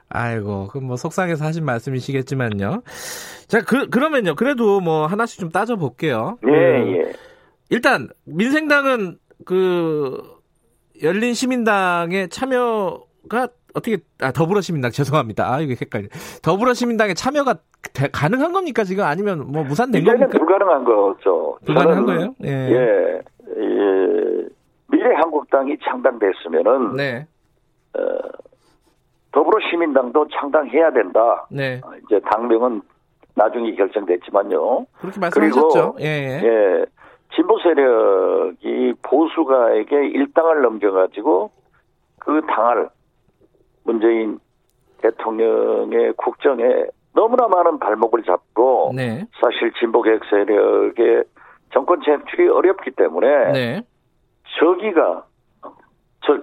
아이고, 0.09 0.69
그럼 0.69 0.87
뭐 0.87 0.97
속상해서 0.97 1.45
하신 1.45 1.65
말씀이시겠지만요. 1.65 2.83
자, 3.49 3.61
그, 3.63 3.89
그러면요. 3.89 4.35
그래도 4.35 4.81
뭐 4.81 5.07
하나씩 5.07 5.41
좀 5.41 5.51
따져볼게요. 5.51 6.39
예, 6.45 6.51
그, 6.51 6.53
예. 6.53 7.13
일단, 7.71 8.09
민생당은 8.25 9.19
그, 9.45 10.23
열린 11.03 11.35
시민당의 11.35 12.29
참여가 12.29 13.49
어떻게, 13.75 13.99
아, 14.21 14.33
더불어시민당, 14.33 14.91
죄송합니다. 14.91 15.53
아, 15.53 15.61
이거 15.61 15.75
헷갈려. 15.79 16.09
더불어시민당의 16.43 17.15
참여가 17.15 17.57
되, 17.93 18.09
가능한 18.09 18.53
겁니까, 18.53 18.85
지금? 18.85 19.05
아니면 19.05 19.51
뭐 19.53 19.65
무산된 19.65 20.03
겁니까? 20.03 20.29
불가능한 20.29 20.85
거죠. 20.85 21.59
불가능한 21.67 22.07
거예요? 22.07 22.35
예. 22.45 22.49
예. 22.49 23.23
예. 23.59 24.49
미래한국당이 24.89 25.77
창당됐으면은. 25.85 26.97
네. 26.97 27.27
어, 27.95 28.01
더불어시민당도 29.37 30.29
창당해야 30.29 30.93
된다. 30.93 31.47
네. 31.51 31.79
어, 31.85 31.91
이제 32.07 32.19
당명은 32.21 32.81
나중에 33.35 33.75
결정됐지만요. 33.75 34.87
그렇게 34.99 35.21
말씀하셨죠. 35.21 35.93
그리고 35.93 35.97
예, 36.01 36.07
예. 36.07 36.41
예, 36.43 36.87
진보 37.35 37.59
세력이 37.59 38.95
보수가에게 39.03 40.07
일당을 40.07 40.63
넘겨가지고 40.63 41.51
그 42.19 42.41
당을 42.49 42.89
문재인 43.85 44.41
대통령의 45.03 46.15
국정에 46.17 46.87
너무나 47.15 47.47
많은 47.47 47.79
발목을 47.79 48.23
잡고 48.23 48.93
네. 48.97 49.27
사실 49.39 49.71
진보 49.79 50.01
개혁 50.01 50.25
세력의 50.31 51.25
정권 51.75 52.01
진출이 52.01 52.49
어렵기 52.49 52.93
때문에 52.93 53.53
네. 53.53 53.83
저기가 54.59 55.27
저 56.25 56.39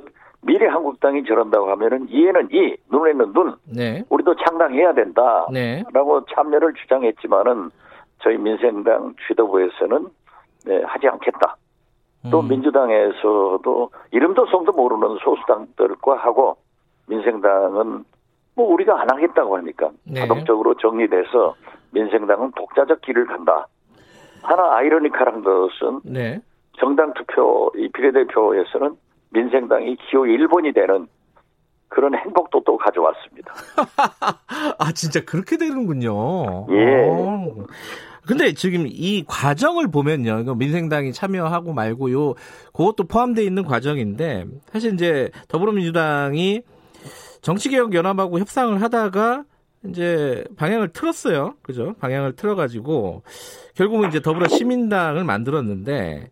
미래 0.45 0.67
한국당이 0.67 1.23
저런다고 1.25 1.69
하면은 1.71 2.07
이에는 2.09 2.49
이, 2.51 2.75
눈에는 2.91 3.33
눈. 3.33 3.55
네. 3.65 4.03
우리도 4.09 4.35
창당해야 4.35 4.93
된다라고 4.93 5.51
네. 5.51 5.83
참여를 6.33 6.73
주장했지만은 6.73 7.69
저희 8.19 8.37
민생당 8.37 9.15
지도부에서는 9.27 10.07
네, 10.65 10.81
하지 10.83 11.07
않겠다. 11.07 11.57
또 12.31 12.39
음. 12.39 12.47
민주당에서도 12.47 13.89
이름도 14.11 14.45
성도 14.47 14.71
모르는 14.71 15.17
소수당들과 15.23 16.15
하고 16.15 16.55
민생당은 17.07 18.05
뭐 18.55 18.73
우리가 18.73 19.01
안 19.01 19.09
하겠다고 19.09 19.57
하니까 19.57 19.91
네. 20.05 20.21
자동적으로 20.21 20.75
정리돼서 20.75 21.55
민생당은 21.91 22.51
독자적 22.55 23.01
길을 23.01 23.25
간다. 23.25 23.67
하나 24.41 24.75
아이러니컬한 24.75 25.43
것은 25.43 26.01
네. 26.05 26.39
정당 26.77 27.13
투표 27.13 27.71
이 27.75 27.89
비례대표에서는 27.89 28.95
민생당이 29.33 29.97
기호 30.09 30.23
1번이 30.23 30.73
되는 30.73 31.07
그런 31.89 32.15
행복도 32.15 32.63
또 32.65 32.77
가져왔습니다. 32.77 33.53
아, 34.79 34.91
진짜 34.93 35.19
그렇게 35.21 35.57
되는군요. 35.57 36.67
예. 36.71 37.07
오. 37.07 37.67
근데 38.25 38.53
지금 38.53 38.85
이 38.87 39.23
과정을 39.27 39.91
보면요. 39.91 40.55
민생당이 40.55 41.11
참여하고 41.13 41.73
말고 41.73 42.11
요. 42.11 42.33
그것도 42.73 43.03
포함되어 43.07 43.43
있는 43.43 43.63
과정인데, 43.63 44.45
사실 44.71 44.93
이제 44.93 45.29
더불어민주당이 45.49 46.61
정치개혁연합하고 47.41 48.39
협상을 48.39 48.81
하다가 48.81 49.43
이제 49.89 50.45
방향을 50.55 50.93
틀었어요. 50.93 51.55
그죠? 51.61 51.93
방향을 51.99 52.37
틀어가지고, 52.37 53.23
결국은 53.75 54.07
이제 54.07 54.21
더불어 54.21 54.47
시민당을 54.47 55.25
만들었는데, 55.25 56.31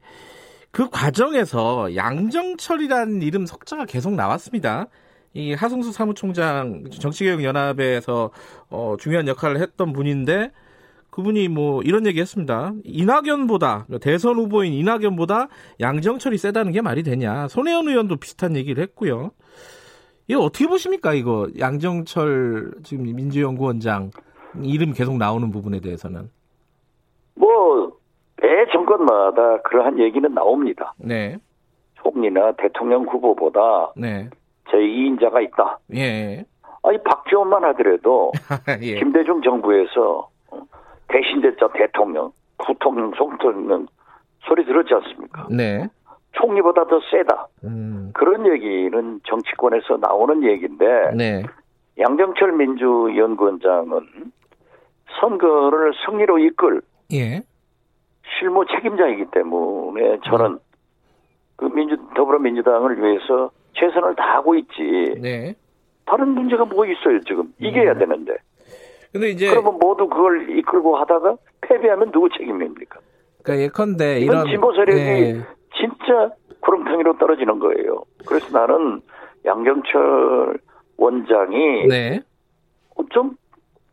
그 0.72 0.90
과정에서 0.90 1.96
양정철이라는 1.96 3.22
이름 3.22 3.46
석자가 3.46 3.86
계속 3.86 4.14
나왔습니다. 4.14 4.88
이 5.34 5.54
하승수 5.54 5.92
사무총장 5.92 6.86
정치개혁연합에서 6.90 8.32
어, 8.70 8.96
중요한 9.00 9.28
역할을 9.28 9.62
했던 9.62 9.94
분인데 9.94 10.52
그분이 11.10 11.50
뭐 11.50 11.82
이런 11.84 12.06
얘기 12.06 12.22
했습니다. 12.22 12.74
이낙연보다 12.86 13.88
대선 14.02 14.36
후보인 14.38 14.74
이낙연보다 14.74 15.50
양정철이 15.82 16.38
세다는 16.38 16.72
게 16.72 16.82
말이 16.82 17.04
되냐. 17.04 17.50
손혜원 17.50 17.88
의원도 17.90 18.16
비슷한 18.18 18.56
얘기를 18.56 18.82
했고요. 18.82 19.32
이거 20.28 20.40
어떻게 20.40 20.68
보십니까? 20.68 21.14
이거 21.14 21.50
양정철 21.60 22.76
지금 22.84 23.14
민주연구원장 23.14 24.12
이름 24.64 24.94
계속 24.94 25.18
나오는 25.18 25.52
부분에 25.52 25.82
대해서는. 25.82 26.30
뭐 27.36 27.92
매 28.42 28.66
정권마다 28.72 29.62
그러한 29.62 30.00
얘기는 30.00 30.34
나옵니다. 30.34 30.94
네. 30.98 31.38
총리나 31.96 32.54
대통령 32.54 33.04
후보보다 33.04 33.94
네. 33.96 34.30
제2인자가 34.70 35.44
있다. 35.44 35.80
예. 35.96 36.44
아니 36.84 36.98
박지원만 37.04 37.64
하더라도 37.66 38.32
예. 38.82 38.96
김대중 38.96 39.42
정부에서 39.42 40.30
대신됐자 41.08 41.70
대통령, 41.74 42.32
부통령, 42.58 43.12
총통령 43.14 43.86
소리 44.42 44.66
들었지 44.66 44.94
않습니까? 44.94 45.48
네. 45.52 45.88
총리보다 46.34 46.86
더 46.86 47.00
세다. 47.12 47.48
음. 47.66 48.12
그런 48.14 48.48
얘기는 48.48 49.20
정치권에서 49.26 49.98
나오는 49.98 50.44
얘기인데 50.44 51.12
네. 51.16 51.44
양정철 52.00 52.54
민주연구원장은 52.54 54.32
선거를 55.20 55.94
승리로 56.06 56.40
이끌 56.40 56.82
예. 57.14 57.42
실무 58.40 58.66
책임자이기 58.66 59.26
때문에 59.32 60.20
저는 60.26 60.60
그 61.56 61.66
민주 61.66 61.98
더불어민주당을 62.16 63.02
위해서 63.02 63.52
최선을 63.74 64.16
다하고 64.16 64.56
있지. 64.56 65.20
네. 65.22 65.56
다른 66.06 66.30
문제가 66.30 66.66
뭐 66.66 66.86
있어요 66.86 67.20
지금 67.22 67.54
이겨야 67.60 67.94
음. 67.94 68.00
되는데. 68.00 68.36
근데 69.12 69.30
이제 69.30 69.50
그러면 69.50 69.78
모두 69.80 70.08
그걸 70.08 70.50
이끌고 70.58 70.98
하다가 70.98 71.36
패배하면 71.62 72.12
누구 72.12 72.30
책임입니까? 72.30 73.00
그러니까 73.44 73.66
예컨대 73.66 74.20
이런 74.20 74.48
진보 74.48 74.74
세력이 74.74 75.00
네. 75.02 75.42
진짜 75.76 76.34
구름텅이로 76.62 77.18
떨어지는 77.18 77.60
거예요. 77.60 78.04
그래서 78.28 78.58
나는 78.58 79.02
양정철 79.46 80.60
원장이 80.98 81.88
네. 81.88 82.22
좀 83.10 83.36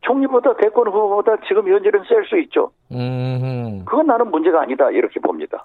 총리보다 0.03 0.57
대권 0.57 0.87
후보보다 0.89 1.37
지금 1.49 1.69
현재는 1.69 2.05
셀 2.09 2.25
수 2.25 2.39
있죠. 2.41 2.71
음. 2.93 3.85
그건 3.85 4.07
나는 4.07 4.31
문제가 4.31 4.63
아니다 4.63 4.91
이렇게 4.91 5.21
봅니다. 5.21 5.65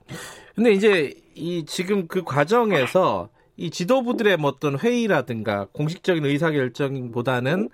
근데 0.55 0.71
이제 0.71 1.13
이 1.35 1.65
지금 1.65 2.07
그 2.07 2.23
과정에서 2.23 3.29
이 3.55 3.69
지도부들의 3.69 4.37
뭐 4.37 4.49
어떤 4.49 4.77
회의라든가 4.79 5.67
공식적인 5.73 6.25
의사결정보다는 6.25 7.69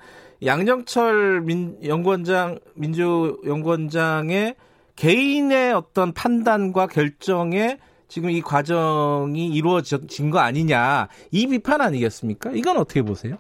양정철 0.46 1.42
민, 1.42 1.78
연구원장 1.86 2.60
민주연구원장의 2.76 4.56
개인의 4.96 5.74
어떤 5.74 6.14
판단과 6.14 6.88
결정에 6.88 7.78
지금 8.10 8.30
이 8.30 8.42
과정이 8.42 9.48
이루어진 9.48 10.30
거 10.32 10.40
아니냐 10.40 11.08
이 11.32 11.48
비판 11.48 11.80
아니겠습니까? 11.82 12.52
이건 12.54 12.78
어떻게 12.78 13.02
보세요? 13.02 13.38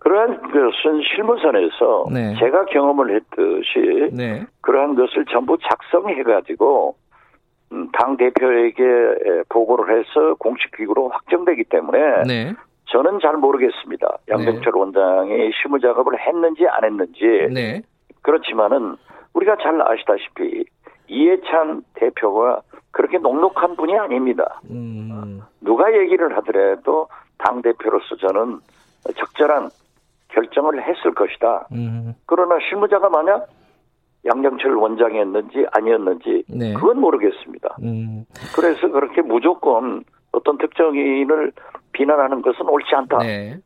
그러한 0.00 0.40
것은 0.40 1.02
실무선에서 1.02 2.06
네. 2.12 2.34
제가 2.38 2.64
경험을 2.66 3.14
했듯이 3.14 4.10
네. 4.12 4.46
그러한 4.62 4.94
것을 4.94 5.26
전부 5.26 5.58
작성해 5.58 6.22
가지고 6.22 6.96
음, 7.72 7.88
당 7.92 8.16
대표에게 8.16 8.82
보고를 9.50 9.98
해서 9.98 10.34
공식 10.38 10.74
기구로 10.76 11.10
확정되기 11.10 11.64
때문에 11.64 12.22
네. 12.26 12.54
저는 12.86 13.20
잘 13.20 13.36
모르겠습니다. 13.36 14.18
양병철 14.28 14.72
네. 14.72 14.78
원장이 14.78 15.50
실무 15.60 15.78
작업을 15.78 16.18
했는지 16.18 16.66
안 16.66 16.84
했는지. 16.84 17.20
네. 17.52 17.82
그렇지만은 18.22 18.96
우리가 19.34 19.56
잘 19.62 19.80
아시다시피 19.80 20.64
이해찬 21.08 21.82
대표가 21.94 22.62
그렇게 22.90 23.18
녹록한 23.18 23.76
분이 23.76 23.96
아닙니다. 23.98 24.60
음. 24.70 25.42
누가 25.60 25.92
얘기를 25.92 26.34
하더라도 26.38 27.06
당 27.38 27.60
대표로서 27.62 28.16
저는 28.16 28.60
적절한 29.14 29.68
결정을 30.32 30.82
했을 30.82 31.14
것이다. 31.14 31.68
음. 31.72 32.14
그러나 32.26 32.56
실무자가 32.68 33.08
만약 33.08 33.48
양정철 34.24 34.74
원장이었는지 34.76 35.66
아니었는지 35.72 36.44
네. 36.48 36.74
그건 36.74 37.00
모르겠습니다. 37.00 37.76
음. 37.82 38.24
그래서 38.54 38.88
그렇게 38.88 39.22
무조건 39.22 40.04
어떤 40.32 40.58
특정인을 40.58 41.52
비난하는 41.92 42.42
것은 42.42 42.68
옳지 42.68 42.94
않다. 42.94 43.18
네. 43.18 43.58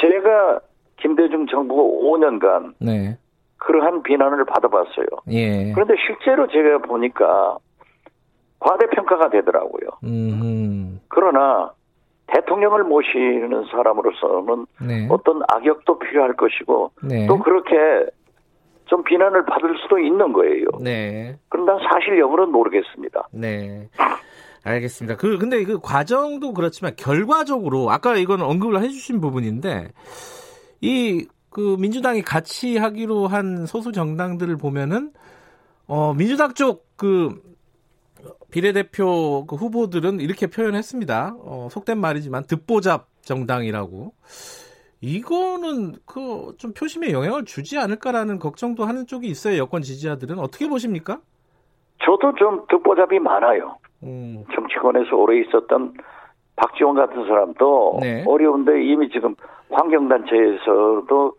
제가 0.00 0.60
김대중 0.98 1.46
정부가 1.46 1.82
5년간 1.82 2.74
네. 2.80 3.18
그러한 3.58 4.02
비난을 4.02 4.44
받아봤어요. 4.44 5.06
예. 5.30 5.72
그런데 5.72 5.94
실제로 6.06 6.46
제가 6.48 6.78
보니까 6.78 7.56
과대평가가 8.58 9.30
되더라고요. 9.30 9.88
음흠. 10.04 10.98
그러나 11.08 11.72
대통령을 12.26 12.84
모시는 12.84 13.64
사람으로서는 13.70 14.66
네. 14.80 15.06
어떤 15.10 15.42
악역도 15.48 15.98
필요할 15.98 16.34
것이고 16.34 16.92
네. 17.02 17.26
또 17.26 17.38
그렇게 17.38 17.74
좀 18.86 19.02
비난을 19.04 19.44
받을 19.46 19.76
수도 19.82 19.98
있는 19.98 20.32
거예요. 20.32 20.66
네. 20.80 21.36
그럼 21.48 21.66
난 21.66 21.78
사실 21.90 22.18
여부는 22.18 22.50
모르겠습니다. 22.50 23.28
네. 23.32 23.88
알겠습니다. 24.64 25.16
그 25.16 25.38
근데 25.38 25.62
그 25.64 25.78
과정도 25.80 26.54
그렇지만 26.54 26.94
결과적으로 26.96 27.90
아까 27.90 28.16
이건 28.16 28.40
언급을 28.40 28.80
해주신 28.82 29.20
부분인데 29.20 29.88
이 30.80 31.26
그 31.54 31.76
민주당이 31.78 32.22
같이 32.22 32.76
하기로 32.76 33.28
한 33.28 33.64
소수 33.64 33.92
정당들을 33.92 34.56
보면은 34.56 35.12
어 35.86 36.12
민주당 36.12 36.52
쪽그 36.52 37.40
비례대표 38.64 39.46
그 39.48 39.56
후보들은 39.56 40.20
이렇게 40.20 40.46
표현했습니다. 40.46 41.34
어 41.40 41.66
속된 41.72 41.98
말이지만 41.98 42.44
듣보잡 42.44 43.08
정당이라고. 43.22 44.12
이거는 45.00 45.94
그 46.06 46.54
좀 46.56 46.72
표심에 46.72 47.10
영향을 47.10 47.44
주지 47.44 47.78
않을까라는 47.78 48.38
걱정도 48.38 48.84
하는 48.84 49.06
쪽이 49.08 49.26
있어요. 49.26 49.58
여권 49.58 49.82
지지자들은 49.82 50.38
어떻게 50.38 50.68
보십니까? 50.68 51.18
저도 52.04 52.32
좀 52.36 52.64
듣보잡이 52.68 53.18
많아요. 53.18 53.76
음. 54.04 54.44
정치권에서 54.54 55.16
오래 55.16 55.40
있었던 55.40 55.94
박지원 56.54 56.94
같은 56.94 57.26
사람도 57.26 57.98
네. 58.02 58.24
어려운데 58.24 58.84
이미 58.84 59.08
지금 59.10 59.34
환경단체에서도 59.70 61.32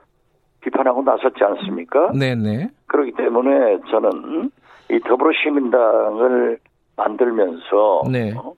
비판하고 0.59 1.01
나섰지 1.03 1.41
않습니까? 1.45 2.11
네네. 2.11 2.57
네. 2.57 2.70
그렇기 2.88 3.13
때문에 3.13 3.80
저는 3.89 4.51
이 4.91 4.99
더불어시민당을 4.99 6.59
만들면서 6.97 8.03
네. 8.11 8.33
어, 8.35 8.53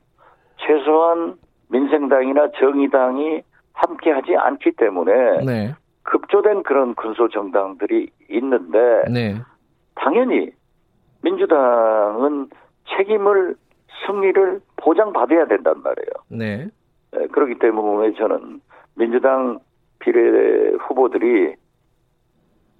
최소한 0.57 1.35
민생당이나 1.69 2.51
정의당이 2.59 3.41
함께하지 3.73 4.35
않기 4.35 4.71
때문에 4.71 5.45
네. 5.45 5.75
급조된 6.03 6.63
그런 6.63 6.95
군소 6.95 7.27
정당들이 7.27 8.09
있는데 8.29 9.03
네. 9.11 9.35
당연히 9.95 10.51
민주당은 11.21 12.49
책임을 12.95 13.55
승리를 14.05 14.61
보장받아야 14.77 15.45
된단 15.47 15.81
말이에요. 15.81 16.11
네. 16.29 16.67
네. 17.11 17.27
그렇기 17.27 17.59
때문에 17.59 18.13
저는 18.13 18.61
민주당 18.95 19.59
비례 19.99 20.71
후보들이 20.79 21.55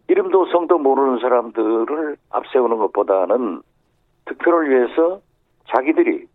이름도 0.08 0.46
성도 0.48 0.78
모르는 0.78 1.20
사람들을 1.20 2.18
앞세우는 2.30 2.78
것보다는 2.78 3.62
득표를 4.26 4.70
위해서 4.70 5.22
자기들이 5.74 6.28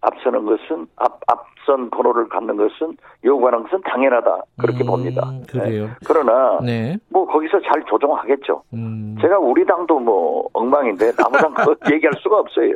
앞서는 0.00 0.44
것은 0.44 0.86
앞 0.96 1.20
앞선 1.62 1.90
번호를 1.90 2.28
갖는 2.28 2.56
것은 2.56 2.96
요구하는 3.24 3.62
것은 3.62 3.80
당연하다 3.84 4.42
그렇게 4.58 4.84
음, 4.84 4.86
봅니다. 4.86 5.32
그래요. 5.48 5.86
네. 5.86 5.90
그러나 6.04 6.58
네. 6.64 6.96
뭐 7.08 7.26
거기서 7.26 7.60
잘 7.60 7.84
조정하겠죠. 7.88 8.62
음. 8.74 9.16
제가 9.20 9.38
우리 9.38 9.64
당도 9.64 10.00
뭐 10.00 10.48
엉망인데 10.52 11.12
남무당 11.16 11.54
그 11.80 11.94
얘기할 11.94 12.12
수가 12.20 12.40
없어요. 12.40 12.74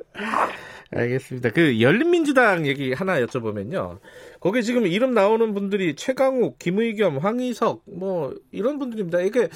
알겠습니다. 0.94 1.50
그 1.50 1.80
열린민주당 1.80 2.64
얘기 2.66 2.92
하나 2.92 3.20
여쭤보면요. 3.20 3.98
거기 4.38 4.62
지금 4.62 4.86
이름 4.86 5.14
나오는 5.14 5.52
분들이 5.52 5.96
최강욱, 5.96 6.58
김의겸, 6.60 7.18
황희석 7.18 7.82
뭐 7.98 8.32
이런 8.52 8.78
분들입니다. 8.78 9.20
이게 9.20 9.48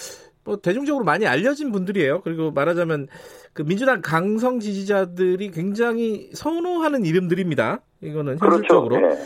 뭐 0.44 0.56
대중적으로 0.56 1.04
많이 1.04 1.26
알려진 1.26 1.70
분들이에요. 1.72 2.22
그리고 2.22 2.50
말하자면 2.50 3.08
그 3.52 3.64
민주당 3.64 4.00
강성 4.02 4.60
지지자들이 4.60 5.50
굉장히 5.50 6.30
선호하는 6.32 7.04
이름들입니다. 7.04 7.80
이거는 8.02 8.38
그렇죠. 8.38 8.56
현실적으로 8.56 8.96
그렇죠. 8.96 9.16
네. 9.16 9.22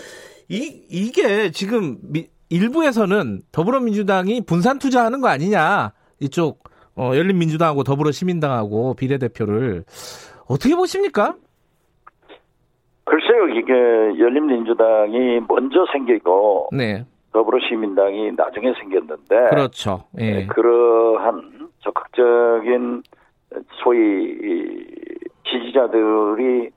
이 0.49 0.87
이게 0.91 1.51
지금 1.51 1.99
미, 2.03 2.27
일부에서는 2.51 3.43
더불어민주당이 3.53 4.43
분산 4.43 4.79
투자하는 4.79 5.21
거 5.21 5.29
아니냐 5.29 5.93
이쪽 6.21 6.65
어, 6.97 7.13
열린민주당하고 7.15 7.83
더불어시민당하고 7.83 8.95
비례대표를 8.95 9.85
어떻게 10.47 10.77
보십니까? 10.77 11.35
글쎄요, 13.05 13.49
이게 13.49 13.73
열린민주당이 14.21 15.41
먼저 15.49 15.85
생기고 15.93 16.69
네. 16.73 17.05
더불어시민당이 17.35 18.33
나중에 18.37 18.73
생겼는데 18.81 19.49
그렇죠. 19.51 20.05
예. 20.19 20.31
네, 20.31 20.47
그러한 20.47 21.69
적극적인 21.81 23.03
소위 23.83 24.39
지지자들이 25.45 26.71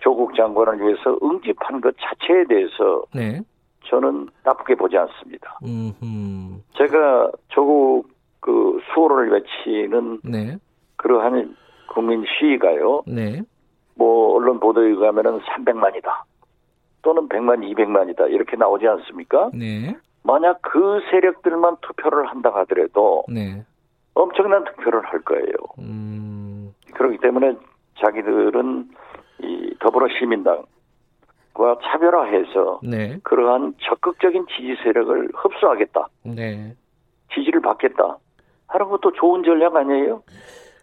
조국 0.00 0.36
장관을 0.36 0.80
위해서 0.80 1.18
응집한 1.22 1.80
것 1.80 1.96
자체에 1.98 2.44
대해서 2.44 3.04
네. 3.14 3.40
저는 3.86 4.28
나쁘게 4.44 4.74
보지 4.74 4.96
않습니다. 4.98 5.58
음흠. 5.64 6.60
제가 6.76 7.30
조국 7.48 8.08
그 8.40 8.78
수호를 8.92 9.30
외치는 9.32 10.20
네. 10.24 10.56
그러한 10.96 11.56
국민 11.88 12.22
시위가요. 12.38 13.02
네. 13.06 13.40
뭐 13.94 14.36
언론 14.36 14.60
보도에 14.60 14.88
의하면은 14.88 15.40
300만이다. 15.40 16.10
또는 17.06 17.28
100만, 17.28 17.62
200만이다. 17.72 18.32
이렇게 18.32 18.56
나오지 18.56 18.84
않습니까? 18.88 19.50
네. 19.54 19.96
만약 20.24 20.60
그 20.60 20.98
세력들만 21.08 21.76
투표를 21.80 22.26
한다 22.26 22.50
하더라도 22.52 23.22
네. 23.28 23.64
엄청난 24.14 24.64
투표를 24.64 25.04
할 25.04 25.20
거예요. 25.20 25.54
음... 25.78 26.74
그렇기 26.94 27.18
때문에 27.18 27.54
자기들은 28.00 28.88
이 29.38 29.74
더불어시민당과 29.78 30.66
차별화해서 31.84 32.80
네. 32.82 33.20
그러한 33.22 33.74
적극적인 33.88 34.46
지지 34.48 34.74
세력을 34.82 35.28
흡수하겠다. 35.32 36.08
네. 36.24 36.74
지지를 37.32 37.60
받겠다. 37.60 38.18
하는 38.66 38.88
것도 38.88 39.12
좋은 39.12 39.44
전략 39.44 39.76
아니에요? 39.76 40.24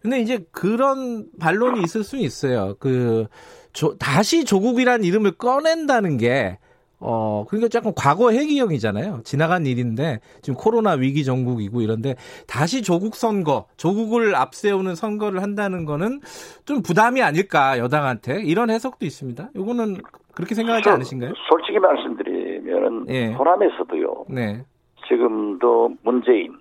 근데 0.01 0.19
이제 0.19 0.39
그런 0.53 1.25
반론이 1.41 1.81
있을 1.81 2.03
수 2.05 2.15
있어요. 2.15 2.75
그 2.79 3.25
조, 3.73 3.97
다시 3.97 4.45
조국이란 4.45 5.03
이름을 5.03 5.31
꺼낸다는 5.33 6.17
게 6.17 6.57
어, 7.05 7.45
그러니까 7.49 7.77
약간 7.77 7.91
과거 7.95 8.31
회기형이잖아요. 8.31 9.21
지나간 9.25 9.65
일인데 9.65 10.21
지금 10.41 10.57
코로나 10.57 10.91
위기 10.91 11.25
전국이고 11.25 11.81
이런데 11.81 12.15
다시 12.47 12.81
조국 12.81 13.15
선거, 13.15 13.65
조국을 13.75 14.35
앞세우는 14.35 14.95
선거를 14.95 15.41
한다는 15.41 15.83
거는 15.83 16.21
좀 16.63 16.81
부담이 16.81 17.21
아닐까 17.21 17.77
여당한테 17.77 18.43
이런 18.43 18.69
해석도 18.69 19.05
있습니다. 19.05 19.49
이거는 19.53 19.97
그렇게 20.33 20.55
생각하지 20.55 20.89
않으신가요? 20.89 21.33
솔직히 21.49 21.77
말씀드리면은 21.79 23.05
예. 23.09 23.33
호남에서도요. 23.33 24.25
네. 24.29 24.63
지금도 25.07 25.95
문재인 26.03 26.57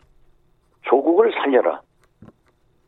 조국을 0.88 1.32
살려라. 1.32 1.80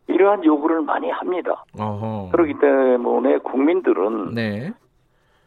이러한 0.07 0.45
요구를 0.45 0.83
많이 0.83 1.11
합니다. 1.11 1.65
어허. 1.79 2.31
그렇기 2.33 2.55
때문에 2.61 3.39
국민들은 3.39 4.35
네. 4.35 4.73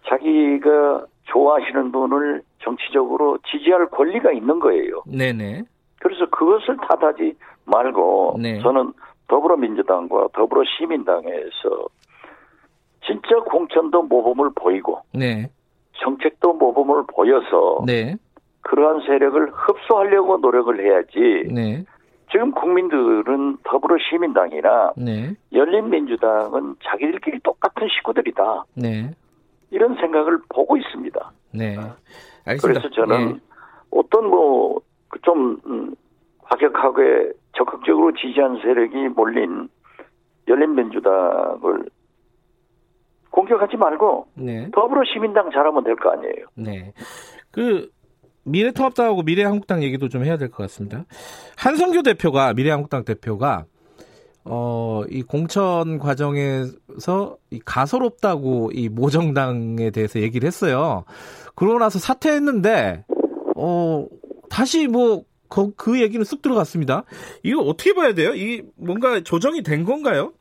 자기가 0.07 1.05
좋아하시는 1.23 1.91
분을 1.91 2.41
정치적으로 2.59 3.37
지지할 3.49 3.87
권리가 3.89 4.31
있는 4.31 4.59
거예요. 4.59 5.03
네네. 5.05 5.63
그래서 5.99 6.29
그것을 6.29 6.77
탓하지 6.77 7.35
말고 7.65 8.37
네. 8.41 8.59
저는 8.61 8.93
더불어민주당과 9.27 10.29
더불어시민당에서 10.33 11.87
진짜 13.05 13.39
공천도 13.45 14.03
모범을 14.03 14.51
보이고 14.55 15.01
네. 15.13 15.49
정책도 15.93 16.53
모범을 16.53 17.03
보여서 17.07 17.83
네. 17.85 18.15
그러한 18.61 19.01
세력을 19.05 19.51
흡수하려고 19.51 20.37
노력을 20.37 20.79
해야지. 20.79 21.47
네. 22.27 22.31
지금 22.31 22.51
국민들은 22.51 23.57
더불어시민당이나 23.63 24.93
네. 24.97 25.33
열린민주당은 25.53 26.75
자기들끼리 26.83 27.39
똑같은 27.43 27.87
식구들이다. 27.87 28.65
네. 28.75 29.11
이런 29.71 29.95
생각을 29.95 30.39
보고 30.49 30.77
있습니다. 30.77 31.31
네. 31.53 31.77
알겠습니다. 32.45 32.79
그래서 32.81 32.89
저는 32.89 33.33
네. 33.33 33.39
어떤 33.91 34.29
뭐좀 34.29 35.61
음, 35.65 35.95
과격하게 36.43 37.31
적극적으로 37.53 38.13
지지한 38.13 38.59
세력이 38.61 39.09
몰린 39.09 39.69
열린민주당을 40.47 41.85
공격하지 43.31 43.77
말고 43.77 44.27
네. 44.35 44.69
더불어시민당 44.71 45.51
잘하면 45.51 45.83
될 45.83 45.95
거 45.95 46.11
아니에요. 46.11 46.45
네. 46.55 46.93
그 47.51 47.89
미래통합당하고 48.47 49.23
미래한국당 49.23 49.83
얘기도 49.83 50.09
좀 50.09 50.23
해야 50.25 50.37
될 50.37 50.49
것 50.49 50.57
같습니다. 50.63 51.05
한성규 51.57 52.03
대표가 52.03 52.53
미래한국당 52.53 53.03
대표가 53.05 53.65
어, 54.49 55.01
이 55.09 55.23
공천 55.23 55.97
과정에서 55.99 57.37
이 57.51 57.59
가소롭다고 57.65 58.71
이 58.73 58.87
모정당에 58.87 59.91
대해서 59.91 60.21
얘기를 60.21 60.47
했어요. 60.47 61.03
그러고 61.53 61.79
나서 61.79 61.99
사퇴했는데, 61.99 63.03
어, 63.57 64.05
다시 64.49 64.87
뭐, 64.87 65.23
그, 65.49 65.73
그 65.75 66.01
얘기는 66.01 66.23
쑥 66.23 66.41
들어갔습니다. 66.41 67.03
이거 67.43 67.59
어떻게 67.61 67.93
봐야 67.93 68.13
돼요? 68.13 68.33
이 68.35 68.61
뭔가 68.77 69.19
조정이 69.19 69.63
된 69.63 69.83
건가요? 69.83 70.31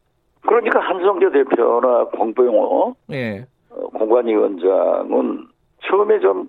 그러니까 0.43 0.79
한성교 0.81 1.33
대표나 1.33 2.05
공보용호 2.17 2.95
예. 3.11 3.47
어, 3.71 3.89
공관위원장은 3.89 5.49
처음에 5.89 6.21
좀 6.21 6.49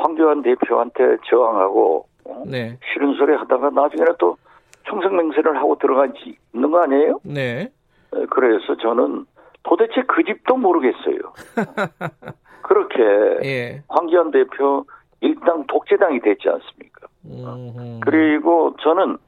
황교안 0.00 0.42
대표한테 0.42 1.18
저항하고 1.28 2.06
어? 2.24 2.42
네. 2.46 2.78
싫은 2.92 3.14
소리 3.14 3.34
하다가 3.34 3.70
나중에는 3.70 4.14
또 4.18 4.36
총성맹세를 4.84 5.56
하고 5.56 5.76
들어가지 5.78 6.36
있는 6.54 6.70
거 6.70 6.82
아니에요? 6.82 7.20
네. 7.22 7.70
어, 8.12 8.24
그래서 8.30 8.76
저는 8.76 9.26
도대체 9.62 10.02
그 10.06 10.24
집도 10.24 10.56
모르겠어요. 10.56 11.18
그렇게 12.62 13.02
예. 13.44 13.82
황교안 13.88 14.30
대표 14.30 14.84
일당 15.20 15.66
독재당이 15.66 16.20
됐지 16.20 16.48
않습니까? 16.48 17.06
음흠. 17.26 18.00
그리고 18.00 18.74
저는 18.80 19.18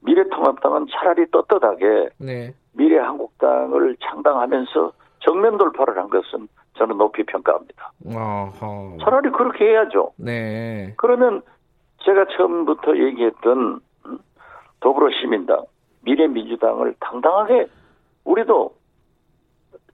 미래통합당은 0.00 0.86
차라리 0.90 1.30
떳떳하게 1.30 2.08
네. 2.18 2.54
미래한국당을 2.72 3.96
창당하면서 4.00 4.92
정면 5.20 5.58
돌파를 5.58 5.96
한 5.98 6.08
것은 6.08 6.48
저는 6.78 6.96
높이 6.96 7.24
평가합니다. 7.24 7.92
어허. 8.06 8.98
차라리 9.02 9.30
그렇게 9.30 9.64
해야죠. 9.66 10.12
네. 10.16 10.94
그러면 10.96 11.42
제가 12.04 12.26
처음부터 12.36 12.96
얘기했던 12.96 13.80
더불어시민당, 14.80 15.64
미래민주당을 16.02 16.94
당당하게 17.00 17.66
우리도 18.24 18.72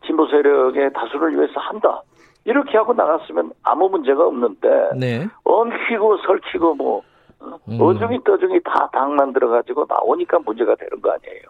진보 0.04 0.26
세력의 0.26 0.92
다수를 0.92 1.34
위해서 1.34 1.58
한다. 1.60 2.02
이렇게 2.44 2.76
하고 2.76 2.92
나갔으면 2.92 3.52
아무 3.62 3.88
문제가 3.88 4.26
없는데 4.26 4.90
네. 4.98 5.26
엉키고 5.44 6.18
설키고 6.18 6.74
뭐 6.74 7.02
음. 7.40 7.78
어중이 7.80 8.22
떠중이 8.24 8.60
다 8.62 8.88
당 8.92 9.16
만 9.16 9.32
들어 9.32 9.48
가지고 9.48 9.86
나오니까 9.88 10.38
문제가 10.40 10.74
되는 10.74 11.00
거 11.00 11.10
아니에요. 11.12 11.42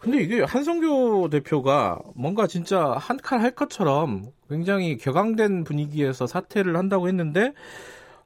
근데 0.00 0.18
이게 0.18 0.42
한성교 0.42 1.28
대표가 1.28 1.98
뭔가 2.16 2.46
진짜 2.46 2.92
한 2.98 3.18
칼 3.22 3.40
할 3.40 3.50
것처럼 3.52 4.22
굉장히 4.48 4.96
격앙된 4.96 5.64
분위기에서 5.64 6.26
사퇴를 6.26 6.76
한다고 6.76 7.06
했는데 7.08 7.52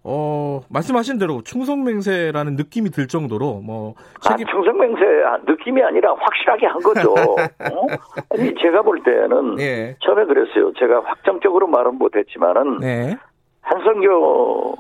어, 0.07 0.61
말씀하신 0.69 1.19
대로 1.19 1.43
충성맹세라는 1.43 2.57
느낌이 2.57 2.91
들 2.91 3.09
정도로 3.09 3.55
뭐 3.65 3.95
책임... 4.21 4.47
아, 4.47 4.51
충성맹세 4.51 5.03
느낌이 5.47 5.83
아니라 5.83 6.15
확실하게 6.15 6.67
한 6.67 6.79
거죠. 6.81 7.13
어? 7.15 7.87
아니 8.31 8.55
제가 8.61 8.83
볼 8.83 9.03
때는 9.03 9.57
네. 9.57 9.97
처음에 10.05 10.27
그랬어요. 10.27 10.73
제가 10.75 11.01
확정적으로 11.05 11.67
말은 11.67 11.97
못했지만은 11.97 12.79
네. 12.81 13.17
한성교 13.63 14.75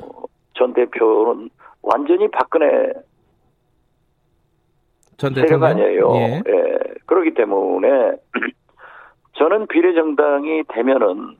전 0.55 0.74
대표는 0.74 1.49
완전히 1.82 2.30
박근혜 2.30 2.92
전 5.16 5.32
세력 5.34 5.62
아니에요. 5.62 6.12
예. 6.16 6.42
예. 6.47 6.74
그렇기 7.15 7.35
때문에 7.35 7.89
저는 9.39 9.67
비례정당이 9.69 10.65
되면은 10.69 11.37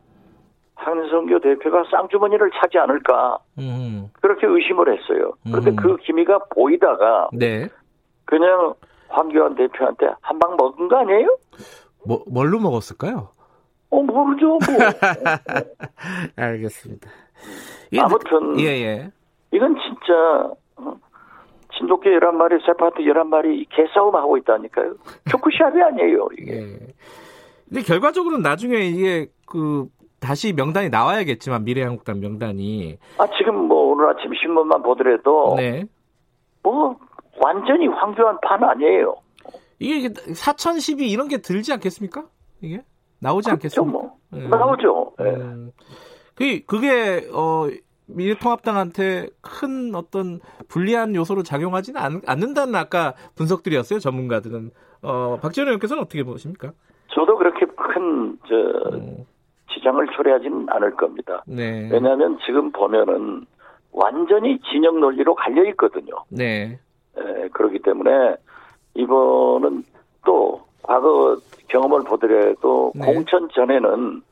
한성교 0.77 1.41
대표가 1.41 1.85
쌍주머니를 1.91 2.51
차지 2.61 2.79
않을까 2.79 3.39
음. 3.59 4.09
그렇게 4.21 4.47
의심을 4.47 4.93
했어요. 4.93 5.33
그런데 5.45 5.71
음. 5.71 5.77
그 5.77 5.97
기미가 5.99 6.39
보이다가 6.55 7.29
네. 7.33 7.69
그냥 8.25 8.75
황교안 9.09 9.55
대표한테 9.57 10.07
한 10.21 10.39
방 10.39 10.57
먹은 10.57 10.89
거 10.89 10.97
아니에요? 10.99 11.37
뭐 12.07 12.23
뭘로 12.29 12.59
먹었을까요? 12.61 13.29
어 13.91 14.03
모르죠. 14.03 14.47
뭐. 14.47 14.59
알겠습니다. 16.37 17.11
아무튼 18.01 18.61
예, 18.61 18.65
예. 18.67 19.11
이건 19.53 19.77
진짜 19.77 20.51
어, 20.77 20.97
진돗개 21.79 22.11
11마리, 22.11 22.65
세파트 22.65 22.99
11마리 22.99 23.67
개싸움 23.71 24.15
하고 24.15 24.37
있다니까요. 24.37 24.95
초크샵이 25.31 25.83
아니에요, 25.83 26.29
이게. 26.39 26.53
예. 26.57 26.79
근데 27.69 27.83
결과적으로는 27.83 28.43
나중에 28.43 28.77
이게 28.87 29.27
그 29.47 29.89
다시 30.21 30.53
명단이 30.53 30.89
나와야겠지만 30.89 31.65
미래한국당 31.65 32.21
명단이 32.21 32.99
아 33.19 33.27
지금 33.37 33.69
뭐 33.69 33.93
오늘 33.93 34.09
아침 34.09 34.33
신문만 34.35 34.83
보더라도 34.83 35.55
네. 35.57 35.85
뭐 36.63 36.97
완전히 37.43 37.87
황교안 37.89 38.39
판 38.41 38.63
아니에요. 38.65 39.17
이게 39.79 40.09
사천십이 40.35 41.11
이런 41.11 41.29
게 41.29 41.39
들지 41.39 41.73
않겠습니까? 41.73 42.25
이게 42.63 42.83
나오지 43.19 43.51
그렇죠, 43.51 43.55
않겠습니까? 43.55 43.93
뭐. 43.93 44.17
네. 44.31 44.49
나오죠. 44.49 45.13
네. 45.19 45.31
음. 45.31 45.73
그 46.35 46.61
그게 46.67 47.29
어 47.33 47.69
미래통합당한테 48.07 49.29
큰 49.41 49.95
어떤 49.95 50.41
불리한 50.69 51.15
요소로 51.15 51.43
작용하지는 51.43 52.01
않, 52.01 52.21
않는다는 52.27 52.75
아까 52.75 53.15
분석들이었어요 53.37 53.99
전문가들은 53.99 54.71
어 55.03 55.39
박지원 55.41 55.69
의원께서는 55.69 56.03
어떻게 56.03 56.23
보십니까? 56.23 56.73
저도 57.09 57.37
그렇게 57.37 57.67
큰저 57.67 58.55
음. 58.93 59.25
지장을 59.73 60.07
초래하지는 60.17 60.67
않을 60.69 60.97
겁니다. 60.97 61.43
네. 61.47 61.89
왜냐하면 61.91 62.39
지금 62.45 62.71
보면은 62.73 63.47
완전히 63.93 64.59
진영 64.71 65.01
논리로 65.01 65.35
갈려 65.35 65.65
있거든요. 65.71 66.13
네. 66.29 66.79
에, 67.17 67.49
그렇기 67.49 67.81
때문에 67.81 68.37
이번은 68.95 69.85
또 70.25 70.63
과거 70.83 71.37
경험을 71.69 72.03
보더라도 72.05 72.93
네. 72.95 73.07
공천 73.07 73.49
전에는 73.51 74.23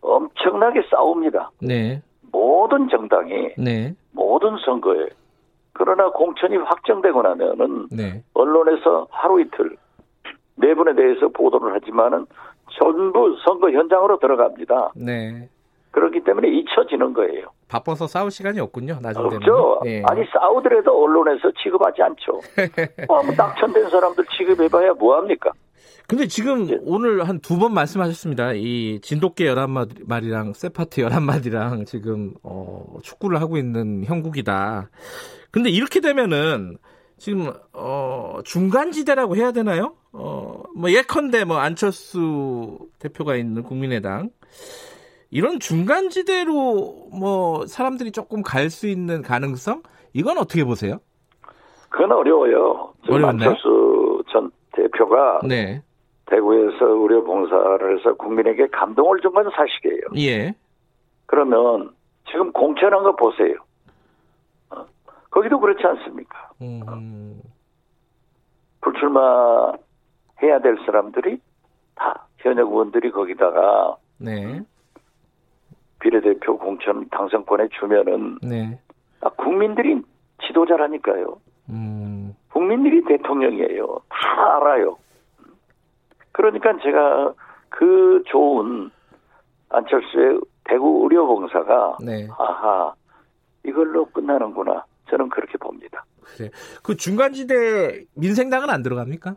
엄청나게 0.00 0.82
싸웁니다. 0.90 1.50
네. 1.60 2.02
모든 2.32 2.88
정당이 2.88 3.54
네. 3.58 3.94
모든 4.10 4.56
선거에 4.64 5.08
그러나 5.74 6.10
공천이 6.10 6.56
확정되고 6.56 7.22
나면은 7.22 7.88
네. 7.90 8.22
언론에서 8.34 9.06
하루 9.10 9.40
이틀 9.40 9.76
내분에 10.56 10.94
대해서 10.94 11.28
보도를 11.28 11.74
하지만은 11.74 12.26
전부 12.78 13.36
선거 13.44 13.70
현장으로 13.70 14.18
들어갑니다. 14.18 14.92
네. 14.96 15.48
그렇기 15.90 16.24
때문에 16.24 16.48
잊혀지는 16.48 17.12
거예요. 17.12 17.48
바빠서 17.68 18.06
싸울 18.06 18.30
시간이 18.30 18.60
없군요. 18.60 18.98
나중에 19.02 19.26
없죠. 19.26 19.80
네. 19.84 20.02
아니 20.06 20.24
싸우더라도 20.26 21.04
언론에서 21.04 21.50
취급하지 21.62 22.02
않죠. 22.02 22.32
뭐, 23.08 23.22
뭐 23.22 23.34
낙천된 23.36 23.90
사람들 23.90 24.24
취급해봐야 24.26 24.94
뭐 24.94 25.16
합니까? 25.16 25.50
근데 26.08 26.26
지금 26.26 26.66
네. 26.66 26.78
오늘 26.82 27.26
한 27.28 27.38
두 27.40 27.58
번 27.58 27.72
말씀하셨습니다. 27.74 28.52
이 28.54 29.00
진돗개 29.02 29.44
11마리랑 29.44 30.54
세파트 30.54 31.02
11마리랑 31.02 31.86
지금 31.86 32.34
어, 32.42 32.98
축구를 33.02 33.40
하고 33.40 33.56
있는 33.56 34.04
형국이다. 34.04 34.90
근데 35.50 35.70
이렇게 35.70 36.00
되면은 36.00 36.76
지금 37.18 37.52
어 37.72 38.38
중간 38.44 38.90
지대라고 38.92 39.36
해야 39.36 39.52
되나요? 39.52 39.94
어 40.12 40.52
뭐 40.74 40.90
예컨대 40.90 41.44
뭐 41.44 41.58
안철수 41.58 42.78
대표가 42.98 43.36
있는 43.36 43.62
국민의당 43.62 44.30
이런 45.30 45.60
중간 45.60 46.08
지대로 46.10 47.08
뭐 47.12 47.66
사람들이 47.66 48.10
조금 48.10 48.42
갈 48.42 48.70
수 48.70 48.88
있는 48.88 49.20
가능성 49.22 49.82
이건 50.14 50.38
어떻게 50.38 50.64
보세요? 50.64 50.98
그건 51.90 52.12
어려워요. 52.12 52.94
어려운데 53.08 53.44
안철수 53.44 54.22
전 54.32 54.50
대표가 54.74 55.40
네. 55.46 55.82
대구에서 56.26 56.86
의료 56.86 57.24
봉사를 57.24 57.98
해서 57.98 58.14
국민에게 58.14 58.68
감동을 58.68 59.20
준 59.20 59.32
건 59.32 59.50
사실이에요. 59.50 60.02
예. 60.18 60.54
그러면 61.26 61.90
지금 62.30 62.52
공천한 62.52 63.02
거 63.02 63.14
보세요. 63.16 63.54
어? 64.70 64.84
거기도 65.30 65.58
그렇지 65.58 65.84
않습니까? 65.86 66.50
음. 66.62 67.40
불출마 68.80 69.72
해야 70.42 70.58
될 70.60 70.76
사람들이 70.84 71.40
다 71.94 72.26
현역 72.38 72.68
의원들이 72.70 73.10
거기다가 73.10 73.96
네. 74.18 74.60
비례대표 76.00 76.58
공천 76.58 77.08
당선권에 77.10 77.68
주면은 77.78 78.38
네. 78.42 78.78
아, 79.20 79.28
국민들이 79.30 80.00
지도자라니까요. 80.46 81.36
음. 81.70 82.34
국민들이 82.50 83.02
대통령이에요. 83.04 84.00
다 84.08 84.56
알아요. 84.56 84.96
그러니까 86.32 86.76
제가 86.82 87.34
그 87.68 88.22
좋은 88.26 88.90
안철수의 89.68 90.40
대구 90.64 91.00
의료봉사가 91.04 91.98
네. 92.04 92.28
아하 92.38 92.94
이걸로 93.64 94.06
끝나는구나 94.06 94.84
저는 95.08 95.28
그렇게 95.28 95.56
봅니다. 95.58 96.04
그래. 96.36 96.50
그 96.82 96.96
중간지대 96.96 98.04
민생당은 98.14 98.70
안 98.70 98.82
들어갑니까? 98.82 99.36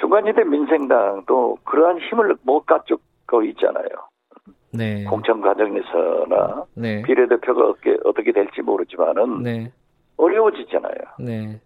중간지대 0.00 0.44
민생당도 0.44 1.58
그러한 1.64 1.98
힘을 1.98 2.36
못 2.42 2.64
갖추고 2.66 3.42
있잖아요. 3.50 3.86
네. 4.72 5.04
공천 5.04 5.40
과정에서나 5.40 6.64
네. 6.74 7.02
비례대표가 7.02 7.68
어떻게, 7.68 7.96
어떻게 8.04 8.32
될지 8.32 8.62
모르지만은 8.62 9.42
네. 9.42 9.72
어려워지잖아요. 10.16 10.94
네. 11.18 11.60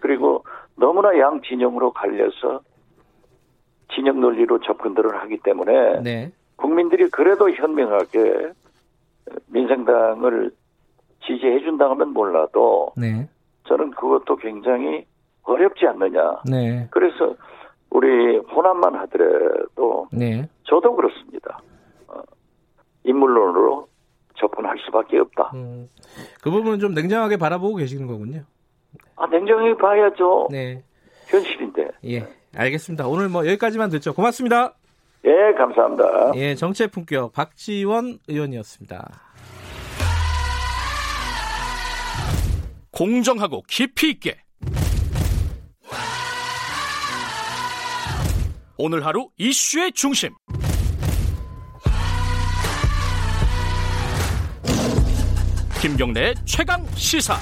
그리고 0.00 0.44
너무나 0.76 1.18
양 1.18 1.40
진영으로 1.42 1.92
갈려서 1.92 2.60
진영 3.94 4.20
논리로 4.20 4.60
접근들을 4.60 5.16
하기 5.22 5.38
때문에 5.38 6.00
네. 6.02 6.32
국민들이 6.56 7.08
그래도 7.10 7.50
현명하게 7.50 8.52
민생당을 9.48 10.50
지지해 11.24 11.60
준다면 11.60 12.12
몰라도 12.12 12.92
네. 12.96 13.28
저는 13.68 13.90
그것도 13.90 14.36
굉장히 14.36 15.04
어렵지 15.42 15.86
않느냐. 15.86 16.42
네. 16.48 16.88
그래서 16.90 17.34
우리 17.90 18.36
호남만 18.38 18.94
하더라도 18.94 20.08
네. 20.12 20.48
저도 20.64 20.94
그렇습니다. 20.94 21.60
어, 22.08 22.22
인물론으로 23.04 23.88
접근할 24.36 24.76
수밖에 24.84 25.18
없다. 25.18 25.52
음, 25.54 25.88
그 26.42 26.50
부분은 26.50 26.78
좀 26.78 26.94
냉정하게 26.94 27.36
바라보고 27.36 27.76
계시는 27.76 28.06
거군요. 28.06 28.42
아, 29.16 29.26
냉정하게 29.26 29.76
봐야죠. 29.76 30.48
네. 30.50 30.82
현실인데. 31.26 31.88
예, 32.04 32.26
알겠습니다. 32.56 33.06
오늘 33.06 33.28
뭐 33.28 33.46
여기까지만 33.46 33.90
듣죠. 33.90 34.14
고맙습니다. 34.14 34.74
예, 35.24 35.52
감사합니다. 35.56 36.32
예, 36.36 36.54
정치의 36.54 36.88
품격 36.88 37.32
박지원 37.32 38.18
의원이었습니다. 38.28 39.20
공정하고 42.92 43.62
깊이 43.68 44.10
있게 44.10 44.38
오늘 48.78 49.04
하루 49.04 49.28
이슈의 49.36 49.92
중심 49.92 50.30
김경래 55.80 56.34
최강 56.46 56.84
시사 56.94 57.34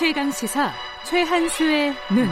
최강 0.00 0.30
시사 0.30 0.70
최한수의 1.04 1.92
눈. 2.14 2.24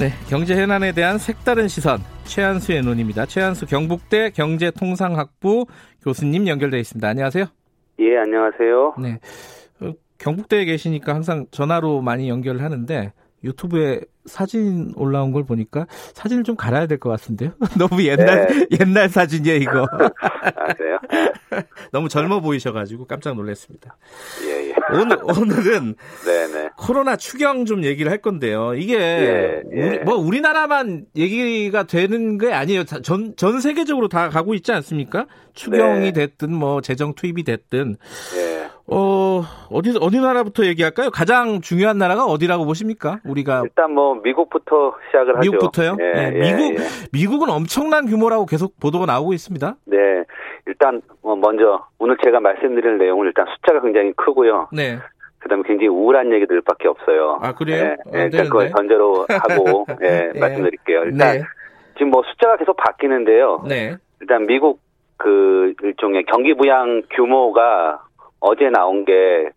네, 0.00 0.10
경제 0.28 0.60
현안에 0.60 0.90
대한 0.90 1.16
색다른 1.16 1.68
시선 1.68 2.00
최한수의 2.24 2.82
눈입니다. 2.82 3.24
최한수 3.24 3.66
경북대 3.66 4.30
경제통상학부 4.30 5.66
교수님 6.02 6.48
연결돼 6.48 6.80
있습니다. 6.80 7.06
안녕하세요. 7.06 7.44
예, 8.00 8.16
안녕하세요. 8.16 8.94
네. 9.00 9.20
어, 9.80 9.92
경북대에 10.18 10.64
계시니까 10.64 11.14
항상 11.14 11.46
전화로 11.52 12.02
많이 12.02 12.28
연결을 12.28 12.60
하는데 12.60 13.12
유튜브에 13.44 14.00
사진 14.28 14.92
올라온 14.96 15.32
걸 15.32 15.44
보니까 15.44 15.86
사진을 16.14 16.44
좀 16.44 16.54
갈아야 16.56 16.86
될 16.86 16.98
것 16.98 17.10
같은데요. 17.10 17.52
너무 17.78 18.02
옛날 18.04 18.46
네. 18.48 18.66
옛날 18.80 19.08
사진이에요 19.08 19.56
이거. 19.56 19.86
아, 20.20 20.74
그래요? 20.74 20.98
너무 21.92 22.08
젊어 22.08 22.40
보이셔가지고 22.40 23.06
깜짝 23.06 23.34
놀랐습니다. 23.36 23.96
예, 24.44 24.68
예. 24.70 24.74
오늘 24.92 25.18
오늘은 25.22 25.94
네네. 26.24 26.52
네. 26.52 26.68
코로나 26.76 27.16
추경 27.16 27.64
좀 27.64 27.84
얘기를 27.84 28.10
할 28.10 28.18
건데요. 28.18 28.74
이게 28.74 28.96
예, 28.98 29.62
예. 29.74 29.86
우리, 29.88 29.98
뭐 30.00 30.16
우리나라만 30.16 31.06
얘기가 31.16 31.84
되는 31.84 32.38
게 32.38 32.52
아니에요. 32.52 32.84
전전 32.84 33.60
세계적으로 33.60 34.08
다 34.08 34.28
가고 34.28 34.54
있지 34.54 34.72
않습니까? 34.72 35.26
추경이 35.54 36.12
네. 36.12 36.12
됐든 36.12 36.52
뭐 36.52 36.80
재정 36.80 37.14
투입이 37.14 37.44
됐든. 37.44 37.96
예. 38.36 38.68
어, 38.90 39.44
어디, 39.70 39.94
어디 40.00 40.18
나라부터 40.18 40.64
얘기할까요? 40.64 41.10
가장 41.10 41.60
중요한 41.60 41.98
나라가 41.98 42.24
어디라고 42.24 42.64
보십니까? 42.64 43.20
우리가. 43.24 43.60
일단 43.64 43.92
뭐, 43.92 44.17
미국부터 44.22 44.94
시작을 45.06 45.36
하죠. 45.36 45.50
미국부터요? 45.50 45.96
예, 46.00 46.12
네, 46.12 46.32
예, 46.34 46.52
미국, 46.52 46.74
예. 46.74 46.78
미국은 47.12 47.50
엄청난 47.50 48.06
규모라고 48.06 48.46
계속 48.46 48.78
보도가 48.80 49.06
나오고 49.06 49.32
있습니다. 49.32 49.76
네. 49.86 49.96
일단, 50.66 51.00
뭐, 51.22 51.36
먼저, 51.36 51.86
오늘 51.98 52.16
제가 52.22 52.40
말씀드릴 52.40 52.98
내용은 52.98 53.26
일단 53.26 53.46
숫자가 53.54 53.80
굉장히 53.80 54.12
크고요. 54.12 54.68
네. 54.72 54.98
그 55.38 55.48
다음에 55.48 55.62
굉장히 55.66 55.88
우울한 55.88 56.32
얘기들밖에 56.32 56.88
없어요. 56.88 57.38
아, 57.42 57.52
그래요? 57.52 57.96
네, 58.12 58.20
아, 58.20 58.24
일단 58.24 58.44
그걸 58.44 58.70
전제로 58.70 59.26
하고, 59.28 59.86
예, 60.02 60.30
네. 60.32 60.40
말씀드릴게요. 60.40 61.04
일단, 61.04 61.38
네. 61.38 61.42
지금 61.96 62.10
뭐 62.10 62.22
숫자가 62.22 62.56
계속 62.56 62.76
바뀌는데요. 62.76 63.64
네. 63.68 63.96
일단 64.20 64.46
미국 64.46 64.80
그 65.16 65.74
일종의 65.82 66.24
경기 66.24 66.54
부양 66.54 67.02
규모가 67.10 68.02
어제 68.40 68.70
나온 68.70 69.04
게 69.04 69.50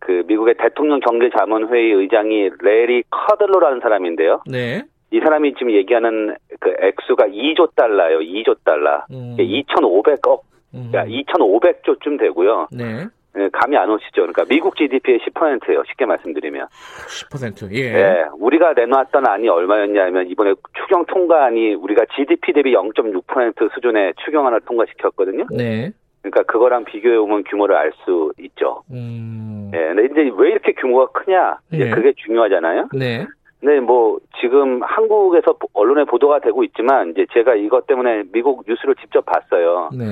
그 0.00 0.24
미국의 0.26 0.54
대통령 0.58 0.98
경제자문회의 1.00 1.92
의장이 1.92 2.50
레리 2.62 3.04
커들로라는 3.10 3.80
사람인데요. 3.80 4.42
네. 4.46 4.82
이 5.12 5.20
사람이 5.20 5.54
지금 5.54 5.72
얘기하는 5.72 6.36
그 6.58 6.74
액수가 6.80 7.26
2조 7.26 7.74
달러예요. 7.74 8.20
2조 8.20 8.56
달러. 8.64 9.04
음. 9.10 9.36
2,500억, 9.38 10.40
음. 10.74 10.90
2,500조쯤 10.92 12.18
되고요. 12.18 12.68
네. 12.72 13.06
네, 13.32 13.48
감이 13.52 13.76
안 13.76 13.88
오시죠. 13.90 14.22
그러니까 14.22 14.44
미국 14.48 14.76
GDP의 14.76 15.20
10%예요. 15.20 15.84
쉽게 15.86 16.04
말씀드리면. 16.04 16.66
10%. 17.08 17.72
예. 17.72 17.92
네, 17.92 18.24
우리가 18.38 18.72
내놓았던 18.72 19.26
안이 19.26 19.48
얼마였냐면 19.48 20.26
이번에 20.28 20.54
추경 20.74 21.04
통과안이 21.06 21.74
우리가 21.74 22.06
GDP 22.16 22.52
대비 22.52 22.72
0.6% 22.74 23.72
수준의 23.74 24.14
추경안을 24.24 24.60
통과시켰거든요. 24.62 25.46
네. 25.56 25.92
그러니까 26.22 26.42
그거랑 26.44 26.84
비교해 26.84 27.18
보면 27.18 27.44
규모를 27.44 27.76
알 27.76 27.92
수 28.04 28.32
있죠. 28.38 28.82
음. 28.90 29.70
예, 29.74 29.78
근데 29.94 30.04
이제 30.06 30.32
왜 30.36 30.50
이렇게 30.50 30.72
규모가 30.72 31.06
크냐? 31.12 31.58
이제 31.72 31.84
네. 31.84 31.90
그게 31.90 32.12
중요하잖아요. 32.12 32.88
네. 32.92 33.26
근데 33.60 33.80
뭐 33.80 34.18
지금 34.40 34.82
한국에서 34.82 35.54
언론에 35.74 36.04
보도가 36.04 36.40
되고 36.40 36.64
있지만 36.64 37.10
이제 37.10 37.26
제가 37.32 37.54
이것 37.54 37.86
때문에 37.86 38.24
미국 38.32 38.64
뉴스를 38.66 38.94
직접 38.96 39.24
봤어요. 39.26 39.90
네. 39.92 40.06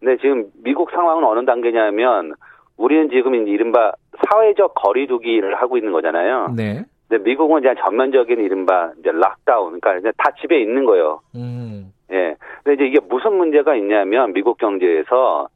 근데 0.00 0.16
지금 0.20 0.46
미국 0.62 0.90
상황은 0.90 1.24
어느 1.24 1.44
단계냐면 1.44 2.34
우리는 2.76 3.10
지금 3.10 3.34
이른바 3.34 3.92
사회적 4.26 4.74
거리두기를 4.74 5.54
하고 5.54 5.76
있는 5.76 5.92
거잖아요. 5.92 6.54
네. 6.56 6.84
근데 7.08 7.22
미국은 7.22 7.60
이제 7.60 7.74
전면적인 7.78 8.40
이른바 8.40 8.90
이제 8.98 9.10
락다운, 9.12 9.78
그러니까 9.80 9.96
이제 9.98 10.12
다 10.16 10.30
집에 10.40 10.60
있는 10.60 10.84
거예요. 10.84 11.20
음. 11.34 11.92
예. 12.14 12.36
근데 12.62 12.74
이제 12.74 12.86
이게 12.86 13.00
무슨 13.08 13.34
문제가 13.34 13.74
있냐면 13.74 14.32
미국 14.32 14.58
경제에서 14.58 15.48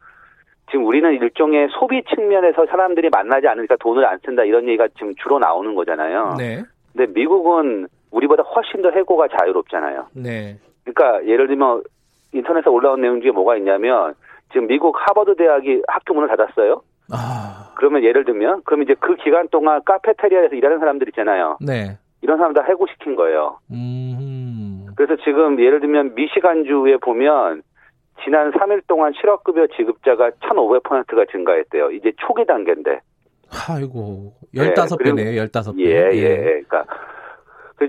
지금 0.70 0.86
우리는 0.86 1.10
일종의 1.14 1.68
소비 1.70 2.02
측면에서 2.04 2.66
사람들이 2.66 3.08
만나지 3.10 3.46
않으니까 3.48 3.76
돈을 3.80 4.04
안 4.04 4.18
쓴다 4.24 4.44
이런 4.44 4.64
얘기가 4.68 4.88
지금 4.98 5.14
주로 5.16 5.38
나오는 5.38 5.74
거잖아요. 5.74 6.34
네. 6.36 6.62
근데 6.92 7.12
미국은 7.12 7.86
우리보다 8.10 8.42
훨씬 8.42 8.82
더 8.82 8.90
해고가 8.90 9.28
자유롭잖아요. 9.28 10.08
네. 10.14 10.58
그러니까 10.84 11.26
예를 11.26 11.46
들면 11.46 11.82
인터넷에 12.32 12.68
올라온 12.68 13.00
내용 13.00 13.20
중에 13.20 13.30
뭐가 13.30 13.56
있냐면 13.56 14.14
지금 14.52 14.66
미국 14.66 14.96
하버드 14.98 15.36
대학이 15.36 15.82
학교 15.88 16.14
문을 16.14 16.28
닫았어요. 16.28 16.82
아. 17.12 17.72
그러면 17.76 18.02
예를 18.02 18.24
들면 18.24 18.62
그럼 18.64 18.82
이제 18.82 18.94
그 18.98 19.14
기간 19.16 19.48
동안 19.48 19.80
카페테리아에서 19.84 20.54
일하는 20.56 20.78
사람들 20.80 21.08
있잖아요. 21.08 21.58
네. 21.60 21.96
이런 22.20 22.36
사람들 22.38 22.68
해고시킨 22.68 23.14
거예요. 23.14 23.58
음. 23.70 24.18
그래서 24.98 25.14
지금 25.22 25.60
예를 25.60 25.78
들면 25.78 26.16
미시간주에 26.16 26.96
보면 26.96 27.62
지난 28.24 28.50
3일 28.50 28.82
동안 28.88 29.12
실업급여 29.12 29.68
지급자가 29.76 30.30
1,500%가 30.30 31.24
증가했대요. 31.30 31.92
이제 31.92 32.10
초기 32.16 32.44
단계인데. 32.44 32.98
아이고, 33.68 34.32
15배네요, 34.56 35.14
네, 35.14 35.46
15배. 35.46 35.80
예, 35.82 35.86
예. 35.86 36.16
예. 36.16 36.36
그러니까 36.66 36.84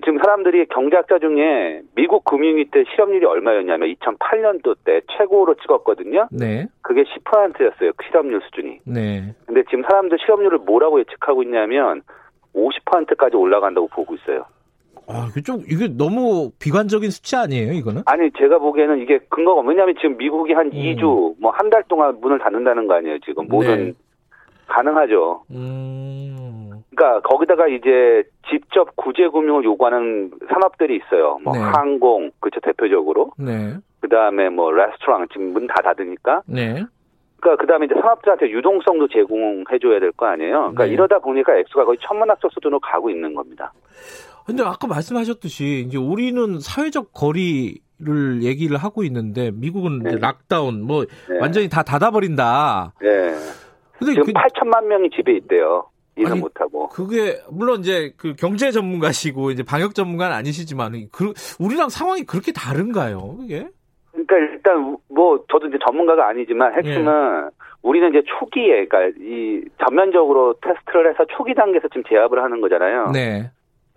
지금 0.06 0.20
사람들이 0.20 0.68
경제학자 0.68 1.18
중에 1.18 1.82
미국 1.96 2.26
금융위 2.26 2.70
때 2.70 2.84
실업률이 2.92 3.26
얼마였냐면 3.26 3.92
2008년도 3.96 4.76
때 4.86 5.02
최고로 5.18 5.56
찍었거든요. 5.56 6.28
네. 6.30 6.68
그게 6.84 7.06
10%였어요. 7.06 7.92
그 7.98 8.06
실업률 8.06 8.40
수준이. 8.42 8.82
네. 8.86 9.34
근데 9.48 9.64
지금 9.64 9.82
사람들 9.82 10.20
실업률을 10.22 10.60
뭐라고 10.60 11.00
예측하고 11.00 11.42
있냐면 11.42 12.04
50%까지 12.54 13.36
올라간다고 13.36 13.88
보고 13.88 14.14
있어요. 14.14 14.46
아, 15.12 15.28
이게 15.32 15.42
좀, 15.42 15.64
이게 15.68 15.88
너무 15.88 16.52
비관적인 16.60 17.10
수치 17.10 17.36
아니에요, 17.36 17.74
이거는? 17.74 18.04
아니, 18.06 18.30
제가 18.38 18.60
보기에는 18.60 19.00
이게 19.00 19.20
근거가, 19.30 19.62
왜냐면 19.68 19.96
지금 20.00 20.18
미국이 20.18 20.54
한 20.54 20.68
음. 20.68 20.72
2주, 20.72 21.36
뭐 21.40 21.52
한 21.52 21.70
달 21.72 21.84
동안 21.88 22.20
문을 22.22 22.38
닫는다는 22.40 22.88
거 22.88 22.94
아니에요, 22.96 23.18
지금. 23.26 23.48
모든, 23.48 23.86
네. 23.88 23.94
가능하죠. 24.68 25.44
음. 25.50 26.70
그러니까 26.96 27.28
거기다가 27.28 27.68
이제 27.68 28.24
직접 28.52 28.96
구제 28.96 29.28
금융을 29.30 29.64
요구하는 29.64 30.32
산업들이 30.48 30.98
있어요. 30.98 31.40
뭐 31.44 31.54
네. 31.54 31.60
항공, 31.60 32.30
그렇죠, 32.40 32.60
대표적으로. 32.60 33.32
네. 33.38 33.74
그 34.02 34.08
다음에 34.10 34.50
뭐 34.50 34.72
레스토랑, 34.72 35.28
지금 35.34 35.54
문 35.54 35.66
다 35.66 35.82
닫으니까. 35.82 36.44
네. 36.46 36.84
그러니까 37.40 37.62
그다음에 37.62 37.86
이제 37.86 37.96
산업들한테 37.96 38.50
유동성도 38.50 39.08
제공해 39.08 39.80
줘야 39.82 40.00
될 40.00 40.12
거 40.12 40.26
아니에요. 40.28 40.58
그러니까 40.60 40.86
네. 40.86 40.92
이러다 40.92 41.20
보니까 41.20 41.56
액수가 41.58 41.86
거의 41.86 41.98
천문학적 42.02 42.52
수준으로 42.52 42.80
가고 42.80 43.10
있는 43.10 43.34
겁니다. 43.34 43.72
근데 44.50 44.64
아까 44.64 44.88
말씀하셨듯이 44.88 45.86
이제 45.88 45.98
우리는 46.00 46.60
사회적 46.60 47.14
거리를 47.14 48.42
얘기를 48.42 48.78
하고 48.78 49.04
있는데 49.04 49.52
미국은 49.54 50.00
네. 50.00 50.16
락다운 50.20 50.82
뭐 50.82 51.06
네. 51.30 51.38
완전히 51.40 51.70
다 51.70 51.84
닫아버린다. 51.84 52.94
네. 53.00 53.08
근데 54.00 54.14
지금 54.14 54.24
그, 54.24 54.34
8천만 54.34 54.86
명이 54.86 55.12
집에 55.12 55.38
있대요. 55.38 55.86
일을 56.16 56.38
못 56.38 56.60
하고. 56.60 56.90
그게 56.90 57.40
물론 57.52 57.82
이제 57.82 58.12
그 58.18 58.34
경제 58.36 58.72
전문가시고 58.72 59.52
이제 59.52 59.62
방역 59.62 59.94
전문가는 59.94 60.36
아니시지만 60.36 61.10
그 61.12 61.34
우리랑 61.60 61.90
상황이 61.90 62.24
그렇게 62.24 62.52
다른가요? 62.52 63.38
이게? 63.44 63.68
그러니까 64.12 64.38
일단 64.38 64.98
뭐 65.10 65.46
저도 65.52 65.68
이제 65.68 65.78
전문가가 65.86 66.28
아니지만 66.28 66.74
핵심은 66.74 67.06
예. 67.06 67.50
우리는 67.84 68.10
이제 68.10 68.24
초기에 68.40 68.88
그러니까 68.88 69.16
이 69.22 69.64
전면적으로 69.86 70.56
테스트를 70.62 71.12
해서 71.12 71.24
초기 71.38 71.54
단계에서 71.54 71.88
지금 71.90 72.04
제압을 72.10 72.44
하는 72.44 72.60
거잖아요. 72.62 73.12
네. 73.14 73.52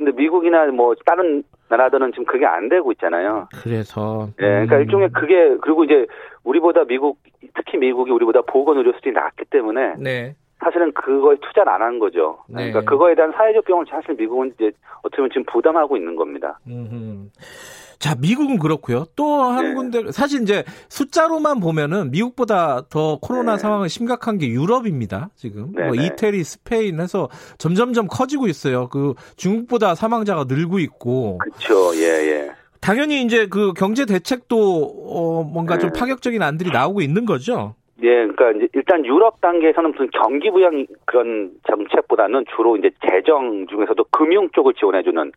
근데 0.04 0.12
미국이나 0.16 0.66
뭐 0.66 0.94
다른 1.06 1.42
나라들은 1.68 2.12
지금 2.12 2.24
그게 2.26 2.44
안 2.44 2.68
되고 2.68 2.90
있잖아요. 2.92 3.48
그래서 3.62 4.28
예, 4.40 4.44
그러니까 4.66 4.76
음. 4.76 4.80
일종의 4.82 5.10
그게 5.12 5.56
그리고 5.62 5.84
이제 5.84 6.06
우리보다 6.44 6.84
미국 6.84 7.18
특히 7.54 7.78
미국이 7.78 8.10
우리보다 8.10 8.42
보건 8.42 8.78
의료 8.78 8.92
수준이 8.92 9.14
낮기 9.14 9.44
때문에 9.46 9.94
네. 9.98 10.34
사실은 10.58 10.92
그거에 10.92 11.36
투자를 11.40 11.72
안 11.72 11.82
한 11.82 11.98
거죠. 11.98 12.38
네. 12.48 12.70
그러니까 12.70 12.82
그거에 12.90 13.14
대한 13.14 13.32
사회적 13.32 13.64
비용을 13.64 13.86
사실 13.88 14.14
미국은 14.14 14.52
이제 14.54 14.70
어떻게 15.02 15.16
보면 15.16 15.30
지금 15.30 15.44
부담하고 15.44 15.96
있는 15.96 16.14
겁니다. 16.16 16.58
음흠. 16.68 17.28
자, 18.02 18.16
미국은 18.20 18.58
그렇고요. 18.58 19.04
또한 19.14 19.64
네. 19.68 19.74
군데 19.74 20.10
사실 20.10 20.42
이제 20.42 20.64
숫자로만 20.88 21.60
보면은 21.60 22.10
미국보다 22.10 22.82
더 22.90 23.20
코로나 23.22 23.52
네. 23.52 23.58
상황이 23.58 23.88
심각한 23.88 24.38
게 24.38 24.48
유럽입니다. 24.48 25.28
지금 25.36 25.70
네, 25.72 25.84
뭐 25.84 25.94
네. 25.94 26.06
이태리, 26.06 26.42
스페인 26.42 26.98
해서 26.98 27.28
점점점 27.58 28.08
커지고 28.08 28.48
있어요. 28.48 28.88
그 28.88 29.14
중국보다 29.36 29.94
사망자가 29.94 30.46
늘고 30.48 30.80
있고. 30.80 31.38
그렇죠. 31.38 31.94
예, 31.94 32.08
예. 32.08 32.50
당연히 32.80 33.22
이제 33.22 33.46
그 33.46 33.72
경제 33.72 34.04
대책도 34.04 34.56
어 35.06 35.44
뭔가 35.44 35.78
좀 35.78 35.92
네. 35.92 36.00
파격적인 36.00 36.42
안들이 36.42 36.72
나오고 36.72 37.02
있는 37.02 37.24
거죠. 37.24 37.76
예, 38.02 38.08
그러니까 38.08 38.50
이제 38.50 38.66
일단 38.74 39.06
유럽 39.06 39.40
단계에서는 39.40 39.92
무슨 39.92 40.10
경기 40.10 40.50
부양 40.50 40.84
그런 41.04 41.52
정책보다는 41.68 42.46
주로 42.56 42.76
이제 42.76 42.90
재정 43.08 43.64
중에서도 43.68 44.02
금융 44.10 44.48
쪽을 44.50 44.74
지원해주는 44.74 45.30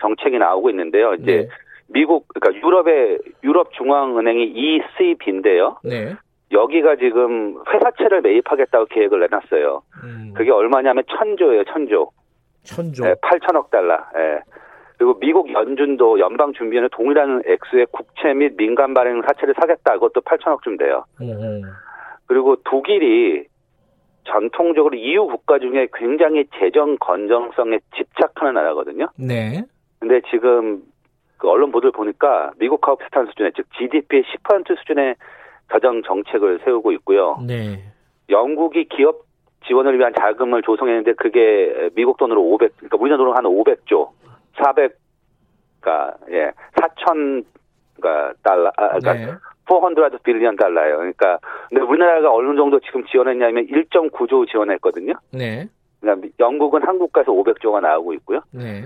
정책이 0.00 0.38
나오고 0.38 0.70
있는데요. 0.70 1.14
이제 1.14 1.48
네. 1.48 1.48
미국 1.88 2.26
그러니까 2.28 2.66
유럽의 2.66 3.18
유럽 3.44 3.72
중앙은행이 3.72 4.52
ECB인데요. 4.54 5.78
네. 5.84 6.14
여기가 6.52 6.96
지금 6.96 7.56
회사채를 7.72 8.22
매입하겠다고 8.22 8.86
계획을 8.86 9.20
내놨어요. 9.20 9.82
음. 10.04 10.32
그게 10.34 10.50
얼마냐면 10.50 11.04
천조예요, 11.08 11.64
천조. 11.64 12.10
천조. 12.62 13.04
네, 13.04 13.14
8천억 13.14 13.70
달러. 13.70 13.98
예. 14.16 14.40
그리고 14.98 15.18
미국 15.18 15.52
연준도 15.52 16.20
연방 16.20 16.52
준비원회 16.52 16.88
동일한 16.92 17.42
액수의 17.46 17.86
국채 17.90 18.32
및 18.32 18.56
민간 18.56 18.94
발행 18.94 19.22
사채를 19.22 19.54
사겠다. 19.58 19.94
그것도 19.94 20.22
8천억쯤 20.22 20.78
돼요. 20.78 21.04
음. 21.20 21.62
그리고 22.26 22.56
독일이 22.64 23.44
전통적으로 24.24 24.96
EU 24.96 25.26
국가 25.26 25.58
중에 25.58 25.88
굉장히 25.94 26.46
재정 26.58 26.96
건정성에 26.98 27.78
집착하는 27.94 28.54
나라거든요. 28.54 29.08
네. 29.16 29.62
근데 30.00 30.20
지금 30.30 30.82
그 31.38 31.48
언론 31.48 31.70
보도를 31.70 31.92
보니까 31.92 32.52
미국하고 32.58 32.98
비슷한 32.98 33.26
수준의 33.26 33.52
즉 33.54 33.66
GDP의 33.76 34.24
10% 34.24 34.78
수준의 34.78 35.16
재정 35.72 36.02
정책을 36.02 36.60
세우고 36.64 36.92
있고요. 36.92 37.38
네. 37.46 37.82
영국이 38.28 38.88
기업 38.88 39.26
지원을 39.66 39.98
위한 39.98 40.12
자금을 40.18 40.62
조성했는데 40.62 41.14
그게 41.14 41.90
미국 41.94 42.16
돈으로 42.18 42.42
500, 42.42 42.76
그러니까 42.76 42.96
우리나라 42.98 43.18
돈으로 43.18 43.34
한 43.34 43.44
500조, 43.44 44.10
400, 44.62 44.96
그러니까 45.80 46.16
예, 46.30 46.52
4천, 46.74 47.44
그러니까 47.96 48.34
달러, 48.42 48.70
아, 48.76 48.98
그러니까 48.98 49.12
네. 49.14 49.32
400 49.68 50.22
빌리언 50.22 50.56
달러예요. 50.56 50.98
그러니까 50.98 51.38
근데 51.68 51.82
우리나라가 51.82 52.32
어느 52.32 52.56
정도 52.56 52.78
지금 52.80 53.04
지원했냐면 53.06 53.66
1.9조 53.66 54.48
지원했거든요. 54.48 55.14
네. 55.32 55.68
그러니까 56.00 56.28
영국은 56.38 56.86
한국가에서 56.86 57.32
500조가 57.32 57.80
나오고 57.80 58.14
있고요. 58.14 58.40
네. 58.52 58.84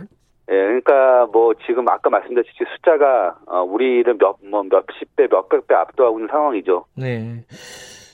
예, 0.51 0.55
그러니까 0.55 1.26
뭐 1.32 1.55
지금 1.66 1.88
아까 1.88 2.11
말씀드렸듯이 2.11 2.57
숫자가 2.76 3.38
어, 3.46 3.62
우리를 3.62 4.12
몇 4.18 4.40
뭐 4.51 4.62
몇십 4.64 5.16
배, 5.16 5.26
몇백 5.30 5.66
배 5.66 5.74
압도하고 5.74 6.18
있는 6.18 6.28
상황이죠. 6.28 6.84
네. 6.96 7.44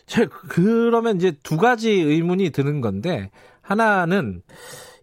자, 0.06 0.26
그러면 0.50 1.16
이제 1.16 1.32
두 1.42 1.56
가지 1.56 1.90
의문이 1.90 2.50
드는 2.50 2.80
건데 2.80 3.30
하나는 3.62 4.42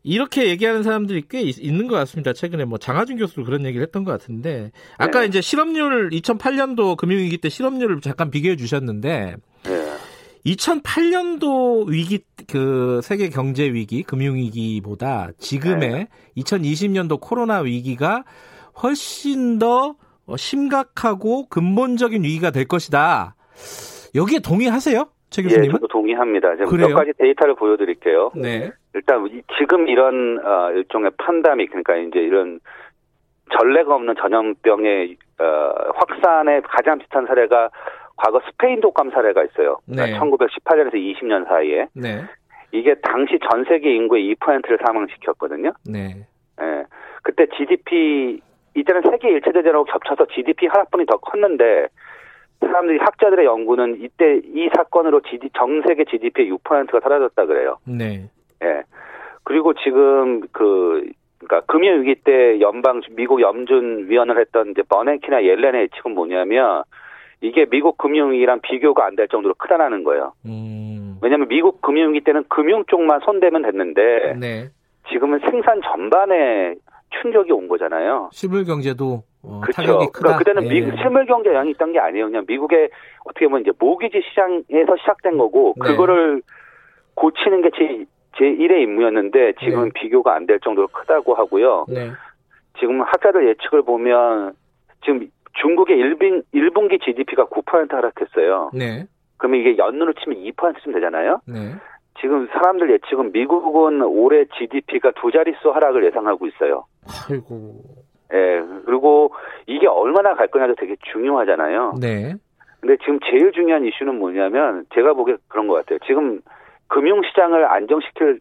이렇게 0.03 0.49
얘기하는 0.49 0.83
사람들이 0.83 1.23
꽤 1.29 1.41
있, 1.41 1.59
는것 1.59 1.97
같습니다. 1.99 2.33
최근에 2.33 2.65
뭐 2.65 2.77
장하준 2.77 3.17
교수도 3.17 3.43
그런 3.43 3.65
얘기를 3.65 3.83
했던 3.85 4.03
것 4.03 4.11
같은데 4.11 4.71
아까 4.97 5.21
네. 5.21 5.27
이제 5.27 5.41
실업률 5.41 6.09
2008년도 6.09 6.97
금융위기 6.97 7.37
때 7.37 7.49
실업률을 7.49 8.01
잠깐 8.01 8.29
비교해 8.29 8.55
주셨는데 8.55 9.09
네. 9.09 9.35
2008년도 10.45 11.87
위기 11.87 12.19
그 12.51 12.99
세계 13.01 13.29
경제 13.29 13.63
위기, 13.63 14.03
금융 14.03 14.35
위기보다 14.35 15.29
지금의 15.37 15.89
네. 15.89 16.07
2020년도 16.37 17.19
코로나 17.21 17.59
위기가 17.59 18.23
훨씬 18.81 19.57
더 19.57 19.95
심각하고 20.35 21.47
근본적인 21.47 22.23
위기가 22.23 22.51
될 22.51 22.67
것이다. 22.67 23.35
여기에 24.15 24.39
동의하세요? 24.39 25.05
최 25.29 25.41
예, 25.41 25.43
교수님은? 25.43 25.67
예, 25.67 25.71
저도 25.71 25.87
동의합니다. 25.87 26.55
제가 26.57 26.69
몇 26.69 26.95
가지 26.95 27.11
데이터를 27.17 27.55
보여드릴게요. 27.55 28.31
네. 28.35 28.71
일단 28.93 29.27
지금 29.57 29.87
이런 29.87 30.39
어, 30.45 30.71
일종의 30.71 31.11
판다믹 31.17 31.69
그러니까 31.69 31.95
이제 31.95 32.19
이런 32.19 32.59
전례가 33.57 33.95
없는 33.95 34.15
전염병의 34.21 35.17
어, 35.39 35.73
확산에 35.95 36.61
가장 36.61 36.99
비슷한 36.99 37.25
사례가 37.25 37.69
과거 38.15 38.41
스페인 38.49 38.81
독감 38.81 39.11
사례가 39.11 39.43
있어요. 39.43 39.77
그러니까 39.85 40.19
1918년에서 40.19 40.93
20년 40.93 41.47
사이에. 41.47 41.87
네. 41.93 42.23
이게 42.71 42.95
당시 42.95 43.37
전 43.49 43.65
세계 43.65 43.93
인구의 43.95 44.35
2%를 44.35 44.79
사망시켰거든요. 44.85 45.73
네. 45.85 46.25
예. 46.61 46.83
그때 47.21 47.45
GDP 47.55 48.41
이제는 48.75 49.03
세계 49.09 49.29
일체 49.29 49.51
대전하고 49.51 49.85
겹쳐서 49.85 50.25
GDP 50.33 50.67
하락분이 50.67 51.05
더 51.05 51.17
컸는데 51.17 51.87
사람들이 52.59 52.97
학자들의 52.99 53.45
연구는 53.45 54.01
이때 54.01 54.41
이 54.43 54.69
사건으로 54.75 55.21
GD, 55.21 55.49
전 55.55 55.83
세계 55.85 56.05
GDP의 56.05 56.51
6%가 56.51 56.99
사라졌다 56.99 57.45
그래요. 57.45 57.77
네. 57.85 58.29
예. 58.63 58.83
그리고 59.43 59.73
지금 59.73 60.41
그 60.51 61.11
그러니까 61.39 61.61
금융 61.71 62.01
위기 62.01 62.15
때 62.15 62.59
연방 62.61 63.01
미국 63.11 63.41
염준 63.41 64.09
위원을 64.09 64.39
했던 64.39 64.71
이제 64.71 64.81
버냉키나 64.83 65.43
옐렌의 65.43 65.81
예측은 65.83 66.13
뭐냐면 66.13 66.83
이게 67.43 67.65
미국 67.69 67.97
금융위기랑 67.97 68.61
비교가 68.61 69.05
안 69.05 69.15
될 69.15 69.27
정도로 69.27 69.53
크다라는 69.55 70.03
거예요. 70.03 70.33
음. 70.45 71.17
왜냐하면 71.21 71.47
미국 71.49 71.81
금융위기 71.81 72.23
때는 72.23 72.45
금융 72.49 72.83
쪽만 72.87 73.19
손대면 73.25 73.61
됐는데 73.63 74.35
네. 74.39 74.69
지금은 75.09 75.39
생산 75.39 75.81
전반에 75.81 76.75
충격이 77.21 77.51
온 77.51 77.67
거잖아요. 77.67 78.29
실물 78.31 78.63
경제도 78.65 79.23
어, 79.43 79.59
그렇죠. 79.61 80.09
그러니까 80.13 80.37
그때는 80.39 80.63
예. 80.63 80.69
미국 80.69 80.97
실물 80.97 81.25
경제 81.25 81.49
영향이 81.49 81.71
있던 81.71 81.91
게 81.91 81.99
아니에요. 81.99 82.25
그냥 82.27 82.45
미국의 82.47 82.89
어떻게 83.25 83.45
보면 83.47 83.61
이제 83.61 83.71
모기지 83.77 84.21
시장에서 84.29 84.95
시작된 85.01 85.37
거고 85.37 85.75
네. 85.83 85.89
그거를 85.91 86.41
고치는 87.15 87.61
게 87.61 87.69
제, 87.77 88.05
제 88.37 88.45
1의 88.45 88.81
임무였는데 88.83 89.53
지금 89.59 89.85
네. 89.85 89.91
비교가 89.93 90.33
안 90.33 90.47
될 90.47 90.59
정도로 90.61 90.87
크다고 90.87 91.35
하고요. 91.35 91.85
네. 91.89 92.11
지금 92.79 93.01
학자들 93.01 93.47
예측을 93.49 93.83
보면 93.83 94.53
지금 95.03 95.27
중국의 95.61 95.97
1분, 95.97 96.43
1분기 96.53 97.01
GDP가 97.03 97.45
9% 97.45 97.91
하락했어요. 97.91 98.71
네. 98.73 99.05
그러면 99.37 99.59
이게 99.59 99.77
연으로 99.77 100.13
치면 100.13 100.39
2%쯤 100.39 100.93
되잖아요. 100.93 101.39
네. 101.47 101.75
지금 102.19 102.47
사람들 102.47 102.91
예측은 102.91 103.31
미국은 103.31 104.01
올해 104.01 104.45
GDP가 104.57 105.11
두 105.11 105.31
자릿수 105.31 105.71
하락을 105.71 106.05
예상하고 106.05 106.47
있어요. 106.47 106.85
아이고. 107.29 107.81
예, 108.33 108.63
그리고 108.85 109.33
이게 109.67 109.87
얼마나 109.87 110.33
갈 110.33 110.47
거냐도 110.47 110.75
되게 110.75 110.95
중요하잖아요. 111.11 111.95
네. 111.99 112.33
근데 112.79 112.97
지금 112.97 113.19
제일 113.29 113.51
중요한 113.51 113.85
이슈는 113.85 114.17
뭐냐면 114.19 114.85
제가 114.93 115.13
보기에 115.13 115.37
그런 115.47 115.67
것 115.67 115.75
같아요. 115.75 115.99
지금 116.05 116.41
금융시장을 116.87 117.65
안정시킬 117.65 118.39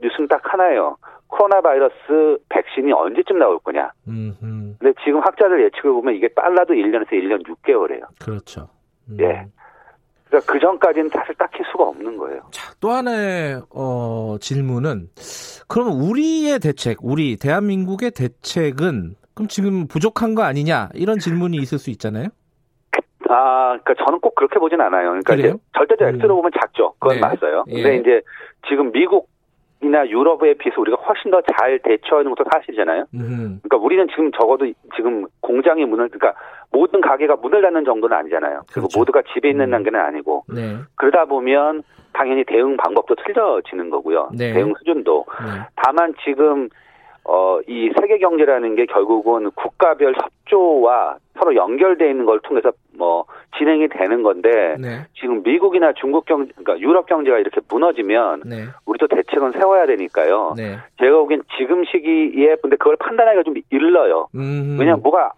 뉴스는 0.00 0.28
딱 0.28 0.40
하나예요. 0.44 0.96
코로나 1.28 1.60
바이러스 1.60 2.38
백신이 2.48 2.92
언제쯤 2.92 3.38
나올 3.38 3.58
거냐. 3.58 3.90
음흠. 4.06 4.76
근데 4.78 4.92
지금 5.04 5.20
학자들 5.20 5.64
예측을 5.64 5.92
보면 5.92 6.14
이게 6.14 6.28
빨라도 6.28 6.74
1년에서 6.74 7.10
1년 7.12 7.44
6개월이에요. 7.44 8.02
그렇죠. 8.24 8.68
음. 9.08 9.16
예. 9.20 9.46
그러니까 10.28 10.52
그 10.52 10.58
전까지는 10.58 11.08
사실 11.10 11.34
딱히 11.36 11.62
수가 11.70 11.84
없는 11.84 12.16
거예요. 12.16 12.42
자, 12.50 12.72
또 12.80 12.90
하나의 12.90 13.62
어, 13.74 14.36
질문은 14.40 15.08
그러면 15.68 16.00
우리의 16.00 16.58
대책, 16.58 16.98
우리 17.02 17.36
대한민국의 17.36 18.10
대책은 18.12 19.14
그럼 19.34 19.48
지금 19.48 19.86
부족한 19.86 20.34
거 20.34 20.42
아니냐 20.42 20.88
이런 20.94 21.18
질문이 21.18 21.56
있을 21.58 21.78
수 21.78 21.90
있잖아요. 21.90 22.28
아, 23.28 23.78
그러니까 23.82 23.94
저는 24.04 24.20
꼭 24.20 24.34
그렇게 24.34 24.58
보진 24.58 24.80
않아요. 24.80 25.08
그러니까 25.08 25.34
그래요? 25.34 25.54
이제 25.54 25.58
절대적 25.76 26.08
음. 26.08 26.20
음. 26.22 26.28
보면 26.28 26.50
작죠. 26.60 26.94
그건 26.98 27.16
네. 27.16 27.20
맞아요. 27.20 27.64
근데 27.64 27.94
예. 27.94 27.96
이제 27.96 28.22
지금 28.68 28.92
미국 28.92 29.28
이나 29.86 30.06
유럽에 30.08 30.54
비해서 30.54 30.80
우리가 30.80 30.96
훨씬 31.02 31.30
더 31.30 31.40
잘 31.56 31.78
대처하는 31.78 32.30
것도 32.34 32.48
사실이잖아요. 32.52 33.04
음. 33.14 33.60
그러니까 33.62 33.76
우리는 33.78 34.06
지금 34.08 34.32
적어도 34.32 34.66
지금 34.96 35.26
공장이 35.40 35.84
문을 35.84 36.08
그러니까 36.08 36.38
모든 36.72 37.00
가게가 37.00 37.36
문을 37.36 37.62
닫는 37.62 37.84
정도는 37.84 38.16
아니잖아요. 38.16 38.62
그리고 38.72 38.88
그렇죠. 38.88 38.98
모두가 38.98 39.22
집에 39.32 39.50
있는 39.50 39.66
음. 39.66 39.70
단계는 39.70 39.98
아니고 40.00 40.44
네. 40.52 40.76
그러다 40.96 41.26
보면 41.26 41.82
당연히 42.12 42.44
대응 42.44 42.76
방법도 42.76 43.14
틀려지는 43.14 43.90
거고요. 43.90 44.30
네. 44.36 44.52
대응 44.52 44.74
수준도 44.78 45.24
네. 45.44 45.66
다만 45.76 46.14
지금 46.24 46.68
어, 47.28 47.58
이 47.66 47.90
세계 48.00 48.18
경제라는 48.18 48.76
게 48.76 48.86
결국은 48.86 49.50
국가별 49.50 50.14
협조와 50.14 51.16
서로 51.38 51.56
연결되어 51.56 52.08
있는 52.08 52.24
걸 52.24 52.38
통해서 52.40 52.70
뭐 52.96 53.24
진행이 53.58 53.88
되는 53.88 54.22
건데 54.22 54.76
네. 54.78 55.06
지금 55.18 55.42
미국이나 55.42 55.92
중국 55.94 56.24
경제, 56.24 56.52
그러니까 56.56 56.78
유럽 56.78 57.06
경제가 57.06 57.38
이렇게 57.38 57.60
무너지면 57.68 58.42
네. 58.46 58.66
우리도 58.84 59.08
대책은 59.08 59.52
세워야 59.52 59.86
되니까요. 59.86 60.54
네. 60.56 60.76
제가 61.00 61.16
보기엔 61.18 61.42
지금 61.58 61.84
시기에 61.84 62.56
근데 62.62 62.76
그걸 62.76 62.96
판단하기가 62.96 63.42
좀 63.42 63.54
일러요. 63.70 64.28
음. 64.36 64.76
왜냐하면 64.78 65.02
뭐가 65.02 65.32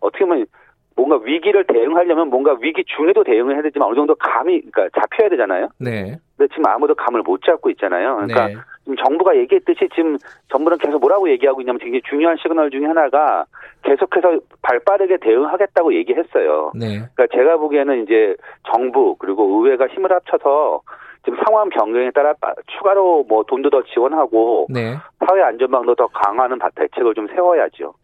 어떻게 0.00 0.24
보면 0.24 0.46
뭔가 0.94 1.18
위기를 1.24 1.64
대응하려면 1.64 2.28
뭔가 2.28 2.56
위기 2.60 2.84
중에도 2.84 3.24
대응을 3.24 3.54
해야 3.54 3.62
되지만 3.62 3.88
어느 3.88 3.96
정도 3.96 4.14
감이 4.14 4.60
그러니까 4.70 5.00
잡혀야 5.00 5.28
되잖아요. 5.30 5.68
네. 5.78 6.18
근데 6.36 6.48
지금 6.54 6.66
아무도 6.66 6.94
감을 6.94 7.22
못 7.22 7.42
잡고 7.42 7.70
있잖아요. 7.70 8.16
그러니까 8.16 8.46
네. 8.46 8.54
지금 8.84 8.96
정부가 8.96 9.36
얘기했듯이 9.36 9.88
지금 9.94 10.18
정부는 10.50 10.78
계속 10.78 11.00
뭐라고 11.00 11.30
얘기하고 11.30 11.60
있냐면 11.60 11.78
굉장히 11.78 12.02
중요한 12.08 12.36
시그널 12.42 12.70
중에 12.70 12.86
하나가 12.86 13.44
계속해서 13.82 14.40
발 14.62 14.80
빠르게 14.80 15.16
대응하겠다고 15.18 15.94
얘기했어요. 15.94 16.72
네. 16.74 17.02
그러니까 17.14 17.26
제가 17.32 17.56
보기에는 17.58 18.02
이제 18.02 18.36
정부 18.72 19.16
그리고 19.16 19.44
의회가 19.64 19.86
힘을 19.88 20.10
합쳐서 20.12 20.82
지금 21.24 21.38
상황 21.44 21.68
변경에 21.68 22.10
따라 22.10 22.34
추가로 22.76 23.24
뭐 23.28 23.44
돈도 23.44 23.70
더 23.70 23.82
지원하고 23.84 24.66
네. 24.68 24.96
사회 25.26 25.42
안전망도 25.42 25.94
더 25.94 26.06
강화하는 26.08 26.58
대책을 26.74 27.14
좀 27.14 27.28
세워야죠. 27.28 27.94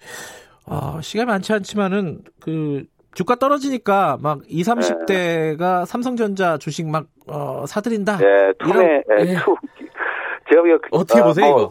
어, 0.67 1.01
시간이 1.01 1.27
많지 1.27 1.53
않지만은 1.53 2.19
그 2.41 2.85
주가 3.15 3.35
떨어지니까 3.35 4.19
막 4.23 4.41
20, 4.47 4.75
30대가 4.75 5.81
네. 5.81 5.85
삼성전자 5.87 6.59
주식 6.59 6.87
막 6.87 7.07
어, 7.27 7.65
사들인다. 7.67 8.19
네, 8.19 8.53
투매, 8.61 9.03
이런, 9.09 9.25
네, 9.25 9.37
투. 9.45 9.57
제가 10.49 10.63
어떻게 10.91 11.21
어, 11.21 11.25
보세요 11.25 11.47
어, 11.47 11.61
이거? 11.61 11.71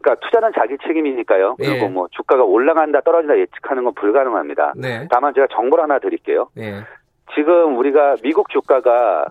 그러니까 0.00 0.26
투자는 0.26 0.52
자기 0.54 0.76
책임이니까요. 0.86 1.56
예. 1.60 1.66
그리고 1.66 1.88
뭐 1.88 2.08
주가가 2.12 2.44
올라간다 2.44 3.00
떨어진다 3.00 3.38
예측하는 3.38 3.84
건 3.84 3.94
불가능합니다. 3.94 4.74
네. 4.76 5.08
다만 5.10 5.34
제가 5.34 5.48
정보를 5.52 5.84
하나 5.84 5.98
드릴게요. 5.98 6.48
네. 6.54 6.80
지금 7.34 7.76
우리가 7.76 8.16
미국 8.22 8.48
주가가 8.50 9.26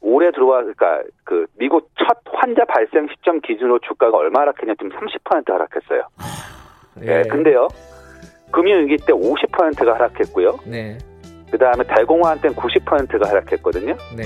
올해 0.00 0.30
들어와 0.32 0.58
그러니까 0.58 1.02
그 1.24 1.46
미국 1.56 1.90
첫 1.96 2.18
환자 2.32 2.64
발생 2.64 3.08
시점 3.08 3.40
기준으로 3.40 3.78
주가가 3.80 4.16
얼마 4.16 4.40
하락했냐 4.40 4.74
지금 4.74 4.90
30% 4.90 5.48
하락했어요. 5.48 6.02
예. 7.02 7.06
네, 7.06 7.22
근데요. 7.28 7.68
금융위기 8.52 8.98
때 9.06 9.12
50%가 9.12 9.94
하락했고요. 9.94 10.58
네. 10.66 10.98
그 11.50 11.58
다음에 11.58 11.84
달공화한 11.84 12.40
때는 12.40 12.56
90%가 12.56 13.28
하락했거든요. 13.28 13.94
네. 14.16 14.24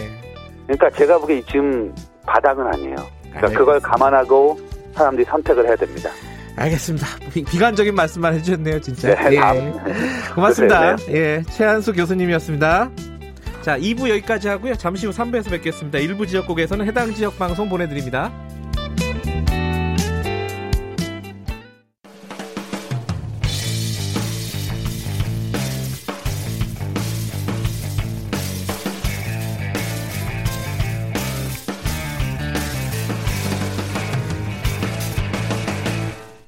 그러니까 0.65 0.91
제가 0.91 1.19
보기에 1.19 1.43
지금 1.43 1.95
바닥은 2.27 2.67
아니에요. 2.67 2.97
그러니까 3.37 3.47
알겠습니다. 3.47 3.59
그걸 3.59 3.81
감안하고 3.81 4.59
사람들이 4.95 5.25
선택을 5.27 5.67
해야 5.67 5.77
됩니다. 5.77 6.11
알겠습니다. 6.57 7.07
비, 7.33 7.59
관적인 7.59 7.95
말씀만 7.95 8.35
해주셨네요, 8.35 8.81
진짜. 8.81 9.15
네, 9.15 9.37
예. 9.37 10.33
고맙습니다. 10.35 10.97
네, 10.97 11.07
네. 11.07 11.19
예, 11.19 11.43
최한수 11.51 11.93
교수님이었습니다. 11.93 12.91
자, 13.61 13.79
2부 13.79 14.09
여기까지 14.09 14.49
하고요. 14.49 14.75
잠시 14.77 15.07
후 15.07 15.13
3부에서 15.13 15.51
뵙겠습니다. 15.51 15.99
일부 15.99 16.27
지역국에서는 16.27 16.87
해당 16.87 17.13
지역 17.13 17.39
방송 17.39 17.69
보내드립니다. 17.69 18.33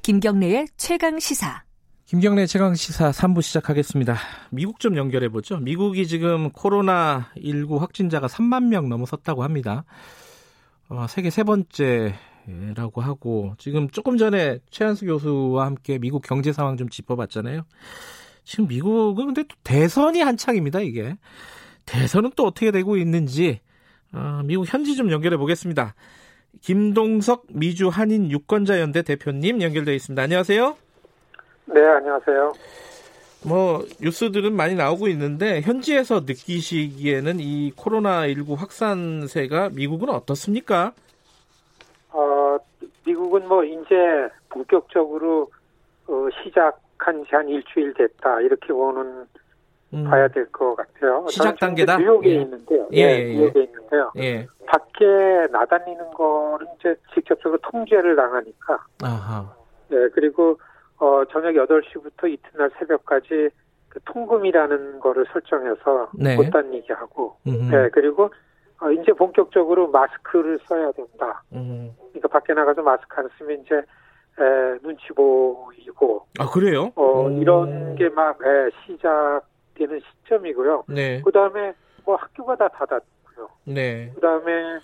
김경래의 0.09 0.65
최강 0.75 1.19
시사. 1.19 1.61
김경래 2.07 2.47
최강 2.47 2.73
시사 2.73 3.11
3부 3.11 3.43
시작하겠습니다. 3.43 4.15
미국 4.49 4.79
좀 4.79 4.97
연결해 4.97 5.29
보죠. 5.29 5.59
미국이 5.59 6.07
지금 6.07 6.49
코로나 6.49 7.27
19 7.39 7.77
확진자가 7.77 8.25
3만 8.25 8.69
명 8.69 8.89
넘어섰다고 8.89 9.43
합니다. 9.43 9.85
어, 10.87 11.05
세계 11.07 11.29
세 11.29 11.43
번째라고 11.43 13.01
하고 13.01 13.53
지금 13.59 13.87
조금 13.91 14.17
전에 14.17 14.57
최한수 14.71 15.05
교수와 15.05 15.67
함께 15.67 15.99
미국 15.99 16.23
경제 16.23 16.53
상황 16.53 16.75
좀 16.75 16.89
짚어봤잖아요. 16.89 17.61
지금 18.43 18.67
미국은 18.67 19.27
근데 19.27 19.43
또 19.43 19.55
대선이 19.63 20.21
한창입니다. 20.21 20.79
이게 20.79 21.15
대선은 21.85 22.31
또 22.35 22.47
어떻게 22.47 22.71
되고 22.71 22.97
있는지 22.97 23.59
어, 24.11 24.41
미국 24.43 24.73
현지 24.73 24.95
좀 24.95 25.11
연결해 25.11 25.37
보겠습니다. 25.37 25.93
김동석 26.61 27.45
미주 27.53 27.87
한인 27.89 28.29
유권자연대 28.31 29.03
대표님 29.03 29.61
연결되어 29.61 29.93
있습니다. 29.93 30.21
안녕하세요. 30.21 30.75
네, 31.67 31.85
안녕하세요. 31.85 32.53
뭐 33.47 33.85
뉴스들은 34.01 34.53
많이 34.53 34.75
나오고 34.75 35.07
있는데 35.09 35.61
현지에서 35.61 36.21
느끼시기에는 36.25 37.39
이 37.39 37.71
코로나 37.75 38.27
19 38.27 38.55
확산세가 38.55 39.69
미국은 39.69 40.09
어떻습니까? 40.09 40.91
어, 42.11 42.57
미국은 43.05 43.47
뭐 43.47 43.63
이제 43.63 43.95
본격적으로 44.49 45.49
어, 46.07 46.27
시작한 46.43 47.23
지 47.25 47.35
한 47.35 47.47
일주일 47.47 47.93
됐다 47.93 48.41
이렇게 48.41 48.73
보는 48.73 49.25
음. 49.93 50.03
봐야 50.03 50.27
될 50.27 50.45
것 50.51 50.75
같아요. 50.75 51.25
시작 51.29 51.57
단계다. 51.59 51.97
뉴욕에 51.97 52.29
예. 52.29 52.35
있는데요. 52.41 52.87
예, 52.91 53.05
네, 53.05 53.19
예, 53.29 53.33
뉴욕에 53.35 53.63
있는데요. 53.63 54.11
예. 54.17 54.47
밖에 54.67 55.05
나다니는 55.51 56.11
거는 56.11 56.67
이제 56.79 56.95
직접적으로 57.13 57.59
통제를 57.63 58.15
당하니까. 58.15 58.85
아하. 59.03 59.51
네, 59.89 59.97
그리고 60.13 60.59
어 60.97 61.23
저녁 61.31 61.53
8시부터 61.53 62.29
이튿날 62.29 62.69
새벽까지 62.77 63.49
그 63.89 63.99
통금이라는 64.05 64.99
거를 64.99 65.25
설정해서 65.31 66.09
네. 66.13 66.35
못 66.35 66.49
다니게 66.51 66.93
하고. 66.93 67.37
음흠. 67.47 67.75
네, 67.75 67.89
그리고 67.89 68.29
어, 68.81 68.91
이제 68.91 69.11
본격적으로 69.11 69.89
마스크를 69.89 70.59
써야 70.67 70.91
된다. 70.91 71.41
음. 71.53 71.91
그러니까 72.11 72.27
밖에 72.29 72.53
나가서 72.53 72.81
마스크 72.83 73.07
안 73.19 73.27
쓰면 73.37 73.61
이제 73.61 73.75
에, 73.75 74.77
눈치 74.83 75.07
보이고. 75.15 76.25
아 76.39 76.47
그래요? 76.49 76.91
어 76.95 77.25
음. 77.27 77.41
이런 77.41 77.95
게막 77.95 78.37
시작 78.85 79.41
되는 79.79 79.99
시점이고요. 79.99 80.83
네. 80.89 81.21
그 81.23 81.31
다음에 81.31 81.73
뭐 82.05 82.15
학교가 82.15 82.55
다 82.55 82.67
닫았고요. 82.67 83.49
네. 83.65 84.11
그 84.13 84.21
다음에 84.21 84.79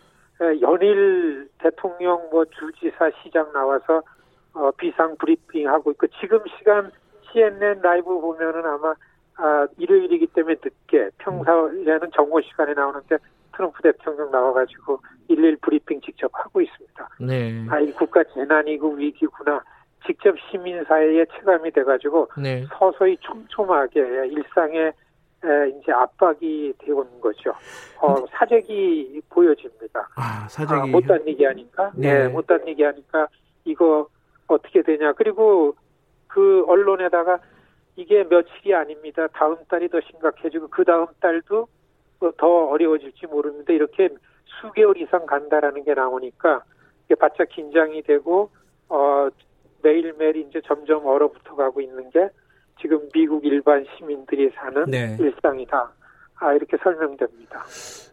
연일 0.62 1.48
대통령 1.60 2.28
뭐 2.32 2.46
주지사 2.46 3.12
시장 3.22 3.52
나와서 3.54 4.02
어, 4.54 4.72
비상 4.72 5.16
브리핑 5.18 5.68
하고 5.68 5.92
있고 5.92 6.08
지금 6.20 6.40
시간 6.58 6.92
CNN 7.32 7.82
라이브 7.82 8.20
보면은 8.20 8.66
아마 8.66 8.94
아, 9.38 9.68
일요일이기 9.78 10.28
때문에 10.28 10.56
늦게 10.64 11.10
평소에는 11.18 12.12
정오 12.16 12.42
시간에 12.42 12.74
나오는데 12.74 13.18
트럼프 13.54 13.82
대통령 13.82 14.32
나와가지고 14.32 15.00
일일 15.28 15.58
브리핑 15.58 16.00
직접 16.02 16.32
하고 16.34 16.62
있습니다. 16.62 17.10
네. 17.20 17.66
아, 17.70 17.80
이 17.80 17.92
국가 17.92 18.24
재난이고 18.24 18.94
위기구나. 18.94 19.62
직접 20.06 20.36
시민사회에 20.50 21.26
체감이 21.26 21.72
돼가지고 21.72 22.30
네. 22.38 22.66
서서히 22.78 23.18
촘촘하게 23.18 24.00
일상에 24.28 24.92
이제 25.80 25.92
압박이 25.92 26.74
되어오는 26.80 27.22
거죠. 27.22 27.52
어, 28.00 28.14
음. 28.14 28.26
사재기 28.32 29.22
보여집니다. 29.30 30.10
아, 30.16 30.48
사재기. 30.48 30.82
아, 30.82 30.86
못 30.88 31.02
다니게 31.02 31.46
하니까. 31.46 31.92
네. 31.96 32.14
네, 32.14 32.28
못 32.28 32.48
다니게 32.48 32.84
하니까 32.84 33.28
이거 33.64 34.08
어떻게 34.48 34.82
되냐. 34.82 35.14
그리고 35.14 35.76
그 36.28 36.66
언론에다가 36.68 37.40
이게 37.96 38.24
며칠이 38.24 38.74
아닙니다. 38.74 39.28
다음 39.28 39.58
달이 39.68 39.90
더 39.90 40.02
심각해지고 40.02 40.68
그 40.70 40.84
다음 40.84 41.08
달도 41.20 41.68
더 42.38 42.66
어려워질지 42.68 43.28
모릅니다. 43.28 43.72
이렇게 43.72 44.10
수개월 44.46 44.98
이상 44.98 45.26
간다라는 45.26 45.84
게 45.84 45.94
나오니까 45.94 46.64
이게 47.06 47.16
바짝 47.16 47.48
긴장이 47.50 48.02
되고 48.02 48.50
어 48.90 49.30
매일매일 49.86 50.48
이제 50.50 50.60
점점 50.66 51.06
얼어붙어 51.06 51.56
가고 51.56 51.80
있는 51.80 52.10
게 52.10 52.28
지금 52.82 53.08
미국 53.14 53.46
일반 53.46 53.86
시민들이 53.96 54.50
사는 54.56 54.86
네. 54.86 55.16
일상이다. 55.20 55.92
아, 56.38 56.54
이렇게 56.54 56.76
설명됩니다. 56.84 57.64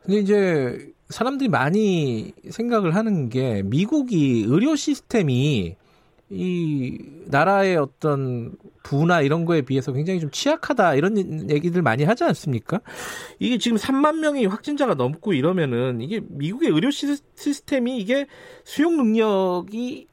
근데 0.04 0.18
이제 0.18 0.92
사람들이 1.08 1.48
많이 1.48 2.32
생각을 2.50 2.94
하는 2.94 3.30
게 3.30 3.62
미국이 3.64 4.44
의료 4.46 4.76
시스템이 4.76 5.76
이 6.30 6.98
나라의 7.26 7.76
어떤 7.76 8.52
부나 8.82 9.20
이런 9.20 9.44
거에 9.44 9.62
비해서 9.62 9.92
굉장히 9.92 10.18
좀 10.20 10.30
취약하다 10.30 10.94
이런 10.94 11.50
얘기들 11.50 11.82
많이 11.82 12.04
하지 12.04 12.24
않습니까? 12.24 12.80
이게 13.38 13.58
지금 13.58 13.76
3만 13.76 14.18
명이 14.20 14.46
확진자가 14.46 14.94
넘고 14.94 15.34
이러면은 15.34 16.00
이게 16.00 16.20
미국의 16.28 16.70
의료 16.70 16.90
시스템이 16.90 17.98
이게 17.98 18.26
수용 18.64 18.96
능력이 18.96 20.06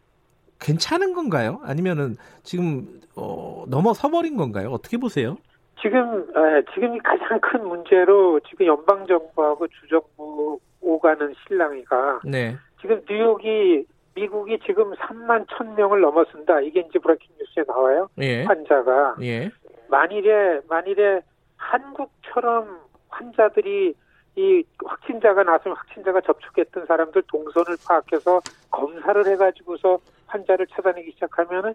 괜찮은 0.60 1.14
건가요? 1.14 1.60
아니면은 1.64 2.18
지금 2.44 3.02
어, 3.16 3.66
넘어서 3.68 4.10
버린 4.10 4.38
건가요? 4.38 4.70
어떻게 4.72 4.98
보세요? 4.98 5.38
지금 5.82 6.22
에, 6.36 6.62
지금이 6.74 7.00
가장 7.00 7.40
큰 7.40 7.66
문제로 7.68 8.40
지금 8.42 8.66
연방 8.66 9.08
정부하고 9.08 9.68
주정부 9.68 10.60
오가는 10.82 11.34
실랑이가 11.48 12.22
네. 12.26 12.58
지금 12.82 13.02
뉴욕이 13.10 13.86
미국이 14.16 14.60
지금 14.66 14.94
3만 14.96 15.46
1,000명을 15.48 16.02
넘어선다. 16.02 16.62
이게 16.62 16.82
이제 16.82 17.00
브레이킹 17.00 17.30
뉴스에 17.40 17.64
나와요. 17.68 18.10
예. 18.20 18.44
환자가. 18.44 19.16
예. 19.22 19.50
만일에 19.88 20.60
만일에 20.68 21.22
한국처럼 21.56 22.80
환자들이 23.08 23.94
이 24.36 24.64
확진자가 24.86 25.44
나서면 25.44 25.78
확진자가 25.78 26.22
접촉했던 26.22 26.86
사람들 26.86 27.24
동선을 27.28 27.78
파악해서 27.88 28.42
검사를 28.72 29.26
해가지고서 29.26 30.00
환자를 30.30 30.68
찾아내기 30.68 31.12
시작하면은 31.12 31.74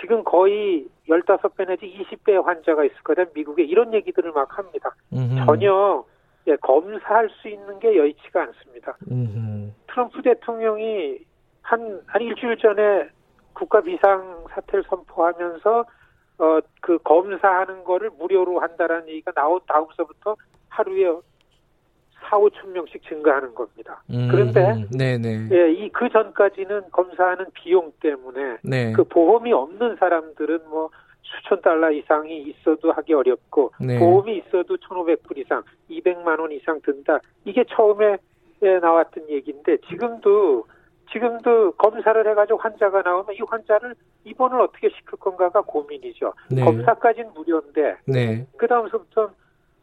지금 0.00 0.24
거의 0.24 0.86
15배 1.08 1.66
내지 1.68 1.86
20배의 1.86 2.42
환자가 2.42 2.84
있을 2.84 2.96
거다. 3.04 3.24
미국에 3.34 3.62
이런 3.62 3.94
얘기들을 3.94 4.32
막 4.32 4.58
합니다. 4.58 4.94
음흠. 5.12 5.46
전혀 5.46 6.04
예, 6.46 6.56
검사할 6.56 7.30
수 7.30 7.48
있는 7.48 7.78
게 7.78 7.96
여의치가 7.96 8.42
않습니다. 8.42 8.96
음흠. 9.10 9.72
트럼프 9.86 10.22
대통령이 10.22 11.18
한, 11.62 12.02
한 12.06 12.22
일주일 12.22 12.58
전에 12.58 13.08
국가 13.54 13.80
비상 13.80 14.44
사태를 14.50 14.84
선포하면서 14.88 15.84
어, 16.38 16.58
그 16.80 16.98
검사하는 16.98 17.84
거를 17.84 18.10
무료로 18.18 18.60
한다라는 18.60 19.08
얘기가 19.08 19.32
나온 19.32 19.60
다음서부터 19.66 20.36
하루에 20.68 21.08
4, 22.24 22.38
5천 22.38 22.68
명씩 22.68 23.02
증가하는 23.08 23.54
겁니다. 23.54 24.02
음, 24.10 24.28
그런데 24.30 24.86
네네. 24.96 25.48
예, 25.52 25.72
이 25.72 25.90
그 25.94 26.08
전까지는 26.10 26.90
검사하는 26.90 27.46
비용 27.54 27.92
때문에 28.00 28.58
네. 28.62 28.92
그 28.92 29.04
보험이 29.04 29.52
없는 29.52 29.96
사람들은 29.96 30.60
뭐 30.68 30.90
수천 31.22 31.62
달러 31.62 31.90
이상이 31.90 32.42
있어도 32.42 32.92
하기 32.92 33.14
어렵고 33.14 33.72
네. 33.80 33.98
보험이 33.98 34.38
있어도 34.38 34.76
1,500불 34.76 35.38
이상, 35.38 35.62
200만 35.90 36.40
원 36.40 36.52
이상 36.52 36.80
든다. 36.82 37.20
이게 37.44 37.64
처음에 37.68 38.18
예, 38.62 38.78
나왔던 38.78 39.28
얘기인데 39.30 39.78
지금도 39.88 40.64
지금도 41.12 41.72
검사를 41.72 42.28
해가지고 42.28 42.58
환자가 42.58 43.02
나오면 43.02 43.34
이 43.34 43.38
환자를 43.46 43.94
입원을 44.24 44.60
어떻게 44.60 44.88
시킬 44.88 45.18
건가가 45.18 45.60
고민이죠. 45.60 46.32
네. 46.50 46.64
검사까지는 46.64 47.30
무료인데 47.34 47.96
네. 48.06 48.46
그 48.56 48.66
다음서부터 48.66 49.30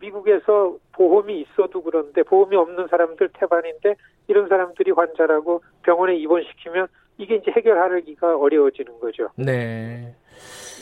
미국에서 0.02 0.76
보험이 0.91 1.41
있어도 1.41 1.82
그런데 1.82 2.24
보험이 2.24 2.56
없는 2.58 2.88
사람들 2.88 3.30
태반인데 3.34 3.95
이런 4.28 4.47
사람들이 4.49 4.91
환자라고 4.91 5.64
병원에 5.84 6.16
입원시키면 6.16 6.88
이게 7.18 7.36
이제 7.36 7.52
해결하기가 7.52 8.38
어려워지는 8.38 8.99
거죠. 8.99 9.30
네. 9.36 10.14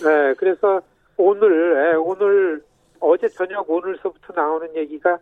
네, 0.04 0.34
그래서 0.38 0.82
오늘 1.18 1.92
예, 1.92 1.96
오늘 1.96 2.64
어제 3.00 3.28
저녁 3.28 3.70
오늘서부터 3.70 4.34
나오는 4.34 4.74
얘기가 4.76 5.18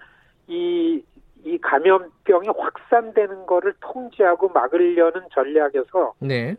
이, 0.47 1.03
이 1.43 1.57
감염병이 1.57 2.49
확산되는 2.55 3.45
거를 3.45 3.73
통제하고 3.79 4.49
막으려는 4.49 5.21
전략에서 5.33 6.13
네. 6.19 6.55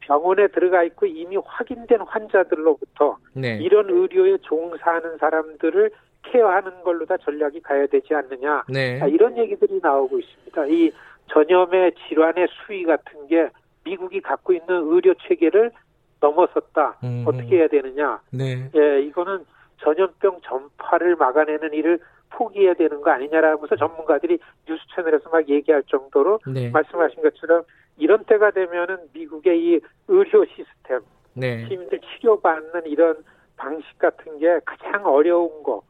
병원에 0.00 0.48
들어가 0.48 0.82
있고 0.84 1.06
이미 1.06 1.36
확인된 1.36 2.00
환자들로부터 2.00 3.16
네. 3.34 3.58
이런 3.58 3.88
의료에 3.88 4.38
종사하는 4.42 5.16
사람들을 5.18 5.90
케어하는 6.22 6.82
걸로 6.82 7.04
다 7.04 7.16
전략이 7.18 7.60
가야 7.60 7.86
되지 7.86 8.14
않느냐 8.14 8.64
네. 8.68 9.00
아, 9.00 9.06
이런 9.06 9.36
얘기들이 9.36 9.80
나오고 9.82 10.18
있습니다. 10.18 10.66
이 10.66 10.90
전염의 11.28 11.92
질환의 12.08 12.48
수위 12.50 12.84
같은 12.84 13.26
게 13.26 13.48
미국이 13.84 14.20
갖고 14.20 14.52
있는 14.52 14.66
의료 14.68 15.14
체계를 15.14 15.72
넘어섰다. 16.20 16.98
음. 17.02 17.24
어떻게 17.26 17.58
해야 17.58 17.68
되느냐? 17.68 18.20
네. 18.30 18.70
예, 18.76 19.02
이거는 19.02 19.44
전염병 19.78 20.40
전파를 20.44 21.16
막아내는 21.16 21.74
일을 21.74 21.98
포기해야 22.30 22.74
되는 22.74 23.00
거 23.00 23.10
아니냐라면서 23.10 23.76
전문가들이 23.76 24.38
뉴스 24.66 24.82
채널에서 24.94 25.28
막 25.30 25.48
얘기할 25.48 25.82
정도로 25.88 26.38
네. 26.46 26.70
말씀하신 26.70 27.22
것처럼 27.22 27.64
이런 27.98 28.24
때가 28.24 28.52
되면은 28.52 28.96
미국의 29.12 29.60
이 29.60 29.80
의료 30.08 30.44
시스템, 30.46 31.00
네. 31.34 31.66
시민들 31.68 32.00
치료받는 32.00 32.86
이런 32.86 33.16
방식 33.56 33.98
같은 33.98 34.38
게 34.38 34.60
가장 34.64 35.04
어려운 35.06 35.62
거. 35.62 35.82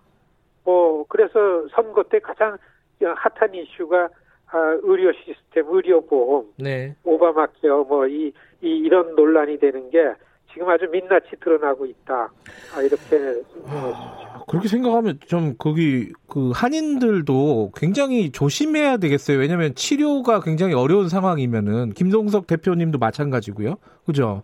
뭐 0.65 1.05
그래서 1.09 1.67
선거 1.75 2.03
때 2.05 2.19
가장 2.19 2.57
핫한 3.01 3.55
이슈가 3.55 4.09
아, 4.53 4.79
의료 4.83 5.11
시스템, 5.13 5.65
의료 5.69 6.05
보험, 6.05 6.45
네. 6.59 6.95
오바마 7.05 7.47
케어 7.61 7.85
뭐이 7.85 8.33
이, 8.61 8.69
이런 8.69 9.15
논란이 9.15 9.59
되는 9.59 9.89
게 9.89 10.13
지금 10.53 10.69
아주 10.69 10.87
민낯이 10.91 11.31
드러나고 11.41 11.87
있다. 11.87 12.31
아, 12.75 12.83
이렇게 12.83 13.43
아, 13.67 14.45
그렇게 14.47 14.69
생각하면 14.69 15.19
좀 15.27 15.55
거기 15.59 16.13
그 16.29 16.51
한인들도 16.55 17.73
굉장히 17.75 18.31
조심해야 18.31 18.99
되겠어요. 18.99 19.39
왜냐하면 19.39 19.75
치료가 19.75 20.41
굉장히 20.41 20.75
어려운 20.75 21.09
상황이면은 21.09 21.95
김동석 21.95 22.47
대표님도 22.47 22.99
마찬가지고요. 22.99 23.77
그죠? 24.05 24.43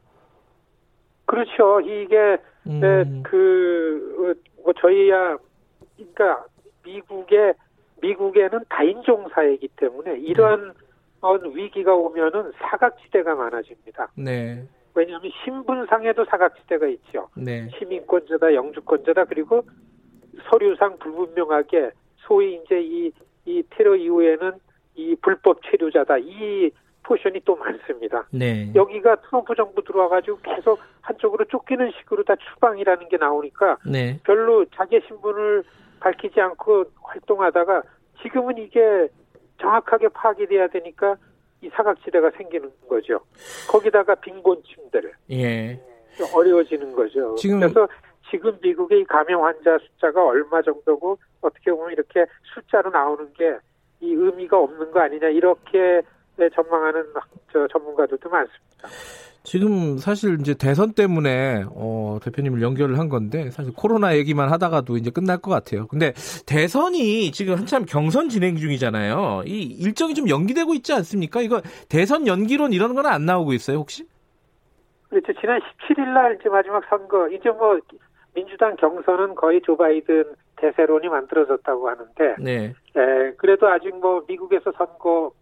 그렇죠. 1.27 1.83
이게 1.83 2.39
음. 2.67 2.81
네, 2.81 3.23
그뭐 3.29 4.73
저희야 4.81 5.37
그러니까 5.99 6.47
미국의 6.85 7.55
미국에는 8.01 8.61
다인종 8.69 9.29
사회이기 9.29 9.69
때문에 9.77 10.19
이런 10.21 10.73
네. 10.73 11.51
위기가 11.53 11.95
오면은 11.95 12.53
사각지대가 12.59 13.35
많아집니다. 13.35 14.09
네. 14.17 14.65
왜냐하면 14.95 15.31
신분상에도 15.45 16.25
사각지대가 16.25 16.87
있죠. 16.87 17.29
네. 17.37 17.69
시민권자다, 17.77 18.55
영주권자다, 18.55 19.25
그리고 19.25 19.63
서류상 20.51 20.99
불분명하게 20.99 21.91
소위 22.19 22.61
이제 22.63 22.81
이, 22.81 23.13
이 23.45 23.63
테러 23.71 23.97
이후에는 23.97 24.53
이 24.95 25.17
불법 25.21 25.61
체류자다. 25.65 26.19
이 26.19 26.71
포션이 27.03 27.41
또 27.45 27.57
많습니다. 27.57 28.27
네. 28.33 28.71
여기가 28.75 29.17
트럼프 29.23 29.55
정부 29.55 29.83
들어와가지고 29.83 30.39
계속 30.43 30.79
한쪽으로 31.01 31.47
쫓기는 31.47 31.91
식으로 31.99 32.23
다 32.25 32.37
추방이라는 32.37 33.09
게 33.09 33.17
나오니까 33.17 33.79
네. 33.91 34.21
별로 34.25 34.67
자기 34.75 35.01
신분을 35.07 35.65
밝히지 35.99 36.41
않고 36.41 36.85
활동하다가 37.03 37.83
지금은 38.23 38.59
이게 38.59 39.09
정확하게 39.61 40.09
파악이 40.09 40.47
돼야 40.47 40.67
되니까 40.69 41.17
이 41.61 41.69
사각지대가 41.71 42.31
생기는 42.31 42.71
거죠. 42.89 43.21
거기다가 43.69 44.15
빈곤층들. 44.17 45.13
예. 45.31 45.81
어려워지는 46.35 46.93
거죠. 46.93 47.35
지금 47.37 47.61
그래서 47.61 47.89
지금 48.31 48.57
미국의 48.61 49.05
감염 49.05 49.43
환자 49.45 49.79
숫자가 49.79 50.25
얼마 50.25 50.61
정도고 50.63 51.19
어떻게 51.41 51.71
보면 51.71 51.93
이렇게 51.93 52.27
숫자로 52.55 52.91
나오는 52.91 53.33
게 53.35 53.59
이 54.01 54.13
의미가 54.13 54.59
없는 54.59 54.91
거 54.91 55.01
아니냐 55.01 55.29
이렇게 55.29 56.03
전망하는 56.55 57.05
저 57.53 57.67
전문가들도 57.69 58.29
많습니다. 58.29 58.89
지금 59.49 59.97
사실 59.97 60.37
이제 60.41 60.53
대선 60.53 60.93
때문에 60.93 61.65
어, 61.75 62.19
대표님을 62.23 62.61
연결을 62.61 62.99
한 62.99 63.09
건데 63.09 63.51
사실 63.51 63.73
코로나 63.73 64.15
얘기만 64.15 64.51
하다가도 64.51 64.99
이제 64.99 65.11
끝날 65.11 65.39
것 65.39 65.51
같아요. 65.51 65.87
근데 65.87 66.13
대선이 66.47 67.33
지금 67.33 67.55
한참 67.55 67.87
경선 67.87 68.29
진행 68.29 68.57
중이잖아요. 68.57 69.45
이 69.47 69.63
일정이 69.63 70.13
좀 70.13 70.29
연기되고 70.29 70.75
있지 70.75 70.93
않습니까? 70.93 71.41
이거 71.41 71.63
대선 71.89 72.27
연기론 72.27 72.75
이런 72.75 72.95
건 72.95 73.07
안 73.07 73.25
나오고 73.25 73.55
있어요, 73.55 73.79
혹시? 73.79 74.05
그렇죠. 75.09 75.33
지난 75.41 75.61
17일 75.61 76.13
날 76.13 76.37
이제 76.39 76.51
마지막 76.51 76.85
선거 76.91 77.27
이제 77.31 77.49
뭐 77.49 77.81
민주당 78.35 78.77
경선은 78.77 79.35
거의 79.35 79.63
조 79.63 79.79
바이든 79.79 80.25
대세론이 80.57 81.09
만들어졌다고 81.09 81.89
하는데, 81.89 82.35
네. 82.39 82.75
에, 82.97 83.33
그래도 83.39 83.67
아직 83.69 83.97
뭐 83.99 84.23
미국에서 84.29 84.73
선거 84.77 85.33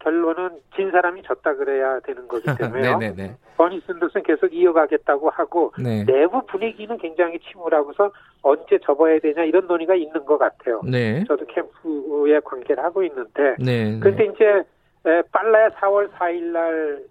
결론은 0.00 0.50
진 0.74 0.90
사람이 0.90 1.22
졌다 1.22 1.54
그래야 1.54 2.00
되는 2.00 2.26
거기 2.28 2.44
때문에요. 2.58 2.98
네, 2.98 3.10
네, 3.14 3.14
네. 3.28 3.36
버니 3.56 3.80
샌더스는 3.86 4.22
계속 4.24 4.52
이어가겠다고 4.52 5.30
하고 5.30 5.72
네. 5.78 6.04
내부 6.04 6.44
분위기는 6.46 6.96
굉장히 6.98 7.38
침울하고서 7.38 8.10
언제 8.42 8.78
접어야 8.84 9.18
되냐 9.20 9.44
이런 9.44 9.66
논의가 9.66 9.94
있는 9.94 10.24
것 10.24 10.38
같아요. 10.38 10.80
네. 10.84 11.24
저도 11.28 11.46
캠프에 11.46 12.40
관계를 12.40 12.82
하고 12.82 13.02
있는데 13.04 13.56
네, 13.58 13.98
그런데 14.00 14.24
이제 14.26 14.62
빨라야 15.32 15.68
4월 15.70 16.10
4일 16.12 16.42
날 16.52 17.02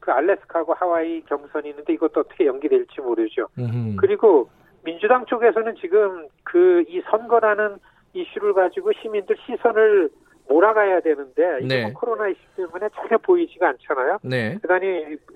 그 0.00 0.12
알래스카하고 0.12 0.72
하와이 0.72 1.20
경선이 1.22 1.68
있는데 1.70 1.92
이것도 1.92 2.20
어떻게 2.20 2.46
연기될지 2.46 3.00
모르죠. 3.02 3.46
음흠. 3.58 3.96
그리고 3.96 4.48
민주당 4.82 5.26
쪽에서는 5.26 5.74
지금 5.76 6.26
그 6.44 6.82
이 6.88 7.02
선거라는 7.10 7.76
이슈를 8.14 8.54
가지고 8.54 8.92
시민들 9.02 9.36
시선을 9.44 10.08
몰아가야 10.48 11.00
되는데 11.00 11.58
이게 11.62 11.76
네. 11.76 11.82
뭐 11.82 11.92
코로나 11.92 12.28
이슈 12.28 12.40
때문에 12.56 12.88
전혀 12.94 13.18
보이지가 13.18 13.68
않잖아요. 13.68 14.18
네. 14.22 14.58
대단히 14.62 14.86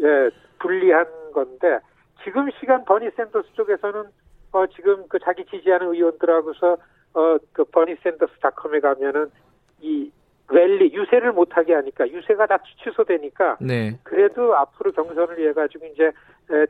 예, 0.00 0.30
불리한 0.58 1.06
건데 1.32 1.78
지금 2.24 2.48
시간 2.60 2.84
버니 2.84 3.10
샌더스 3.16 3.52
쪽에서는 3.54 4.04
어 4.52 4.66
지금 4.68 5.06
그 5.08 5.18
자기 5.18 5.44
지지하는 5.46 5.88
의원들하고서 5.94 6.76
어 7.14 7.38
그 7.52 7.64
버니 7.64 7.96
샌더스 8.02 8.32
닷컴에 8.40 8.80
가면은 8.80 9.30
이 9.80 10.10
랠리 10.52 10.92
유세를 10.92 11.32
못하게 11.32 11.74
하니까 11.74 12.08
유세가 12.08 12.46
다 12.46 12.58
취소되니까 12.84 13.56
네. 13.60 13.98
그래도 14.02 14.54
앞으로 14.54 14.92
경선을 14.92 15.38
위해 15.38 15.52
가지고 15.52 15.86
이제 15.86 16.12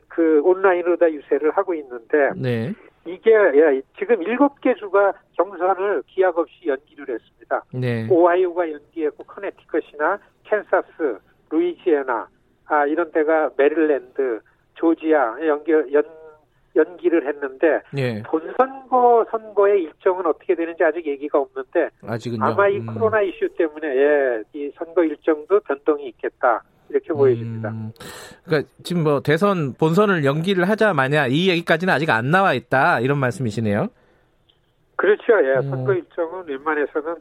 그 0.07 0.41
온라인으로 0.43 0.95
다 0.97 1.11
유세를 1.11 1.51
하고 1.51 1.73
있는데 1.73 2.31
네. 2.35 2.73
이게 3.05 3.31
예, 3.31 3.81
지금 3.99 4.23
일곱 4.23 4.61
개 4.61 4.73
주가 4.75 5.13
경선을 5.33 6.03
기약 6.07 6.37
없이 6.37 6.67
연기를 6.67 7.13
했습니다. 7.13 7.63
네. 7.73 8.07
오하이오가 8.09 8.71
연기했고 8.71 9.25
커네티컷이나 9.25 10.19
캔사스, 10.45 11.19
루이지애나 11.49 12.27
아 12.67 12.85
이런 12.85 13.11
데가 13.11 13.49
메릴랜드, 13.57 14.39
조지아 14.75 15.45
연결 15.45 15.91
연 15.91 16.03
연기를 16.75 17.27
했는데 17.27 17.81
예. 17.97 18.23
본선거 18.23 19.25
선거의 19.29 19.83
일정은 19.83 20.25
어떻게 20.25 20.55
되는지 20.55 20.83
아직 20.83 21.05
얘기가 21.05 21.39
없는데 21.39 21.89
아직은요? 22.05 22.43
아마 22.43 22.67
이 22.67 22.77
음. 22.77 22.85
코로나 22.87 23.21
이슈 23.21 23.47
때문에 23.57 23.87
예, 23.87 24.43
이 24.53 24.71
선거 24.75 25.03
일정도 25.03 25.59
변동이 25.61 26.07
있겠다. 26.09 26.63
이렇게 26.89 27.13
음. 27.13 27.17
보여집니다. 27.17 27.73
그러니까 28.45 28.69
지금 28.83 29.03
뭐 29.03 29.21
대선 29.21 29.73
본선을 29.73 30.25
연기를 30.25 30.67
하자 30.67 30.93
마냐 30.93 31.27
이 31.27 31.49
얘기까지는 31.49 31.93
아직 31.93 32.09
안 32.09 32.31
나와 32.31 32.53
있다 32.53 32.99
이런 32.99 33.17
말씀이시네요. 33.19 33.87
그렇죠. 34.95 35.33
예, 35.43 35.57
음. 35.57 35.69
선거 35.69 35.93
일정은 35.93 36.47
웬만해서는 36.47 37.15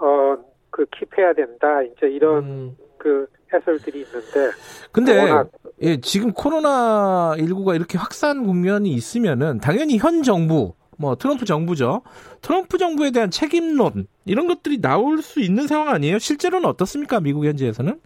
어 0.00 0.48
그 0.70 0.84
킵해야 0.86 1.34
된다. 1.34 1.82
이제 1.82 2.08
이런 2.08 2.44
음. 2.44 2.76
그 2.98 3.26
해설들이 3.52 4.00
있는데. 4.00 4.50
근데 4.92 5.44
예, 5.82 6.00
지금 6.00 6.32
코로나 6.32 7.34
19가 7.36 7.74
이렇게 7.74 7.98
확산 7.98 8.44
국면이 8.44 8.90
있으면은 8.90 9.58
당연히 9.58 9.98
현 9.98 10.22
정부 10.22 10.74
뭐 10.98 11.14
트럼프 11.14 11.44
정부죠. 11.44 12.02
트럼프 12.42 12.76
정부에 12.76 13.10
대한 13.12 13.30
책임론 13.30 14.08
이런 14.24 14.48
것들이 14.48 14.80
나올 14.80 15.22
수 15.22 15.40
있는 15.40 15.66
상황 15.66 15.88
아니에요? 15.88 16.18
실제로는 16.18 16.68
어떻습니까? 16.68 17.20
미국 17.20 17.44
현지에서는? 17.44 18.00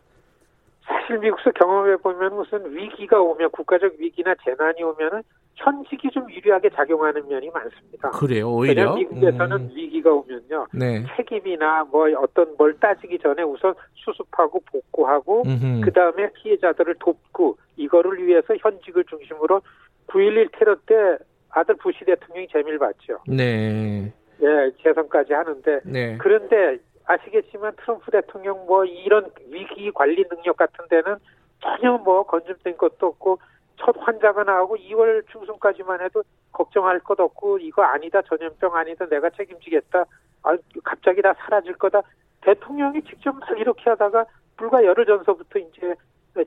사실 0.84 1.18
미국에서 1.18 1.50
경험해 1.52 1.96
보면 1.96 2.34
무슨 2.34 2.76
위기가 2.76 3.20
오면 3.20 3.50
국가적 3.52 3.94
위기나 3.98 4.34
재난이 4.44 4.82
오면은 4.82 5.22
현직이 5.54 6.08
좀 6.10 6.30
유리하게 6.30 6.70
작용하는 6.70 7.28
면이 7.28 7.50
많습니다. 7.50 8.10
그래요, 8.10 8.50
오히려. 8.50 8.94
미국에서는 8.94 9.56
음. 9.56 9.70
위기가 9.74 10.10
오면요, 10.12 10.66
네. 10.72 11.04
책임이나 11.16 11.84
뭐 11.84 12.08
어떤 12.18 12.54
뭘 12.56 12.78
따지기 12.78 13.18
전에 13.18 13.42
우선 13.42 13.74
수습하고 13.94 14.60
복구하고 14.70 15.44
그 15.84 15.92
다음에 15.92 16.30
피해자들을 16.32 16.96
돕고 16.98 17.58
이거를 17.76 18.26
위해서 18.26 18.54
현직을 18.56 19.04
중심으로 19.04 19.60
9.11 20.08 20.50
테러 20.58 20.76
때 20.86 21.18
아들 21.50 21.76
부시 21.76 22.04
대통령이 22.04 22.48
재미를 22.48 22.78
봤죠. 22.78 23.18
네. 23.28 24.12
예, 24.42 24.72
재선까지 24.82 25.32
하는데 25.32 25.80
네. 25.84 26.16
그런데 26.18 26.78
아시겠지만 27.04 27.72
트럼프 27.76 28.10
대통령 28.10 28.66
뭐 28.66 28.84
이런 28.84 29.30
위기 29.50 29.90
관리 29.92 30.24
능력 30.28 30.56
같은 30.56 30.84
데는 30.88 31.16
전혀 31.60 31.96
뭐 31.98 32.24
건짐된 32.24 32.76
것도 32.76 33.06
없고 33.06 33.38
첫 33.76 33.94
환자가 33.98 34.44
나오고 34.44 34.76
2월 34.76 35.26
중순까지만 35.30 36.00
해도 36.02 36.22
걱정할 36.52 37.00
것 37.00 37.18
없고 37.18 37.58
이거 37.58 37.82
아니다 37.82 38.22
전염병 38.22 38.74
아니다 38.74 39.06
내가 39.06 39.30
책임지겠다 39.30 40.04
아 40.42 40.56
갑자기 40.84 41.22
다 41.22 41.34
사라질 41.38 41.74
거다 41.74 42.02
대통령이 42.42 43.02
직접 43.02 43.32
막 43.38 43.58
이렇게 43.58 43.90
하다가 43.90 44.26
불과 44.56 44.84
열흘 44.84 45.06
전서부터 45.06 45.58
이제 45.58 45.94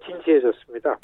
진지해졌습니다. 0.06 0.98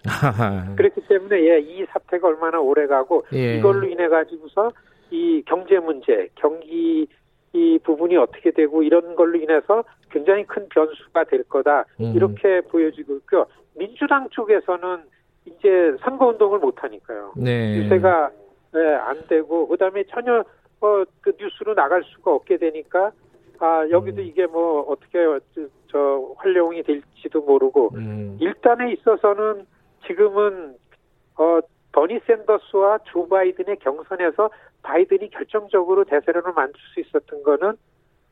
그렇기 0.76 1.02
때문에 1.08 1.40
예, 1.44 1.60
이 1.60 1.86
사태가 1.86 2.28
얼마나 2.28 2.60
오래 2.60 2.88
가고 2.88 3.26
예. 3.34 3.58
이걸로 3.58 3.88
인해 3.88 4.08
가지고서 4.08 4.72
이 5.12 5.44
경제 5.46 5.78
문제, 5.80 6.30
경기 6.36 7.08
이 7.54 7.80
부분이 7.84 8.16
어떻게 8.18 8.52
되고 8.52 8.82
이런 8.82 9.16
걸로 9.16 9.38
인해서 9.38 9.84
굉장히 10.10 10.46
큰 10.46 10.68
변수가 10.70 11.26
될 11.26 11.44
거다 11.44 11.86
음. 12.00 12.14
이렇게 12.16 12.62
보여지고 12.62 13.16
있고요. 13.18 13.46
민주당 13.76 14.30
쪽에서는 14.30 15.04
이제 15.46 15.96
선거 16.02 16.28
운동을 16.28 16.60
못 16.60 16.84
하니까요. 16.84 17.34
네. 17.36 17.78
유세가 17.78 18.32
네, 18.74 18.94
안 18.96 19.28
되고 19.28 19.68
그다음에 19.68 20.04
전혀 20.06 20.44
뭐그 20.80 21.34
뉴스로 21.40 21.76
나갈 21.76 22.04
수가 22.04 22.34
없게 22.34 22.58
되니까 22.58 23.12
아 23.60 23.88
여기도 23.90 24.22
음. 24.22 24.28
이게 24.28 24.46
뭐 24.48 24.82
어떻게 24.82 25.20
저, 25.54 25.68
저 25.88 26.34
활용이 26.38 26.84
될지도 26.84 27.42
모르고 27.42 27.92
음. 27.96 28.38
일단에 28.40 28.92
있어서는 28.94 29.66
지금은 30.08 30.76
어 31.38 31.60
버니 31.92 32.20
샌더스와 32.26 33.00
조 33.06 33.28
바이든의 33.28 33.78
경선에서 33.80 34.50
바이든이 34.82 35.30
결정적으로 35.30 36.06
대세론을 36.06 36.54
만들 36.54 36.80
수 36.94 37.00
있었던 37.02 37.44
거는 37.44 37.74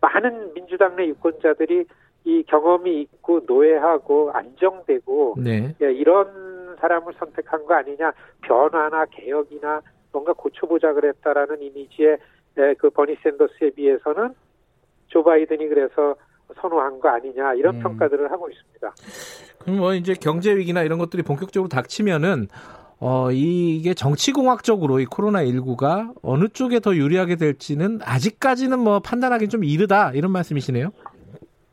많은 0.01 0.53
민주당 0.53 0.95
내 0.95 1.07
유권자들이 1.07 1.85
이 2.25 2.43
경험이 2.43 3.01
있고 3.01 3.41
노예하고 3.47 4.31
안정되고 4.31 5.35
네. 5.37 5.75
예, 5.81 5.91
이런 5.91 6.75
사람을 6.79 7.13
선택한 7.17 7.65
거 7.65 7.75
아니냐 7.75 8.11
변화나 8.41 9.05
개혁이나 9.05 9.81
뭔가 10.11 10.33
고쳐보자 10.33 10.93
그랬다라는 10.93 11.61
이미지의 11.61 12.17
예, 12.57 12.73
그 12.77 12.89
버니 12.89 13.15
샌더스에 13.23 13.71
비해서는 13.71 14.33
조 15.07 15.23
바이든이 15.23 15.67
그래서 15.67 16.15
선호한 16.61 16.99
거 16.99 17.09
아니냐 17.09 17.53
이런 17.53 17.75
음. 17.75 17.79
평가들을 17.81 18.31
하고 18.31 18.49
있습니다. 18.49 18.93
그럼 19.59 19.77
뭐 19.77 19.93
이제 19.93 20.13
경제 20.19 20.55
위기나 20.55 20.83
이런 20.83 20.99
것들이 20.99 21.23
본격적으로 21.23 21.69
닥치면은 21.69 22.47
어, 23.01 23.31
이게 23.31 23.93
정치공학적으로 23.93 24.99
이 24.99 25.05
코로나 25.05 25.43
19가 25.43 26.13
어느 26.21 26.49
쪽에 26.49 26.79
더 26.79 26.95
유리하게 26.95 27.37
될지는 27.37 27.99
아직까지는 28.03 28.77
뭐 28.77 28.99
판단하기 28.99 29.47
좀 29.47 29.63
이르다 29.63 30.11
이런 30.13 30.31
말씀이시네요. 30.31 30.91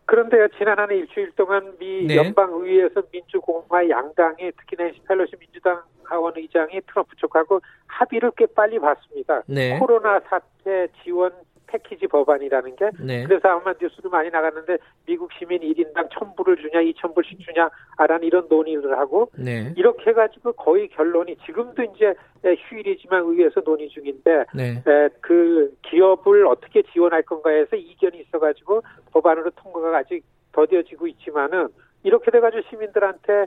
그런데요, 0.06 0.48
지난 0.56 0.78
한 0.78 0.90
일주일 0.90 1.32
동안 1.32 1.76
미 1.78 2.06
네. 2.06 2.16
연방의회에서 2.16 3.02
민주공화 3.10 3.88
양당이 3.88 4.52
특히 4.56 4.76
낸시 4.78 5.00
펠로시 5.06 5.36
민주당 5.36 5.82
하원 6.04 6.32
의장이 6.36 6.80
트럼프 6.86 7.16
쪽하고 7.16 7.60
합의를 7.86 8.30
꽤 8.36 8.46
빨리 8.46 8.78
봤습니다. 8.78 9.42
네. 9.46 9.78
코로나 9.78 10.20
사태 10.20 10.86
지원 11.02 11.32
패키지 11.66 12.06
법안이라는 12.06 12.76
게 12.76 12.90
네. 13.01 13.24
그래서 13.24 13.48
아마 13.48 13.74
뉴스도 13.80 14.09
많이 14.09 14.30
나갔는데 14.30 14.78
미국 15.06 15.30
시민 15.32 15.60
1인당 15.60 16.09
1000불을 16.10 16.60
주냐 16.60 16.80
2000불씩 16.80 17.40
주냐 17.40 17.68
아라는 17.97 18.26
이런 18.26 18.47
논의를 18.48 18.98
하고 18.98 19.30
네. 19.36 19.72
이렇게 19.76 20.10
해가지고 20.10 20.52
거의 20.52 20.88
결론이 20.88 21.36
지금도 21.44 21.82
이제 21.82 22.14
휴일이지만 22.43 23.22
의회에서 23.24 23.60
논의 23.62 23.88
중인데 23.88 24.44
네. 24.55 24.82
그 25.20 25.74
기업을 25.82 26.47
어떻게 26.47 26.82
지원할 26.82 27.22
건가에서 27.22 27.76
이견이 27.76 28.20
있어 28.20 28.38
가지고 28.38 28.82
법안으로 29.12 29.51
통과가 29.51 29.98
아직 29.98 30.24
더뎌지고 30.52 31.06
있지만은 31.09 31.68
이렇게 32.02 32.30
돼 32.30 32.40
가지고 32.40 32.62
시민들한테 32.70 33.47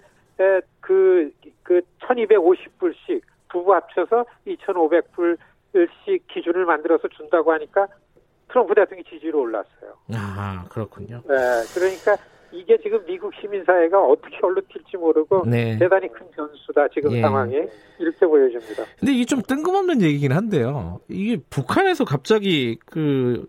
그, 0.79 1.31
그 1.63 1.81
1250불씩 1.99 3.21
부부 3.49 3.73
합쳐서 3.73 4.25
2500불씩 4.47 6.19
기준을 6.27 6.65
만들어서 6.65 7.07
준다고 7.09 7.51
하니까 7.53 7.87
트럼프 8.49 8.75
대통령이 8.75 9.03
지지로 9.09 9.41
올랐어요. 9.41 9.93
아, 10.13 10.65
그렇군요. 10.69 11.21
네, 11.27 11.35
그러니까 11.73 12.17
이게 12.51 12.77
지금 12.81 13.05
미국 13.05 13.31
시민사회가 13.39 14.01
어떻게 14.01 14.37
얼룩튈지 14.41 14.97
모르고 14.97 15.45
네. 15.45 15.77
대단히 15.77 16.07
큰 16.11 16.29
변수다 16.31 16.87
지금 16.93 17.11
예. 17.13 17.21
상황이 17.21 17.55
이렇게 17.99 18.25
보여집니다. 18.25 18.83
근데 18.99 19.13
이게 19.13 19.25
좀 19.25 19.41
뜬금없는 19.41 20.01
얘기긴 20.01 20.31
한데요. 20.31 20.99
이게 21.07 21.37
북한에서 21.49 22.05
갑자기 22.05 22.77
그 22.85 23.45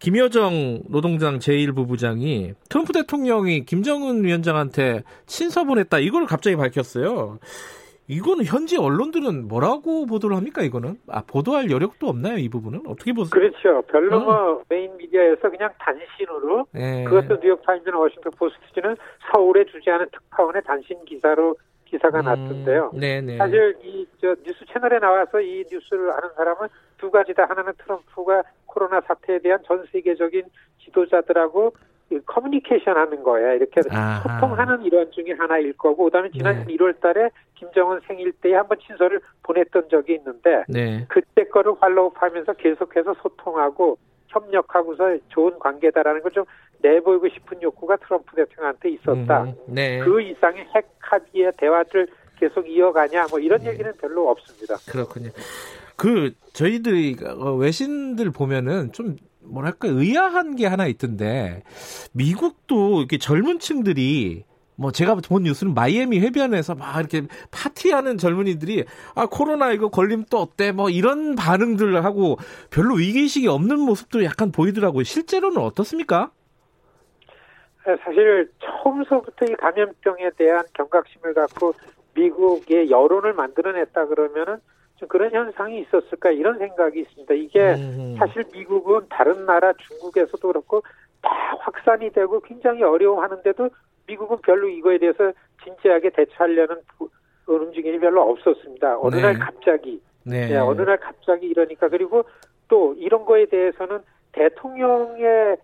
김여정 0.00 0.82
노동당 0.88 1.38
제1부부장이 1.38 2.54
트럼프 2.68 2.92
대통령이 2.92 3.64
김정은 3.64 4.24
위원장한테 4.24 5.04
친서 5.26 5.64
보냈다 5.64 6.00
이걸 6.00 6.26
갑자기 6.26 6.56
밝혔어요. 6.56 7.38
이거는 8.08 8.44
현지 8.44 8.76
언론들은 8.76 9.48
뭐라고 9.48 10.06
보도를 10.06 10.36
합니까? 10.36 10.62
이거는 10.62 10.96
아 11.08 11.22
보도할 11.26 11.70
여력도 11.70 12.08
없나요? 12.08 12.36
이 12.38 12.48
부분은 12.48 12.82
어떻게 12.86 13.12
보세요? 13.12 13.30
그렇죠. 13.30 13.82
별로 13.82 14.16
어. 14.16 14.20
뭐 14.20 14.62
main 14.68 14.96
media에서 14.96 15.48
그냥 15.50 15.70
단신으로 15.78 16.66
네. 16.72 17.04
그것도 17.04 17.40
뉴욕 17.40 17.62
타임즈나 17.64 17.96
워싱턴 17.98 18.32
포스트는 18.36 18.96
서울에 19.32 19.64
주재하는 19.66 20.06
특파원의 20.12 20.62
단신 20.64 21.04
기사로 21.04 21.56
기사가 21.84 22.20
음, 22.20 22.24
났던데요. 22.24 22.90
네네. 22.94 23.36
사실 23.38 23.76
이 23.84 24.06
저 24.22 24.36
뉴스 24.44 24.64
채널에 24.72 25.00
나와서 25.00 25.40
이 25.40 25.64
뉴스를 25.70 26.10
아는 26.12 26.28
사람은 26.36 26.68
두 26.98 27.10
가지다. 27.10 27.44
하나는 27.48 27.72
트럼프가 27.78 28.44
코로나 28.66 29.00
사태에 29.00 29.40
대한 29.40 29.58
전 29.66 29.84
세계적인 29.90 30.44
지도자들하고 30.84 31.74
커뮤니케이션 32.26 32.96
하는 32.96 33.22
거예요. 33.22 33.54
이렇게 33.54 33.80
아하. 33.90 34.38
소통하는 34.40 34.82
일환 34.84 35.10
중에 35.10 35.32
하나일 35.36 35.72
거고, 35.74 36.04
그 36.04 36.10
다음에 36.10 36.30
지난 36.30 36.64
네. 36.66 36.74
1월 36.76 37.00
달에 37.00 37.30
김정은 37.54 38.00
생일 38.06 38.32
때에 38.32 38.54
한번 38.54 38.78
친서를 38.86 39.20
보냈던 39.42 39.88
적이 39.90 40.14
있는데, 40.14 40.64
네. 40.68 41.06
그때 41.08 41.44
거를 41.44 41.74
follow 41.80 42.12
하면서 42.14 42.52
계속해서 42.52 43.14
소통하고 43.22 43.98
협력하고서 44.28 45.18
좋은 45.28 45.58
관계다라는 45.58 46.22
걸 46.22 46.32
좀 46.32 46.44
내보이고 46.82 47.28
싶은 47.28 47.62
욕구가 47.62 47.96
트럼프 47.96 48.36
대통령한테 48.36 48.90
있었다. 48.90 49.44
음, 49.44 49.54
네. 49.66 50.00
그 50.00 50.20
이상의 50.20 50.66
핵 50.74 50.88
합의의 50.98 51.52
대화를 51.56 52.08
계속 52.38 52.68
이어가냐, 52.68 53.26
뭐 53.30 53.38
이런 53.38 53.60
네. 53.60 53.70
얘기는 53.70 53.90
별로 54.00 54.28
없습니다. 54.30 54.76
그렇군요. 54.90 55.30
그 55.96 56.32
저희들이 56.52 57.16
어, 57.24 57.52
외신들 57.54 58.32
보면은 58.32 58.92
좀 58.92 59.16
뭐랄까 59.44 59.88
의아한 59.88 60.56
게 60.56 60.66
하나 60.66 60.86
있던데 60.86 61.62
미국도 62.12 63.00
이렇게 63.00 63.18
젊은 63.18 63.58
층들이 63.58 64.44
뭐 64.76 64.90
제가 64.90 65.14
본 65.16 65.44
뉴스는 65.44 65.74
마이애미 65.74 66.20
해변에서 66.20 66.74
막 66.74 66.98
이렇게 66.98 67.22
파티하는 67.50 68.18
젊은이들이 68.18 68.84
아 69.14 69.26
코로나 69.26 69.70
이거 69.72 69.88
걸리면 69.88 70.26
또 70.30 70.38
어때 70.38 70.72
뭐 70.72 70.90
이런 70.90 71.36
반응들을 71.36 72.04
하고 72.04 72.36
별로 72.70 72.94
위기의식이 72.94 73.46
없는 73.48 73.78
모습도 73.78 74.24
약간 74.24 74.50
보이더라고요. 74.50 75.04
실제로는 75.04 75.58
어떻습니까? 75.58 76.30
사실 77.84 78.50
처음서부터 78.60 79.46
이 79.46 79.54
감염병에 79.56 80.30
대한 80.36 80.64
경각심을 80.74 81.34
갖고 81.34 81.74
미국의 82.14 82.90
여론을 82.90 83.32
만들어냈다 83.32 84.06
그러면은 84.06 84.44
좀 84.44 84.71
그런 85.08 85.32
현상이 85.32 85.80
있었을까 85.80 86.30
이런 86.30 86.58
생각이 86.58 87.00
있습니다. 87.00 87.34
이게 87.34 87.74
음. 87.74 88.16
사실 88.18 88.44
미국은 88.52 89.02
다른 89.08 89.46
나라 89.46 89.72
중국에서도 89.74 90.46
그렇고 90.46 90.82
다 91.20 91.30
확산이 91.60 92.10
되고 92.10 92.40
굉장히 92.40 92.82
어려워하는데도 92.82 93.70
미국은 94.06 94.38
별로 94.42 94.68
이거에 94.68 94.98
대해서 94.98 95.32
진지하게 95.62 96.10
대처하려는 96.10 96.76
움직임이 97.46 97.98
별로 97.98 98.22
없었습니다. 98.30 98.98
어느 98.98 99.16
네. 99.16 99.22
날 99.22 99.38
갑자기, 99.38 100.00
네. 100.24 100.48
네, 100.48 100.56
어느 100.56 100.82
날 100.82 100.98
갑자기 100.98 101.46
이러니까 101.46 101.88
그리고 101.88 102.24
또 102.68 102.94
이런 102.98 103.24
거에 103.24 103.46
대해서는 103.46 104.00
대통령의 104.32 105.56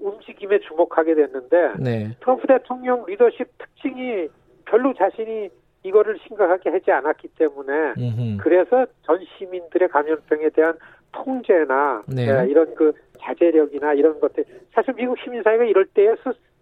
움직임에 0.00 0.60
주목하게 0.60 1.14
됐는데 1.14 1.72
네. 1.78 2.16
트럼프 2.20 2.46
대통령 2.46 3.04
리더십 3.06 3.46
특징이 3.58 4.28
별로 4.66 4.92
자신이 4.94 5.48
이거를 5.84 6.18
심각하게 6.26 6.70
하지 6.70 6.90
않았기 6.90 7.28
때문에 7.38 7.94
음흠. 7.98 8.38
그래서 8.40 8.86
전 9.02 9.20
시민들의 9.36 9.88
감염병에 9.88 10.48
대한 10.50 10.74
통제나 11.12 12.02
네. 12.08 12.26
네, 12.26 12.50
이런 12.50 12.74
그 12.74 12.92
자제력이나 13.20 13.92
이런 13.92 14.18
것들 14.18 14.44
사실 14.72 14.94
미국 14.94 15.16
시민사회가 15.18 15.64
이럴 15.64 15.84
때에 15.86 16.14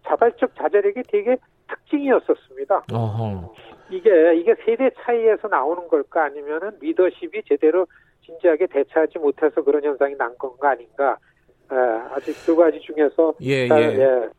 자발적 0.05 0.55
자제력이 0.55 1.03
되게 1.07 1.37
특징이었었습니다. 1.69 2.83
어허. 2.91 3.53
이게 3.89 4.35
이게 4.35 4.53
세대 4.65 4.89
차이에서 4.99 5.47
나오는 5.47 5.87
걸까 5.87 6.25
아니면은 6.25 6.71
리더십이 6.81 7.43
제대로 7.47 7.87
진지하게 8.25 8.67
대처하지 8.67 9.19
못해서 9.19 9.61
그런 9.63 9.83
현상이 9.83 10.15
난 10.15 10.37
건가 10.37 10.71
아닌가 10.71 11.17
예, 11.71 11.75
아직 12.13 12.33
두 12.45 12.55
가지 12.55 12.79
중에서 12.81 13.33
예, 13.41 13.67
예. 13.67 13.69
예. 13.69 14.29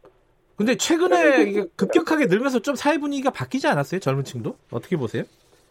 근데 0.57 0.77
최근에 0.77 1.43
이게 1.43 1.65
급격하게 1.77 2.27
늘면서 2.27 2.61
좀 2.61 2.75
사회 2.77 2.99
분위기가 2.99 3.31
바뀌지 3.31 3.67
않았어요? 3.67 4.01
젊은 4.01 4.25
층도? 4.25 4.57
어떻게 4.71 4.97
보세요? 4.97 5.25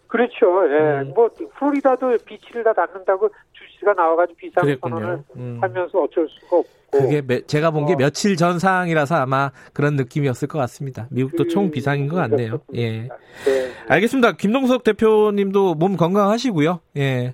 그렇죠. 0.08 0.36
예. 0.70 1.02
음. 1.02 1.14
뭐 1.16 1.30
플로리다도 1.58 2.18
비치를 2.26 2.64
다 2.64 2.74
닫는다고 2.74 3.30
주시가 3.54 3.94
나와가지고 3.94 4.38
비상 4.38 4.78
선언을 4.82 5.24
음. 5.38 5.58
하면서 5.60 6.00
어쩔 6.00 6.28
수가 6.30 6.58
없고. 6.58 6.70
그게 6.92 7.24
매, 7.26 7.42
제가 7.42 7.72
본게 7.72 7.94
어. 7.94 7.98
며칠 7.98 8.36
전 8.36 8.60
상황이라서 8.60 9.16
아마 9.16 9.52
그런 9.74 9.96
느낌이었을 9.96 10.48
것 10.48 10.60
같습니다. 10.60 11.08
미국도 11.10 11.46
그, 11.46 11.50
총 11.50 11.72
비상인 11.72 12.08
것 12.08 12.18
같네요. 12.18 12.60
예. 12.76 13.02
네. 13.02 13.10
알겠습니다. 13.88 14.34
김동석 14.34 14.84
대표님도 14.84 15.76
몸 15.76 15.98
건강하시고요. 15.98 16.80
예. 16.98 17.34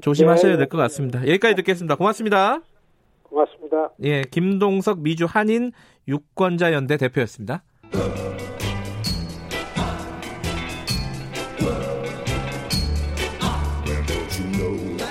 조심하셔야 0.00 0.52
네. 0.52 0.58
될것 0.58 0.80
같습니다. 0.80 1.20
여기까지 1.20 1.56
듣겠습니다. 1.56 1.96
고맙습니다. 1.96 2.60
고맙습니다. 3.34 3.90
예, 4.04 4.22
김동석 4.30 5.00
미주 5.00 5.26
한인 5.28 5.72
유권자 6.06 6.72
연대 6.72 6.96
대표였습니다. 6.96 7.64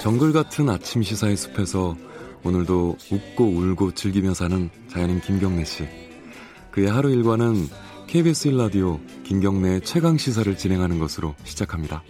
정글 0.02 0.34
같은 0.34 0.70
아침 0.70 1.02
시사의 1.02 1.38
숲에서 1.38 1.96
오늘도 2.44 2.98
웃고 3.12 3.46
울고 3.46 3.92
즐기며 3.94 4.34
사는 4.34 4.70
자연인 4.90 5.22
김경래 5.22 5.64
씨. 5.64 5.86
그의 6.72 6.90
하루 6.90 7.10
일과는 7.10 7.54
KBS 8.08 8.50
1라디오 8.50 9.00
김경래의 9.24 9.82
최강 9.82 10.18
시사를 10.18 10.58
진행하는 10.58 11.00
것으로 11.00 11.36
시작합니다. 11.46 12.04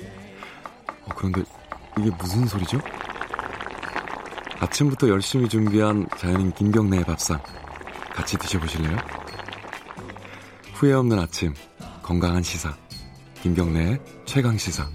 어, 1.04 1.10
그런데 1.16 1.44
이게 2.00 2.10
무슨 2.20 2.48
소리죠? 2.48 2.80
아침부터 4.64 5.10
열심히 5.10 5.50
준비한 5.50 6.08
자연인 6.18 6.50
김경래의 6.54 7.04
밥상 7.04 7.38
같이 8.14 8.38
드셔보실래요? 8.38 8.96
후회 10.74 10.94
없는 10.94 11.20
아침 11.20 11.54
건강한 12.02 12.42
시사 12.42 12.74
김경래의 13.42 14.00
최강 14.24 14.58
시사 14.58 14.90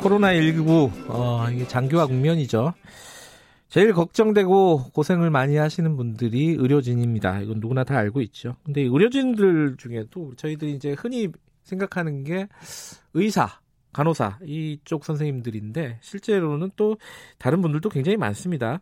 코로나19 0.00 0.90
어, 1.08 1.46
이게 1.52 1.68
장기화 1.68 2.06
국면이죠. 2.06 2.72
제일 3.68 3.92
걱정되고 3.92 4.92
고생을 4.94 5.28
많이 5.28 5.56
하시는 5.56 5.96
분들이 5.98 6.56
의료진입니다. 6.58 7.40
이건 7.40 7.60
누구나 7.60 7.84
다 7.84 7.98
알고 7.98 8.22
있죠. 8.22 8.56
근데 8.64 8.80
의료진들 8.80 9.76
중에도 9.76 10.32
저희들이 10.36 10.72
이제 10.72 10.94
흔히 10.96 11.28
생각하는 11.64 12.24
게 12.24 12.48
의사, 13.12 13.60
간호사 13.92 14.38
이쪽 14.44 15.04
선생님들인데 15.04 15.98
실제로는 16.00 16.70
또 16.76 16.96
다른 17.38 17.62
분들도 17.62 17.88
굉장히 17.88 18.16
많습니다. 18.16 18.80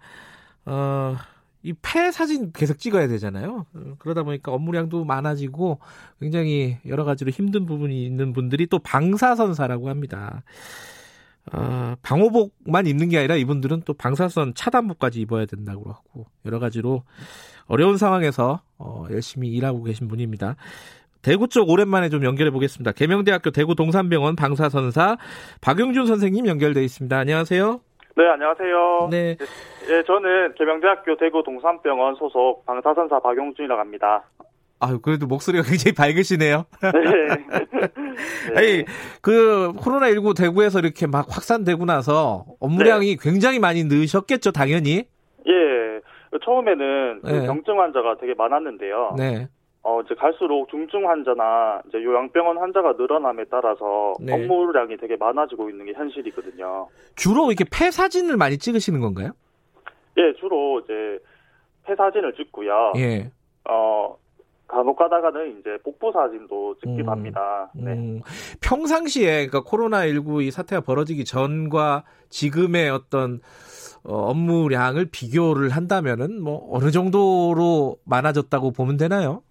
어, 0.65 1.17
이 1.63 1.73
폐 1.83 2.13
사진 2.13 2.53
계속 2.53 2.79
찍어야 2.79 3.09
되잖아요. 3.09 3.67
그러다 3.99 4.23
보니까 4.23 4.53
업무량도 4.53 5.05
많아지고 5.05 5.81
굉장히 6.21 6.79
여러 6.87 7.03
가지로 7.05 7.31
힘든 7.33 7.67
부분이 7.67 8.05
있는 8.07 8.33
분들이 8.33 8.67
또 8.67 8.79
방사선사라고 8.79 9.89
합니다. 9.89 10.45
어, 11.53 11.95
방호복만 12.03 12.87
입는 12.87 13.09
게 13.09 13.19
아니라 13.19 13.37
이분들은 13.37 13.83
또 13.85 13.95
방사선 13.95 14.55
차단복까지 14.55 15.21
입어야 15.21 15.47
된다고 15.47 15.91
하고 15.91 16.27
여러 16.45 16.59
가지로 16.61 17.03
어려운 17.67 17.99
상황에서 17.99 18.63
어, 18.79 19.07
열심히 19.11 19.49
일하고 19.49 19.83
계신 19.83 20.07
분입니다. 20.07 20.57
대구 21.27 21.49
쪽 21.49 21.69
오랜만에 21.71 22.09
좀 22.09 22.23
연결해 22.23 22.53
보겠습니다. 22.53 22.93
계명대학교 22.93 23.51
대구 23.51 23.75
동산병원 23.75 24.37
방사선사 24.37 25.17
박용준 25.61 26.07
선생님 26.07 26.47
연결돼 26.47 26.85
있습니다. 26.85 27.19
안녕하세요. 27.19 27.81
네, 28.17 28.29
안녕하세요. 28.29 29.09
네. 29.11 29.37
예, 29.91 30.05
저는 30.05 30.55
계명대학교 30.55 31.17
대구 31.17 31.43
동산병원 31.43 32.15
소속 32.15 32.65
방사선사 32.65 33.19
박용준이라고 33.19 33.81
합니다. 33.81 34.23
아유, 34.79 35.01
그래도 35.01 35.27
목소리가 35.27 35.65
굉장히 35.65 35.97
밝으시네요. 35.97 36.65
네. 36.81 36.91
아니, 38.55 38.85
그, 39.21 39.73
코로나19 39.79 40.37
대구에서 40.37 40.79
이렇게 40.79 41.09
막 41.09 41.27
확산되고 41.29 41.87
나서 41.87 42.45
업무량이 42.61 43.17
네. 43.17 43.19
굉장히 43.21 43.59
많이 43.59 43.83
늘으셨겠죠, 43.83 44.53
당연히? 44.53 45.09
예. 45.49 46.01
처음에는 46.45 47.23
그 47.25 47.31
네. 47.31 47.47
경증 47.47 47.81
환자가 47.81 48.17
되게 48.21 48.35
많았는데요. 48.35 49.17
네. 49.19 49.49
어, 49.87 50.01
이제 50.01 50.17
갈수록 50.17 50.69
중증 50.69 51.09
환자나 51.09 51.81
이제 51.89 52.03
요양병원 52.03 52.59
환자가 52.59 52.95
늘어남에 52.95 53.45
따라서 53.49 54.15
네. 54.21 54.33
업무량이 54.35 54.97
되게 54.97 55.15
많아지고 55.15 55.71
있는 55.71 55.87
게 55.87 55.93
현실이거든요. 55.93 56.89
주로 57.15 57.53
이렇게 57.53 57.65
폐 57.71 57.93
사진을 57.93 58.37
많이 58.37 58.59
찍으시는 58.59 59.01
건가요? 59.01 59.31
예, 60.19 60.35
주로 60.41 60.81
이제 60.81 61.21
폐 61.85 61.95
사진을 61.95 62.35
찍고요. 62.35 62.95
예. 62.97 63.31
어, 63.71 64.17
간혹 64.67 64.99
가다가는 64.99 65.61
이제 65.61 65.79
복부 65.85 66.11
사진도 66.11 66.75
찍기도 66.81 67.05
음, 67.05 67.09
합니다. 67.09 67.71
네. 67.73 67.93
음, 67.93 68.23
평상시에 68.61 69.47
그러니까 69.47 69.61
코로나19 69.61 70.43
이 70.43 70.51
사태가 70.51 70.83
벌어지기 70.83 71.25
전과 71.25 72.03
지금의 72.29 72.91
어떤 72.91 73.39
어, 74.03 74.31
업무량을 74.31 75.11
비교를 75.13 75.69
한다면은 75.69 76.43
뭐 76.43 76.67
어느 76.73 76.91
정도로 76.91 77.99
많아졌다고 78.05 78.73
보면 78.73 78.97
되나요? 78.97 79.43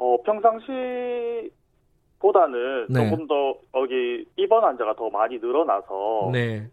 어, 0.00 0.16
평상시보다는 0.22 1.50
네. 2.88 3.10
조금 3.10 3.26
더 3.26 3.54
여기 3.74 4.24
입원 4.36 4.64
환자가 4.64 4.94
더 4.94 5.10
많이 5.10 5.38
늘어나서 5.38 6.30
네. 6.32 6.66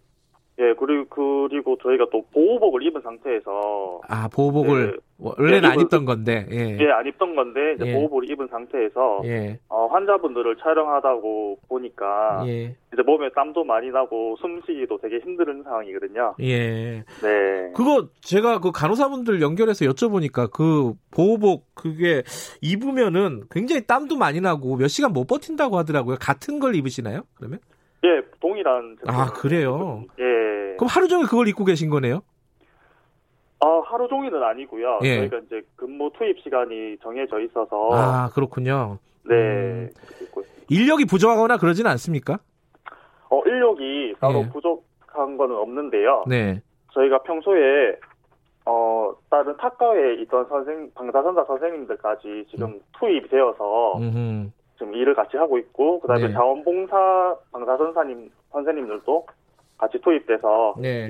예, 0.60 0.74
그리고, 0.74 1.06
그리고 1.10 1.78
저희가 1.84 2.08
또 2.12 2.24
보호복을 2.34 2.82
입은 2.84 3.02
상태에서. 3.02 4.02
아, 4.08 4.28
보호복을 4.28 4.92
네, 4.92 4.98
원래는 5.20 5.62
네, 5.62 5.68
안 5.68 5.80
입던 5.80 6.06
건데, 6.06 6.48
예. 6.52 6.78
예, 6.80 6.92
안 6.92 7.06
입던 7.06 7.36
건데, 7.36 7.74
이제 7.76 7.86
예. 7.86 7.94
보호복을 7.94 8.32
입은 8.32 8.48
상태에서. 8.48 9.22
예. 9.26 9.60
어, 9.70 9.86
환자분들을 9.86 10.58
촬영하다고 10.58 11.60
보니까. 11.70 12.44
예. 12.48 12.76
이제 12.92 13.04
몸에 13.06 13.30
땀도 13.36 13.66
많이 13.66 13.92
나고 13.92 14.36
숨쉬기도 14.42 14.98
되게 14.98 15.20
힘든 15.20 15.62
상황이거든요. 15.62 16.34
예. 16.42 17.04
네. 17.22 17.72
그거 17.76 18.08
제가 18.22 18.60
그 18.60 18.72
간호사분들 18.72 19.42
연결해서 19.42 19.86
여쭤보니까 19.86 20.50
그 20.52 20.94
보호복 21.12 21.76
그게 21.76 22.24
입으면은 22.62 23.44
굉장히 23.52 23.86
땀도 23.86 24.18
많이 24.18 24.42
나고 24.42 24.78
몇 24.78 24.88
시간 24.88 25.14
못 25.14 25.28
버틴다고 25.28 25.78
하더라고요. 25.78 26.16
같은 26.20 26.60
걸 26.60 26.74
입으시나요? 26.74 27.22
그러면? 27.36 27.60
예, 28.04 28.22
동일한. 28.40 28.98
아, 29.08 29.32
그래요? 29.34 30.04
예. 30.20 30.76
그럼 30.78 30.88
하루 30.88 31.08
종일 31.08 31.28
그걸 31.28 31.48
입고 31.48 31.66
계신 31.66 31.90
거네요? 31.90 32.22
아, 33.60 33.82
하루 33.86 34.08
종일은 34.08 34.42
아니고요. 34.44 35.00
예. 35.04 35.18
저희가 35.18 35.40
이제 35.40 35.62
근무 35.76 36.12
투입 36.18 36.40
시간이 36.42 36.98
정해져 37.02 37.40
있어서. 37.40 37.90
아, 37.94 38.30
그렇군요. 38.34 39.00
네. 39.24 39.36
음. 39.36 39.90
인력이 40.70 41.06
부족하거나 41.06 41.58
그러지는 41.58 41.90
않습니까? 41.92 42.40
어, 43.30 43.42
인력이 43.46 44.16
따로 44.20 44.40
예. 44.42 44.50
부족한 44.50 45.38
거는 45.38 45.56
없는데요. 45.56 46.26
네. 46.28 46.62
저희가 46.94 47.24
평소에 47.24 47.98
어, 48.66 49.14
다른 49.30 49.56
탁과에 49.58 50.16
있던 50.22 50.46
선생, 50.50 50.92
방사선사 50.94 51.46
선생님들까지 51.46 52.46
지금 52.52 52.68
음. 52.68 52.82
투입이 53.00 53.30
되어서 53.30 53.98
음흠. 53.98 54.50
지금 54.78 54.94
일을 54.94 55.16
같이 55.16 55.38
하고 55.38 55.58
있고 55.58 56.00
그다음에 56.02 56.28
네. 56.28 56.34
자원봉사 56.34 57.36
방사선사님 57.52 58.30
선생님들도 58.52 59.26
같이 59.78 60.00
투입돼서 60.02 60.76
네. 60.80 61.10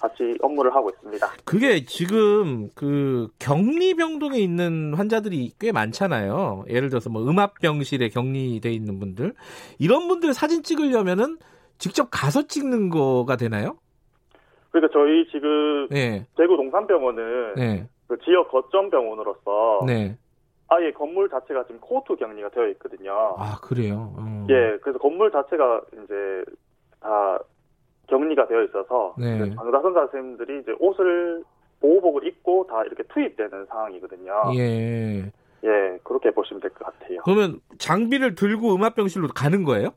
같이 0.00 0.36
업무를 0.40 0.74
하고 0.74 0.90
있습니다. 0.90 1.26
그게 1.44 1.84
지금 1.84 2.70
그 2.74 3.28
격리 3.38 3.94
병동에 3.94 4.38
있는 4.38 4.94
환자들이 4.94 5.52
꽤 5.58 5.72
많잖아요. 5.72 6.64
예를 6.68 6.88
들어서 6.88 7.10
뭐 7.10 7.22
음압병실에 7.28 8.08
격리돼 8.10 8.70
있는 8.70 9.00
분들 9.00 9.34
이런 9.78 10.06
분들 10.08 10.34
사진 10.34 10.62
찍으려면은 10.62 11.38
직접 11.78 12.08
가서 12.10 12.46
찍는 12.46 12.90
거가 12.90 13.36
되나요? 13.36 13.76
그러니까 14.70 14.92
저희 14.92 15.26
지금 15.30 15.88
네. 15.90 16.26
대구 16.36 16.56
동산병원은 16.56 17.54
네. 17.56 17.88
그 18.06 18.16
지역 18.24 18.50
거점 18.50 18.90
병원으로서 18.90 19.84
네. 19.86 20.16
아 20.68 20.80
예 20.82 20.90
건물 20.92 21.28
자체가 21.28 21.64
지금 21.64 21.80
코호트 21.80 22.16
격리가 22.16 22.50
되어 22.50 22.66
있거든요. 22.70 23.12
아 23.38 23.58
그래요? 23.62 24.12
어. 24.18 24.46
예, 24.50 24.78
그래서 24.82 24.98
건물 24.98 25.30
자체가 25.30 25.82
이제 25.92 26.44
다 27.00 27.38
격리가 28.08 28.48
되어 28.48 28.62
있어서 28.64 29.14
네. 29.18 29.54
방사선사 29.54 30.00
선생님들이 30.00 30.60
이제 30.60 30.74
옷을 30.80 31.44
보호복을 31.80 32.26
입고 32.26 32.66
다 32.68 32.82
이렇게 32.84 33.02
투입되는 33.04 33.66
상황이거든요. 33.66 34.32
예. 34.56 35.30
예, 35.64 35.98
그렇게 36.04 36.30
보시면 36.32 36.60
될 36.60 36.70
것 36.72 36.84
같아요. 36.84 37.20
그러면 37.24 37.60
장비를 37.78 38.34
들고 38.34 38.74
음압병실로 38.74 39.28
가는 39.28 39.64
거예요? 39.64 39.90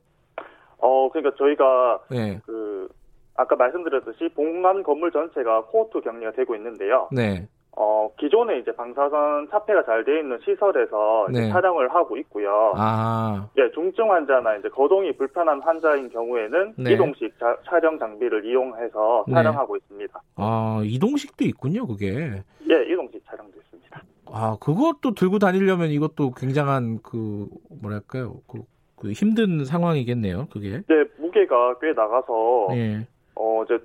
어, 0.78 1.10
그러니까 1.10 1.36
저희가 1.36 2.00
네. 2.10 2.40
그 2.46 2.88
아까 3.36 3.56
말씀드렸듯이 3.56 4.28
봉만 4.34 4.82
건물 4.82 5.10
전체가 5.12 5.62
코호트 5.66 6.00
격리가 6.00 6.32
되고 6.32 6.54
있는데요. 6.56 7.08
네. 7.12 7.48
어, 7.76 8.10
기존에 8.18 8.58
이제 8.58 8.72
방사선 8.72 9.48
차폐가 9.50 9.84
잘 9.84 10.04
돼 10.04 10.18
있는 10.18 10.38
시설에서 10.44 11.28
네. 11.30 11.48
촬영을 11.50 11.94
하고 11.94 12.16
있고요. 12.18 12.72
아. 12.76 13.48
예, 13.58 13.70
중증 13.72 14.10
환자나 14.10 14.56
이제 14.56 14.68
거동이 14.68 15.12
불편한 15.16 15.60
환자인 15.60 16.08
경우에는 16.10 16.74
네. 16.78 16.92
이동식 16.92 17.38
자, 17.38 17.56
촬영 17.66 17.98
장비를 17.98 18.44
이용해서 18.44 19.24
네. 19.28 19.34
촬영하고 19.34 19.76
있습니다. 19.76 20.20
아, 20.36 20.80
이동식도 20.84 21.44
있군요, 21.44 21.86
그게. 21.86 22.42
예, 22.70 22.92
이동식 22.92 23.24
촬영도 23.26 23.58
있습니다. 23.58 24.02
아, 24.32 24.56
그것도 24.60 25.14
들고 25.14 25.38
다니려면 25.38 25.90
이것도 25.90 26.32
굉장한 26.32 27.00
그 27.02 27.46
뭐랄까요? 27.82 28.36
그, 28.48 28.62
그 28.96 29.12
힘든 29.12 29.64
상황이겠네요, 29.64 30.48
그게. 30.52 30.82
네, 30.88 31.04
무게가 31.18 31.78
꽤 31.80 31.92
나가서 31.92 32.68
예. 32.72 33.06
어, 33.36 33.62
이제 33.64 33.78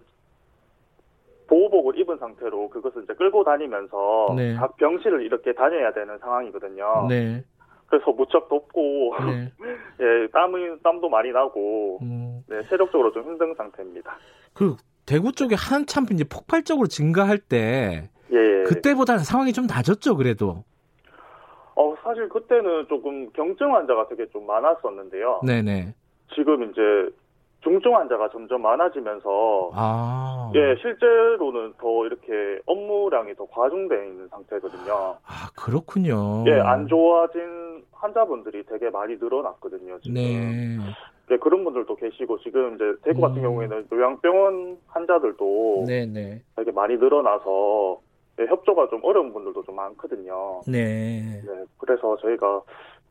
보호복을 1.48 2.00
입은 2.00 2.18
상태로 2.18 2.70
그것을 2.70 3.04
이제 3.04 3.14
끌고 3.14 3.44
다니면서 3.44 4.34
네. 4.36 4.56
각 4.56 4.76
병실을 4.78 5.24
이렇게 5.24 5.54
다녀야 5.54 5.92
되는 5.94 6.18
상황이거든요. 6.20 7.08
네. 7.10 7.44
그래서 7.88 8.12
무척 8.12 8.50
덥고 8.50 9.16
네. 9.28 9.52
예, 10.02 10.28
땀이 10.32 10.82
땀도 10.84 11.10
많이 11.10 11.32
나고 11.32 12.00
음. 12.02 12.42
네, 12.48 12.64
체력적으로 12.68 13.12
좀 13.12 13.24
힘든 13.24 13.54
상태입니다. 13.56 14.18
그 14.54 14.76
대구 15.06 15.32
쪽에 15.32 15.56
한참 15.56 16.06
이제 16.12 16.24
폭발적으로 16.24 16.88
증가할 16.88 17.38
때 17.38 18.10
예. 18.32 18.64
그때보다는 18.64 19.24
상황이 19.24 19.54
좀 19.54 19.68
낮았죠, 19.68 20.18
그래도. 20.18 20.64
어, 21.76 21.96
사실 22.04 22.28
그때는 22.30 22.88
조금 22.88 23.30
경증 23.34 23.76
환자가 23.76 24.08
되게 24.08 24.26
좀 24.30 24.48
많았었는데요. 24.48 25.42
네네. 25.46 25.94
지금 26.34 26.64
이제 26.72 26.82
중증 27.66 27.96
환자가 27.96 28.30
점점 28.30 28.62
많아지면서 28.62 29.72
아. 29.74 30.52
예 30.54 30.76
실제로는 30.80 31.74
더 31.80 32.06
이렇게 32.06 32.60
업무량이 32.68 33.34
더 33.36 33.46
과중되어 33.48 34.04
있는 34.06 34.28
상태거든요. 34.28 35.18
아 35.26 35.50
그렇군요. 35.58 36.46
예안 36.48 36.88
좋아진 36.88 37.84
환자분들이 37.92 38.64
되게 38.68 38.92
많이 38.92 39.16
늘어났거든요. 39.16 40.00
지금. 40.02 40.14
네. 40.14 40.78
예, 41.32 41.38
그런 41.38 41.64
분들도 41.64 41.96
계시고 41.96 42.38
지금 42.42 42.76
이제 42.76 42.84
대구 43.02 43.22
같은 43.22 43.38
음. 43.38 43.42
경우에는 43.42 43.88
요양병원 43.92 44.78
환자들도 44.86 45.86
네네. 45.88 46.06
네. 46.14 46.42
되게 46.56 46.72
많이 46.72 46.98
늘어나서 46.98 48.00
예, 48.40 48.46
협조가 48.46 48.90
좀 48.90 49.00
어려운 49.04 49.34
분들도 49.34 49.64
좀 49.64 49.76
많거든요. 49.76 50.62
네. 50.68 51.42
네. 51.44 51.64
그래서 51.80 52.16
저희가 52.18 52.62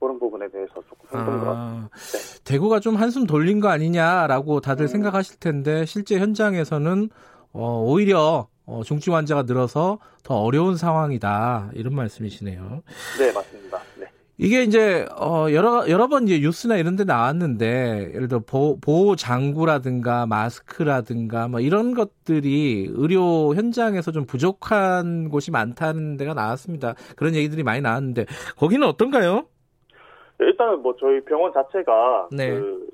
그런 0.05 0.19
부분에 0.19 0.49
대해서 0.51 0.75
조금 0.75 1.09
힘든 1.11 1.33
아, 1.33 1.45
것. 1.45 1.91
네. 2.13 2.41
대구가 2.45 2.79
좀 2.81 2.97
한숨 2.97 3.27
돌린 3.27 3.61
거 3.61 3.69
아니냐라고 3.69 4.61
다들 4.61 4.85
음. 4.85 4.89
생각하실 4.89 5.41
텐데 5.41 5.87
실제 5.87 6.19
현장에서는 6.19 7.09
어, 7.53 7.83
오히려 7.87 8.49
어, 8.67 8.83
중증 8.85 9.15
환자가 9.15 9.45
늘어서 9.45 9.99
더 10.23 10.35
어려운 10.37 10.77
상황이다 10.77 11.71
이런 11.73 11.95
말씀이시네요. 11.95 12.83
네 13.19 13.33
맞습니다. 13.33 13.79
네. 13.99 14.07
이게 14.37 14.63
이제 14.65 15.07
어 15.17 15.47
여러 15.53 15.89
여러 15.89 16.09
번 16.09 16.25
이제 16.25 16.39
뉴스나 16.39 16.77
이런 16.77 16.97
데 16.97 17.05
나왔는데 17.05 18.11
예를 18.15 18.29
들어 18.29 18.41
보호, 18.41 18.79
보호 18.81 19.17
장구라든가 19.17 20.27
마스크라든가 20.27 21.49
뭐 21.49 21.61
이런 21.61 21.95
것들이 21.95 22.89
의료 22.91 23.55
현장에서 23.55 24.13
좀 24.13 24.27
부족한 24.27 25.31
곳이 25.31 25.51
많다는 25.51 26.17
데가 26.19 26.35
나왔습니다. 26.35 26.95
그런 27.17 27.35
얘기들이 27.35 27.63
많이 27.63 27.81
나왔는데 27.81 28.27
거기는 28.57 28.87
어떤가요? 28.87 29.47
일단은 30.45 30.83
뭐 30.83 30.95
저희 30.99 31.21
병원 31.21 31.53
자체가 31.53 32.29
네. 32.33 32.51
그 32.51 32.89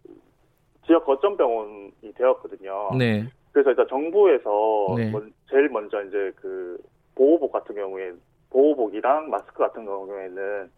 지역 0.86 1.04
거점 1.04 1.36
병원이 1.36 1.92
되었거든요. 2.16 2.90
네. 2.98 3.28
그래서 3.52 3.70
일단 3.70 3.86
정부에서 3.88 4.94
네. 4.96 5.12
제일 5.50 5.68
먼저 5.68 6.02
이제 6.02 6.32
그 6.36 6.78
보호복 7.14 7.52
같은 7.52 7.74
경우에 7.74 8.12
보호복이랑 8.50 9.30
마스크 9.30 9.58
같은 9.58 9.84
경우에는 9.84 10.70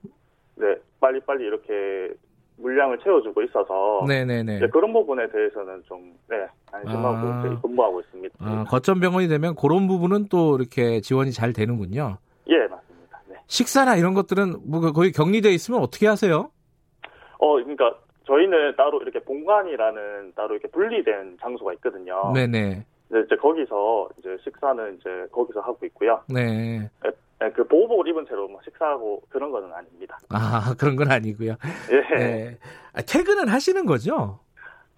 네 0.57 0.75
빨리 1.01 1.21
빨리 1.21 1.45
이렇게 1.45 2.15
물량을 2.57 2.99
채워주고 2.99 3.43
있어서 3.43 4.05
네네네. 4.07 4.59
네, 4.61 4.69
그런 4.69 4.93
부분에 4.93 5.29
대해서는 5.31 5.83
좀 5.87 6.15
네, 6.29 6.47
안심하고 6.71 7.27
아. 7.27 7.61
근무하고 7.63 8.01
있습니다. 8.01 8.35
아, 8.39 8.65
거점 8.69 9.01
병원이 9.01 9.29
되면 9.29 9.55
그런 9.55 9.89
부분은 9.89 10.29
또 10.29 10.57
이렇게 10.57 11.01
지원이 11.01 11.33
잘 11.33 11.53
되는군요. 11.53 12.19
예, 12.49 12.59
맞습니다. 12.69 13.21
네. 13.29 13.37
식사나 13.47 13.97
이런 13.97 14.15
것들은 14.15 14.71
뭐 14.71 14.81
거의 14.93 15.13
격리돼 15.13 15.51
있으면 15.53 15.81
어떻게 15.81 16.07
하세요? 16.07 16.51
어, 17.43 17.55
그러니까 17.55 17.93
저희는 18.25 18.77
따로 18.77 19.01
이렇게 19.03 19.19
본관이라는 19.19 20.33
따로 20.37 20.55
이렇게 20.55 20.69
분리된 20.69 21.39
장소가 21.41 21.73
있거든요. 21.75 22.31
네네. 22.33 22.87
이제 23.11 23.37
거기서 23.37 24.09
이제 24.19 24.39
식사는 24.45 24.99
이제 25.01 25.27
거기서 25.33 25.61
하고 25.61 25.85
있고요. 25.87 26.23
네. 26.29 26.89
네, 27.03 27.11
네 27.41 27.51
그 27.51 27.67
보호복을 27.67 28.07
입은 28.07 28.25
채로 28.29 28.47
뭐 28.47 28.61
식사하고 28.63 29.23
그런 29.29 29.51
거는 29.51 29.73
아닙니다. 29.73 30.17
아 30.29 30.73
그런 30.79 30.95
건 30.95 31.11
아니고요. 31.11 31.57
예. 31.91 32.17
네. 32.17 32.59
아, 32.93 33.03
퇴근은 33.03 33.49
하시는 33.49 33.85
거죠? 33.85 34.39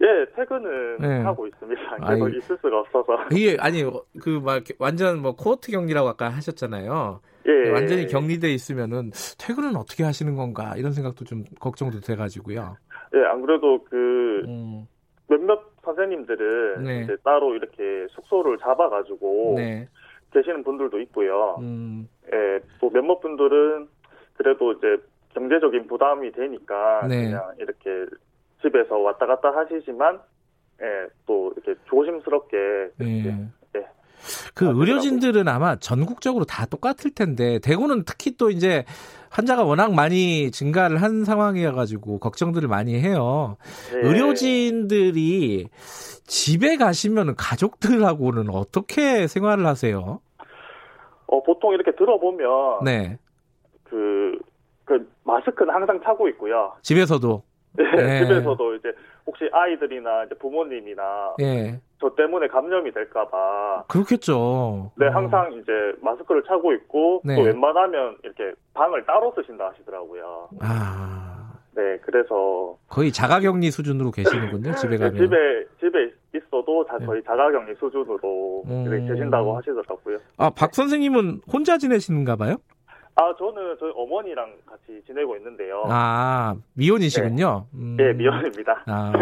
예, 0.02 0.26
퇴근은 0.36 0.98
네. 0.98 1.20
하고 1.22 1.46
있습니다. 1.46 1.80
계속 2.06 2.24
아니, 2.26 2.36
있을 2.36 2.58
수가 2.60 2.80
없어서. 2.80 3.16
이게 3.32 3.56
아니 3.58 3.82
그 4.20 4.38
막 4.44 4.62
완전 4.78 5.22
뭐 5.22 5.34
코어트 5.34 5.72
격리라고 5.72 6.06
아까 6.10 6.28
하셨잖아요. 6.28 7.20
예. 7.46 7.70
완전히 7.70 8.06
격리돼 8.06 8.52
있으면은 8.52 9.10
퇴근은 9.38 9.76
어떻게 9.76 10.02
하시는 10.04 10.34
건가 10.34 10.74
이런 10.76 10.92
생각도 10.92 11.24
좀 11.24 11.44
걱정도 11.60 12.00
돼가지고요. 12.00 12.76
예, 13.14 13.24
안 13.26 13.42
그래도 13.42 13.84
그 13.84 14.42
음. 14.46 14.86
몇몇 15.28 15.62
선생님들은 15.84 16.84
네. 16.84 17.02
이제 17.02 17.16
따로 17.22 17.54
이렇게 17.54 18.06
숙소를 18.10 18.58
잡아가지고 18.58 19.54
네. 19.56 19.88
계시는 20.32 20.64
분들도 20.64 21.00
있고요. 21.00 21.56
음. 21.60 22.08
예, 22.32 22.60
또 22.80 22.90
몇몇 22.90 23.20
분들은 23.20 23.88
그래도 24.36 24.72
이제 24.72 24.96
경제적인 25.34 25.86
부담이 25.86 26.32
되니까 26.32 27.06
네. 27.08 27.24
그냥 27.24 27.54
이렇게 27.58 28.06
집에서 28.62 28.98
왔다 28.98 29.26
갔다 29.26 29.54
하시지만 29.54 30.20
예, 30.80 31.06
또 31.26 31.52
이렇게 31.56 31.80
조심스럽게 31.84 32.56
예. 33.00 33.48
그 34.54 34.66
의료진들은 34.66 35.48
아마 35.48 35.76
전국적으로 35.76 36.44
다 36.44 36.66
똑같을 36.66 37.10
텐데 37.14 37.58
대구는 37.58 38.04
특히 38.04 38.36
또 38.36 38.50
이제 38.50 38.84
환자가 39.30 39.64
워낙 39.64 39.92
많이 39.92 40.50
증가를 40.52 41.02
한 41.02 41.24
상황이어가지고 41.24 42.20
걱정들을 42.20 42.68
많이 42.68 43.00
해요. 43.00 43.56
네. 43.92 44.08
의료진들이 44.08 45.68
집에 46.26 46.76
가시면 46.76 47.34
가족들하고는 47.36 48.48
어떻게 48.50 49.26
생활을 49.26 49.66
하세요? 49.66 50.20
어, 51.26 51.42
보통 51.42 51.74
이렇게 51.74 51.90
들어보면 51.96 52.84
네. 52.84 53.18
그, 53.82 54.38
그 54.84 55.10
마스크는 55.24 55.74
항상 55.74 56.00
차고 56.02 56.28
있고요. 56.28 56.72
집에서도. 56.82 57.42
네, 57.72 57.84
네. 57.96 58.18
집에서도 58.20 58.74
이제 58.76 58.92
혹시 59.26 59.48
아이들이나 59.52 60.24
이제 60.24 60.34
부모님이나 60.36 61.34
예. 61.40 61.80
저 62.00 62.14
때문에 62.14 62.48
감염이 62.48 62.92
될까봐 62.92 63.84
그렇겠죠. 63.88 64.92
네, 64.96 65.06
어. 65.06 65.10
항상 65.10 65.46
어. 65.46 65.56
이제 65.56 65.72
마스크를 66.02 66.42
차고 66.44 66.72
있고 66.74 67.22
네. 67.24 67.36
또 67.36 67.42
웬만하면 67.42 68.18
이렇게 68.22 68.52
방을 68.74 69.04
따로 69.06 69.32
쓰신다 69.34 69.68
하시더라고요. 69.70 70.48
아. 70.60 71.52
네, 71.76 71.98
그래서 72.02 72.76
거의 72.88 73.10
자가격리 73.10 73.70
수준으로 73.70 74.10
계시는군요. 74.12 74.74
집에 74.76 74.96
가면. 74.96 75.16
집에 75.16 75.36
집에 75.80 76.12
있어도 76.34 76.84
다 76.84 76.98
네. 76.98 77.06
거의 77.06 77.22
자가격리 77.24 77.74
수준으로 77.76 78.62
음. 78.66 79.06
계신다고 79.08 79.56
하시더라고요. 79.56 80.18
아, 80.36 80.50
박 80.50 80.74
선생님은 80.74 81.40
혼자 81.52 81.78
지내시는가 81.78 82.36
봐요? 82.36 82.56
아, 83.16 83.32
저는 83.38 83.76
저희 83.78 83.92
어머니랑 83.94 84.54
같이 84.66 85.00
지내고 85.06 85.36
있는데요. 85.36 85.84
아, 85.88 86.56
미혼이시군요. 86.74 87.66
네, 87.70 87.78
음. 87.78 87.96
네 87.96 88.12
미혼입니다. 88.12 88.82
아, 88.86 89.12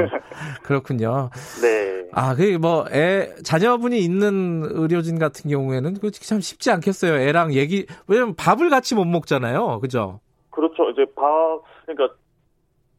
그렇군요. 0.63 1.29
네. 1.61 2.09
아, 2.13 2.35
그, 2.35 2.57
뭐, 2.59 2.87
애, 2.91 3.35
자녀분이 3.45 3.99
있는 3.99 4.63
의료진 4.65 5.19
같은 5.19 5.51
경우에는 5.51 5.95
그참 6.01 6.41
쉽지 6.41 6.71
않겠어요. 6.71 7.21
애랑 7.21 7.53
얘기, 7.53 7.87
왜냐면 8.09 8.35
밥을 8.35 8.71
같이 8.71 8.95
못 8.95 9.05
먹잖아요. 9.05 9.81
그죠? 9.81 10.21
그렇죠. 10.51 10.89
이제 10.91 11.05
밥, 11.15 11.61
그러니까 11.85 12.15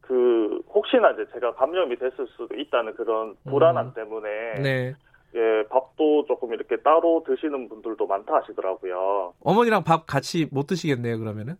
그, 0.01 0.61
혹시나 0.69 1.09
이제 1.11 1.25
제가 1.33 1.55
감염이 1.55 1.95
됐을 1.95 2.27
수도 2.37 2.55
있다는 2.55 2.93
그런 2.95 3.35
불안함 3.49 3.87
음. 3.87 3.93
때문에. 3.95 4.29
네. 4.61 4.93
예, 5.35 5.67
밥도 5.69 6.25
조금 6.27 6.53
이렇게 6.53 6.77
따로 6.77 7.23
드시는 7.25 7.67
분들도 7.69 8.05
많다 8.05 8.35
하시더라고요. 8.35 9.33
어머니랑 9.41 9.83
밥 9.83 10.05
같이 10.05 10.47
못 10.51 10.67
드시겠네요, 10.67 11.17
그러면은? 11.19 11.55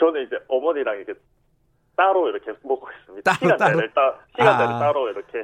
저는 0.00 0.26
이제 0.26 0.36
어머니랑 0.48 0.96
이렇게 0.96 1.14
따로 1.96 2.28
이렇게 2.28 2.52
먹고 2.64 2.88
있습니다. 3.00 3.32
따로, 3.32 3.52
시간대를 3.52 3.92
따로. 3.94 4.12
따, 4.12 4.18
시간대를 4.36 4.74
아. 4.74 4.78
따로 4.80 5.08
이렇게. 5.10 5.42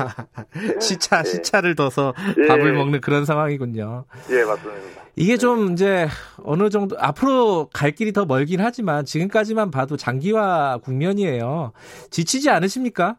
시차, 0.80 1.22
네. 1.22 1.28
시차를 1.28 1.74
둬서 1.74 2.14
예. 2.42 2.48
밥을 2.48 2.72
먹는 2.72 3.02
그런 3.02 3.26
상황이군요. 3.26 4.04
예, 4.30 4.44
맞습니다. 4.44 5.02
이게 5.16 5.36
좀 5.36 5.72
이제 5.72 6.06
어느 6.42 6.70
정도, 6.70 6.96
앞으로 6.98 7.68
갈 7.74 7.90
길이 7.90 8.12
더 8.12 8.24
멀긴 8.24 8.60
하지만 8.60 9.04
지금까지만 9.04 9.70
봐도 9.70 9.98
장기화 9.98 10.78
국면이에요. 10.82 11.72
지치지 12.10 12.48
않으십니까? 12.48 13.18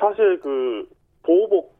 사실 0.00 0.40
그 0.40 0.88
보호복 1.22 1.71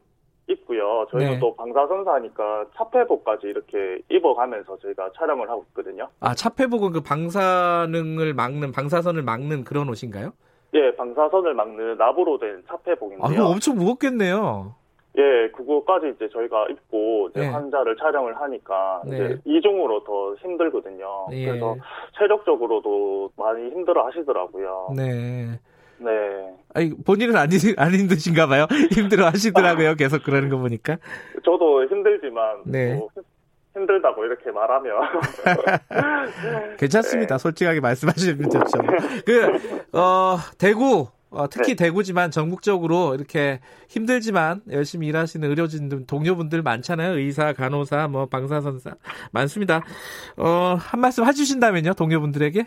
있고요. 0.52 1.06
저희는 1.10 1.32
네. 1.34 1.38
또 1.38 1.54
방사선사니까 1.56 2.66
차폐복까지 2.76 3.46
이렇게 3.48 4.00
입어가면서 4.10 4.78
저희가 4.78 5.10
촬영을 5.16 5.48
하고 5.50 5.64
있거든요. 5.68 6.08
아 6.20 6.34
차폐복은 6.34 6.92
그 6.92 7.00
방사능을 7.02 8.34
막는 8.34 8.72
방사선을 8.72 9.22
막는 9.22 9.64
그런 9.64 9.88
옷인가요? 9.88 10.32
예, 10.74 10.94
방사선을 10.96 11.54
막는 11.54 11.98
납으로 11.98 12.38
된 12.38 12.62
차폐복인데요. 12.68 13.24
아, 13.24 13.28
그거 13.28 13.48
엄청 13.48 13.76
무겁겠네요. 13.76 14.74
예, 15.18 15.50
그거까지 15.50 16.14
이제 16.16 16.28
저희가 16.32 16.68
입고 16.70 17.28
이제 17.30 17.40
네. 17.40 17.48
환자를 17.48 17.96
촬영을 17.96 18.40
하니까 18.40 19.02
네. 19.04 19.16
이제 19.16 19.38
이중으로 19.44 20.04
더 20.04 20.34
힘들거든요. 20.36 21.26
예. 21.32 21.46
그래서 21.46 21.76
체력적으로도 22.18 23.32
많이 23.36 23.68
힘들어 23.70 24.06
하시더라고요. 24.06 24.94
네. 24.96 25.60
네. 26.04 26.10
아니, 26.74 26.90
본인은 27.04 27.36
안, 27.36 27.48
안 27.76 27.94
힘드신가 27.94 28.46
봐요. 28.46 28.66
힘들어 28.92 29.26
하시더라고요. 29.26 29.94
계속 29.94 30.22
그러는 30.22 30.48
거 30.48 30.58
보니까. 30.58 30.96
저도 31.44 31.86
힘들지만. 31.88 32.62
네. 32.66 33.00
힘들다고 33.74 34.24
이렇게 34.24 34.50
말하면. 34.50 34.94
괜찮습니다. 36.78 37.36
네. 37.36 37.42
솔직하게 37.42 37.80
말씀하시면 37.80 38.50
좋죠. 38.50 38.78
그, 39.24 39.98
어, 39.98 40.36
대구, 40.58 41.08
어, 41.30 41.48
특히 41.48 41.74
네. 41.74 41.86
대구지만 41.86 42.30
전국적으로 42.30 43.14
이렇게 43.14 43.60
힘들지만 43.88 44.60
열심히 44.70 45.06
일하시는 45.06 45.48
의료진 45.48 46.06
동료분들 46.06 46.62
많잖아요. 46.62 47.16
의사, 47.16 47.54
간호사, 47.54 48.08
뭐 48.08 48.26
방사선사 48.26 48.96
많습니다. 49.32 49.82
어, 50.36 50.76
한 50.78 51.00
말씀 51.00 51.24
해주신다면요, 51.24 51.94
동료분들에게? 51.94 52.66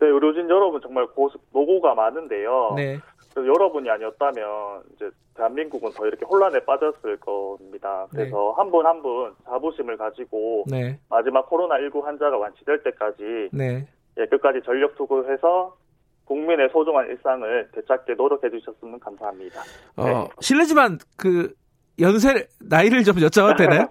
네, 0.00 0.06
의료진 0.06 0.48
여러분 0.48 0.80
정말 0.80 1.06
고, 1.08 1.30
노고가 1.52 1.94
많은데요. 1.94 2.72
네. 2.76 2.98
여러분이 3.36 3.88
아니었다면 3.88 4.82
이제 4.94 5.10
대한민국은 5.34 5.90
더 5.92 6.06
이렇게 6.06 6.24
혼란에 6.24 6.58
빠졌을 6.64 7.16
겁니다. 7.18 8.06
그래서 8.10 8.36
네. 8.36 8.52
한분 8.56 8.86
한 8.86 9.00
분 9.02 9.32
자부심을 9.44 9.96
가지고 9.98 10.64
네. 10.68 10.98
마지막 11.08 11.48
코로나19 11.48 12.02
환자가 12.02 12.36
완치될 12.38 12.82
때까지 12.82 13.50
네. 13.52 13.86
예, 14.18 14.26
끝까지 14.26 14.60
전력 14.64 14.96
투구해서 14.96 15.76
국민의 16.24 16.68
소중한 16.72 17.08
일상을 17.08 17.68
되찾게 17.72 18.14
노력해 18.14 18.50
주셨으면 18.50 18.98
감사합니다. 19.00 19.60
어, 19.96 20.04
네. 20.04 20.28
실례지만 20.40 20.98
그 21.16 21.52
연세 22.00 22.46
나이를 22.60 23.04
좀 23.04 23.16
여쭤봐도 23.16 23.56
되나요? 23.56 23.86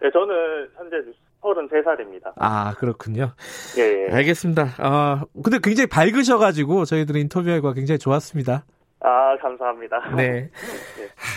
네, 0.00 0.10
저는 0.12 0.68
현재 0.76 0.96
33살입니다. 1.44 2.32
아, 2.36 2.74
그렇군요. 2.78 3.32
예, 3.78 4.06
예. 4.08 4.14
알겠습니다. 4.14 4.74
아, 4.78 5.24
근데 5.42 5.58
굉장히 5.62 5.86
밝으셔가지고 5.88 6.86
저희들 6.86 7.16
인터뷰가 7.16 7.74
굉장히 7.74 7.98
좋았습니다. 7.98 8.64
아, 9.00 9.36
감사합니다. 9.36 10.14
네. 10.16 10.30
네. 10.30 10.50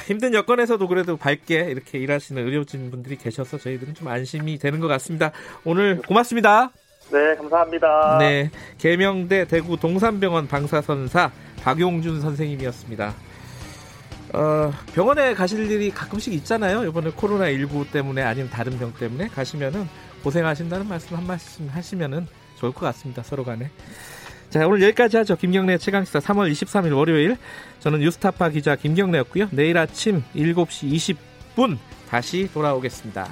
힘든 0.07 0.33
여건에서도 0.33 0.87
그래도 0.87 1.17
밝게 1.17 1.65
이렇게 1.69 1.97
일하시는 1.97 2.41
의료진 2.45 2.89
분들이 2.89 3.17
계셔서 3.17 3.57
저희들은 3.57 3.93
좀 3.93 4.07
안심이 4.07 4.57
되는 4.57 4.79
것 4.79 4.87
같습니다. 4.87 5.31
오늘 5.65 6.01
고맙습니다. 6.01 6.71
네, 7.11 7.35
감사합니다. 7.35 8.17
네. 8.19 8.49
계명대 8.77 9.45
대구 9.45 9.77
동산병원 9.77 10.47
방사선사 10.47 11.31
박용준 11.63 12.21
선생님이었습니다. 12.21 13.13
어, 14.33 14.71
병원에 14.93 15.33
가실 15.33 15.69
일이 15.71 15.89
가끔씩 15.89 16.33
있잖아요. 16.33 16.85
이번에 16.85 17.11
코로나 17.11 17.49
19 17.49 17.91
때문에 17.91 18.21
아니면 18.21 18.49
다른 18.49 18.77
병 18.77 18.93
때문에 18.93 19.27
가시면은 19.29 19.87
고생하신다는 20.23 20.87
말씀 20.87 21.15
한 21.15 21.25
말씀 21.25 21.67
하시면은 21.69 22.27
좋을 22.57 22.71
것 22.71 22.85
같습니다. 22.87 23.23
서로 23.23 23.43
간에. 23.43 23.69
자, 24.49 24.65
오늘 24.65 24.81
여기까지 24.83 25.17
하죠. 25.17 25.35
김경래 25.35 25.77
최강시사 25.77 26.19
3월 26.19 26.51
23일 26.51 26.95
월요일. 26.95 27.37
저는 27.79 27.99
뉴스타파 27.99 28.49
기자 28.49 28.75
김경래였고요. 28.75 29.49
내일 29.51 29.77
아침 29.77 30.23
7시 30.35 31.17
20분 31.55 31.77
다시 32.09 32.49
돌아오겠습니다. 32.53 33.27